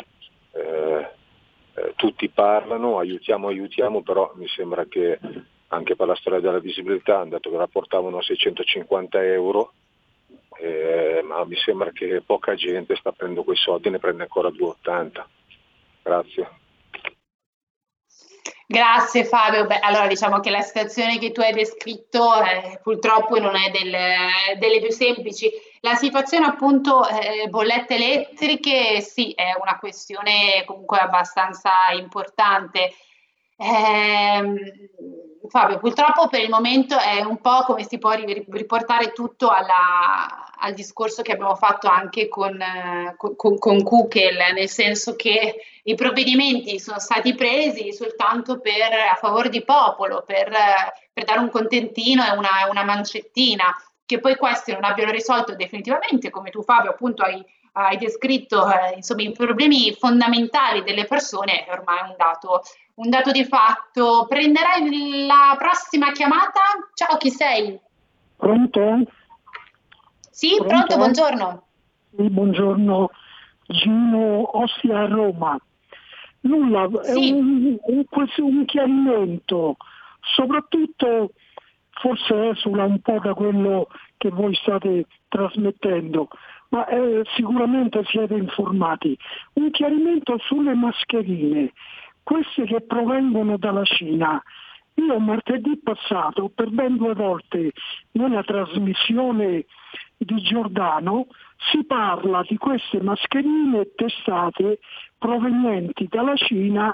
eh, 1.77 1.93
tutti 1.95 2.27
parlano, 2.29 2.97
aiutiamo, 2.97 3.49
aiutiamo, 3.49 4.01
però 4.01 4.31
mi 4.35 4.47
sembra 4.47 4.85
che 4.85 5.19
anche 5.67 5.95
per 5.95 6.07
la 6.07 6.15
storia 6.15 6.39
della 6.39 6.59
visibilità 6.59 7.19
hanno 7.19 7.31
detto 7.31 7.51
che 7.51 7.57
rapportavano 7.57 8.19
650 8.19 9.23
euro, 9.23 9.73
eh, 10.59 11.21
ma 11.23 11.45
mi 11.45 11.55
sembra 11.55 11.91
che 11.91 12.23
poca 12.25 12.55
gente 12.55 12.95
sta 12.95 13.11
prendendo 13.11 13.43
quei 13.43 13.57
soldi 13.57 13.89
e 13.89 13.91
ne 13.91 13.99
prende 13.99 14.23
ancora 14.23 14.49
280. 14.49 15.27
Grazie. 16.01 16.49
Grazie 18.69 19.23
Fabio. 19.23 19.65
Beh, 19.65 19.79
allora 19.79 20.07
diciamo 20.07 20.41
che 20.41 20.49
la 20.49 20.59
situazione 20.59 21.19
che 21.19 21.31
tu 21.31 21.39
hai 21.39 21.53
descritto 21.53 22.43
eh, 22.43 22.81
purtroppo 22.83 23.39
non 23.39 23.55
è 23.55 23.71
del, 23.71 23.95
delle 24.59 24.81
più 24.81 24.91
semplici. 24.91 25.49
La 25.79 25.95
situazione 25.95 26.47
appunto 26.47 27.07
eh, 27.07 27.47
bollette 27.47 27.95
elettriche 27.95 28.99
sì, 28.99 29.31
è 29.31 29.53
una 29.57 29.79
questione 29.79 30.65
comunque 30.65 30.97
abbastanza 30.97 31.71
importante. 31.97 32.91
Eh, 33.57 34.89
Fabio, 35.49 35.79
purtroppo 35.79 36.27
per 36.27 36.41
il 36.41 36.49
momento 36.49 36.97
è 36.97 37.21
un 37.21 37.39
po' 37.41 37.63
come 37.65 37.83
si 37.83 37.97
può 37.97 38.11
riportare 38.11 39.13
tutto 39.13 39.49
alla, 39.49 40.53
al 40.59 40.73
discorso 40.73 41.21
che 41.21 41.31
abbiamo 41.31 41.55
fatto 41.55 41.87
anche 41.87 42.27
con, 42.27 42.57
con, 43.15 43.57
con 43.57 43.83
Kukel, 43.83 44.37
nel 44.53 44.69
senso 44.69 45.15
che 45.15 45.55
i 45.83 45.95
provvedimenti 45.95 46.79
sono 46.79 46.99
stati 46.99 47.33
presi 47.33 47.93
soltanto 47.93 48.59
per, 48.59 48.91
a 49.11 49.15
favore 49.15 49.49
di 49.49 49.63
popolo, 49.63 50.23
per, 50.25 50.51
per 51.13 51.23
dare 51.23 51.39
un 51.39 51.49
contentino 51.49 52.23
e 52.25 52.31
una, 52.37 52.67
una 52.69 52.83
mancettina 52.83 53.73
che 54.05 54.19
poi 54.19 54.37
questi 54.37 54.71
non 54.71 54.85
abbiano 54.85 55.11
risolto 55.11 55.53
definitivamente, 55.55 56.29
come 56.29 56.49
tu 56.49 56.63
Fabio 56.63 56.91
appunto 56.91 57.23
hai, 57.23 57.43
hai 57.77 57.97
descritto 57.97 58.65
eh, 58.67 58.95
insomma, 58.95 59.21
i 59.21 59.31
problemi 59.31 59.93
fondamentali 59.93 60.83
delle 60.83 61.05
persone, 61.05 61.65
è 61.65 61.71
ormai 61.71 62.09
un 62.09 62.15
dato, 62.17 62.61
un 62.95 63.09
dato 63.09 63.31
di 63.31 63.45
fatto. 63.45 64.25
Prenderai 64.27 65.25
la 65.27 65.55
prossima 65.57 66.11
chiamata? 66.11 66.61
Ciao, 66.95 67.17
chi 67.17 67.29
sei? 67.29 67.79
Pronto? 68.35 69.03
Sì, 70.31 70.55
pronto, 70.57 70.67
pronto 70.67 70.95
buongiorno. 70.95 71.63
Sì, 72.15 72.29
buongiorno, 72.29 73.11
Gino 73.67 74.57
Ostia 74.57 74.99
a 74.99 75.07
Roma. 75.07 75.59
Nulla, 76.41 76.87
sì. 77.03 77.29
è 77.29 77.33
un, 77.33 77.77
un, 77.83 78.05
un 78.37 78.65
chiarimento, 78.65 79.77
soprattutto 80.35 81.31
forse 81.99 82.49
esula 82.49 82.85
un 82.85 82.99
po' 83.01 83.19
da 83.19 83.33
quello 83.33 83.87
che 84.17 84.29
voi 84.29 84.55
state 84.55 85.05
trasmettendo, 85.27 86.27
ma 86.69 86.85
eh, 86.87 87.23
sicuramente 87.35 88.03
siete 88.05 88.35
informati. 88.35 89.17
Un 89.53 89.71
chiarimento 89.71 90.37
sulle 90.39 90.73
mascherine, 90.73 91.71
queste 92.23 92.65
che 92.65 92.81
provengono 92.81 93.57
dalla 93.57 93.85
Cina. 93.85 94.41
Io 94.95 95.19
martedì 95.19 95.79
passato, 95.81 96.49
per 96.49 96.69
ben 96.69 96.97
due 96.97 97.13
volte, 97.13 97.71
nella 98.13 98.43
trasmissione 98.43 99.65
di 100.17 100.41
Giordano, 100.41 101.27
si 101.71 101.85
parla 101.85 102.43
di 102.47 102.57
queste 102.57 103.01
mascherine 103.01 103.91
testate 103.95 104.79
provenienti 105.17 106.07
dalla 106.09 106.35
Cina 106.35 106.93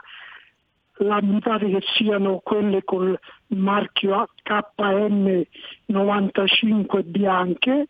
la, 0.98 1.22
mi 1.22 1.40
pare 1.40 1.70
che 1.70 1.82
siano 1.96 2.42
quelle 2.44 2.84
col 2.84 3.18
marchio 3.48 4.28
KN95 4.46 7.06
bianche, 7.06 7.88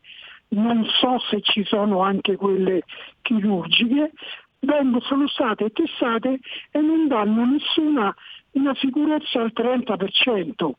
non 0.54 0.86
so 0.86 1.20
se 1.30 1.41
ci 1.41 1.64
sono 1.66 2.01
anche 2.01 2.36
quelle 2.36 2.84
chirurgiche, 3.22 4.12
vengono, 4.60 5.01
sono 5.01 5.28
state 5.28 5.70
testate 5.72 6.39
e 6.72 6.80
non 6.80 7.08
danno 7.08 7.45
nessuna 7.45 8.14
una 8.51 8.76
sicurezza 8.76 9.41
al 9.41 9.51
30%. 9.54 10.72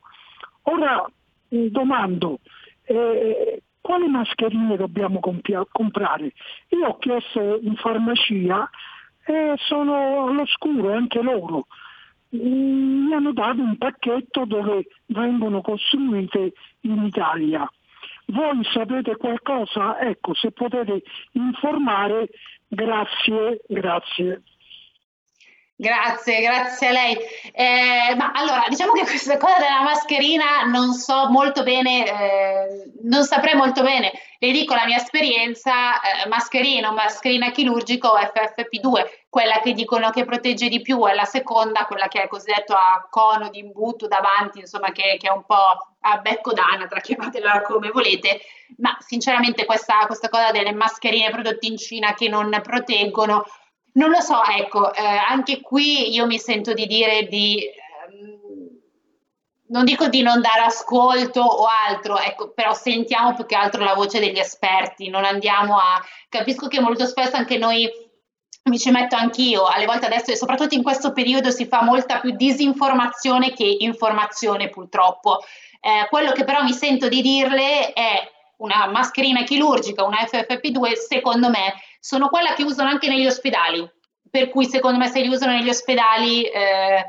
Ora 0.62 1.04
eh, 1.48 1.70
domando, 1.70 2.38
eh, 2.84 3.62
quali 3.80 4.08
mascherine 4.08 4.76
dobbiamo 4.76 5.20
compia- 5.20 5.66
comprare? 5.70 6.32
Io 6.68 6.86
ho 6.86 6.98
chiesto 6.98 7.58
in 7.60 7.76
farmacia 7.76 8.68
e 9.26 9.54
sono 9.58 10.28
all'oscuro 10.28 10.92
anche 10.92 11.20
loro 11.22 11.66
mi 12.36 13.12
hanno 13.12 13.32
dato 13.32 13.60
un 13.60 13.76
pacchetto 13.76 14.44
dove 14.44 14.86
vengono 15.06 15.60
costruite 15.60 16.52
in 16.80 17.04
Italia. 17.04 17.68
Voi 18.26 18.64
sapete 18.72 19.16
qualcosa? 19.16 19.98
Ecco, 19.98 20.34
se 20.34 20.50
potete 20.50 21.02
informare, 21.32 22.28
grazie, 22.68 23.60
grazie. 23.68 24.42
Grazie, 25.76 26.40
grazie 26.40 26.86
a 26.86 26.92
lei. 26.92 27.18
Eh, 27.52 28.14
ma 28.16 28.30
allora, 28.30 28.66
diciamo 28.68 28.92
che 28.92 29.02
questa 29.02 29.36
cosa 29.36 29.58
della 29.58 29.82
mascherina 29.82 30.62
non 30.66 30.92
so 30.92 31.28
molto 31.30 31.64
bene, 31.64 32.06
eh, 32.06 32.92
non 33.02 33.24
saprei 33.24 33.56
molto 33.56 33.82
bene. 33.82 34.12
Le 34.38 34.52
dico 34.52 34.74
la 34.74 34.86
mia 34.86 34.98
esperienza, 34.98 36.00
eh, 36.00 36.28
mascherina 36.28 36.92
mascherina 36.92 37.50
chirurgica 37.50 38.08
o 38.08 38.16
FFP2, 38.16 39.24
quella 39.28 39.58
che 39.60 39.72
dicono 39.72 40.10
che 40.10 40.24
protegge 40.24 40.68
di 40.68 40.80
più 40.80 41.04
è 41.06 41.14
la 41.14 41.24
seconda, 41.24 41.86
quella 41.86 42.06
che 42.06 42.22
è 42.22 42.28
cosiddetto 42.28 42.74
a 42.74 43.04
cono 43.10 43.48
di 43.48 43.58
imbuto 43.58 44.06
davanti, 44.06 44.60
insomma 44.60 44.92
che, 44.92 45.16
che 45.18 45.26
è 45.26 45.32
un 45.32 45.44
po' 45.44 45.94
a 46.02 46.18
becco 46.18 46.52
d'anatra, 46.52 47.00
chiamatela 47.00 47.62
come 47.62 47.90
volete, 47.90 48.42
ma 48.76 48.96
sinceramente 49.00 49.64
questa, 49.64 50.06
questa 50.06 50.28
cosa 50.28 50.52
delle 50.52 50.72
mascherine 50.72 51.30
prodotte 51.30 51.66
in 51.66 51.78
Cina 51.78 52.14
che 52.14 52.28
non 52.28 52.60
proteggono 52.62 53.44
non 53.94 54.10
lo 54.10 54.20
so, 54.20 54.42
ecco, 54.44 54.92
eh, 54.92 55.04
anche 55.04 55.60
qui 55.60 56.12
io 56.12 56.26
mi 56.26 56.38
sento 56.38 56.72
di 56.72 56.86
dire 56.86 57.26
di, 57.26 57.62
ehm, 57.64 58.68
non 59.68 59.84
dico 59.84 60.08
di 60.08 60.22
non 60.22 60.40
dare 60.40 60.62
ascolto 60.62 61.40
o 61.40 61.66
altro, 61.88 62.18
ecco, 62.18 62.52
però 62.52 62.74
sentiamo 62.74 63.34
più 63.34 63.46
che 63.46 63.54
altro 63.54 63.84
la 63.84 63.94
voce 63.94 64.20
degli 64.20 64.38
esperti, 64.38 65.08
non 65.08 65.24
andiamo 65.24 65.76
a... 65.76 66.02
Capisco 66.28 66.68
che 66.68 66.80
molto 66.80 67.06
spesso 67.06 67.36
anche 67.36 67.56
noi 67.56 67.88
mi 68.64 68.78
ci 68.78 68.90
metto 68.90 69.14
anch'io, 69.14 69.66
alle 69.66 69.84
volte 69.84 70.06
adesso 70.06 70.30
e 70.30 70.36
soprattutto 70.36 70.74
in 70.74 70.82
questo 70.82 71.12
periodo 71.12 71.50
si 71.50 71.66
fa 71.66 71.82
molta 71.82 72.18
più 72.20 72.30
disinformazione 72.34 73.52
che 73.52 73.76
informazione 73.80 74.70
purtroppo. 74.70 75.40
Eh, 75.80 76.08
quello 76.08 76.32
che 76.32 76.44
però 76.44 76.62
mi 76.62 76.72
sento 76.72 77.08
di 77.08 77.20
dirle 77.20 77.92
è 77.92 78.30
una 78.58 78.86
mascherina 78.86 79.42
chirurgica, 79.42 80.04
una 80.04 80.22
FFP2, 80.22 80.92
secondo 80.94 81.50
me, 81.50 81.74
sono 82.04 82.28
quella 82.28 82.52
che 82.52 82.64
usano 82.64 82.90
anche 82.90 83.08
negli 83.08 83.26
ospedali. 83.26 83.90
Per 84.30 84.50
cui, 84.50 84.66
secondo 84.66 84.98
me, 84.98 85.08
se 85.08 85.22
li 85.22 85.28
usano 85.28 85.52
negli 85.52 85.70
ospedali, 85.70 86.42
eh, 86.42 87.06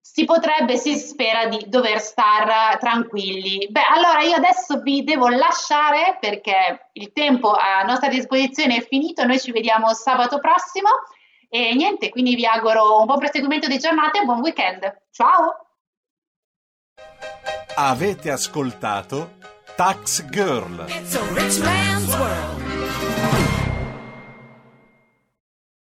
si 0.00 0.24
potrebbe, 0.24 0.76
si 0.76 0.94
spera 0.94 1.46
di 1.46 1.64
dover 1.66 2.00
star 2.00 2.78
tranquilli. 2.78 3.66
Beh, 3.68 3.82
allora 3.92 4.20
io 4.20 4.36
adesso 4.36 4.80
vi 4.80 5.02
devo 5.02 5.26
lasciare 5.26 6.18
perché 6.20 6.90
il 6.92 7.10
tempo 7.12 7.50
a 7.50 7.82
nostra 7.82 8.08
disposizione 8.08 8.76
è 8.76 8.86
finito. 8.86 9.24
Noi 9.24 9.40
ci 9.40 9.50
vediamo 9.50 9.92
sabato 9.92 10.38
prossimo. 10.38 10.88
E 11.48 11.74
niente, 11.74 12.08
quindi 12.10 12.36
vi 12.36 12.46
auguro 12.46 13.00
un 13.00 13.06
buon 13.06 13.18
proseguimento 13.18 13.66
di 13.66 13.78
giornata 13.78 14.20
e 14.20 14.24
buon 14.24 14.38
weekend. 14.38 15.02
Ciao! 15.10 15.66
Avete 17.74 18.30
ascoltato 18.30 19.38
Tax 19.74 20.28
Girl. 20.28 20.84
It's 20.86 21.16
a 21.16 21.22
rich 21.32 21.58
man's 21.60 22.14
world. 22.14 22.67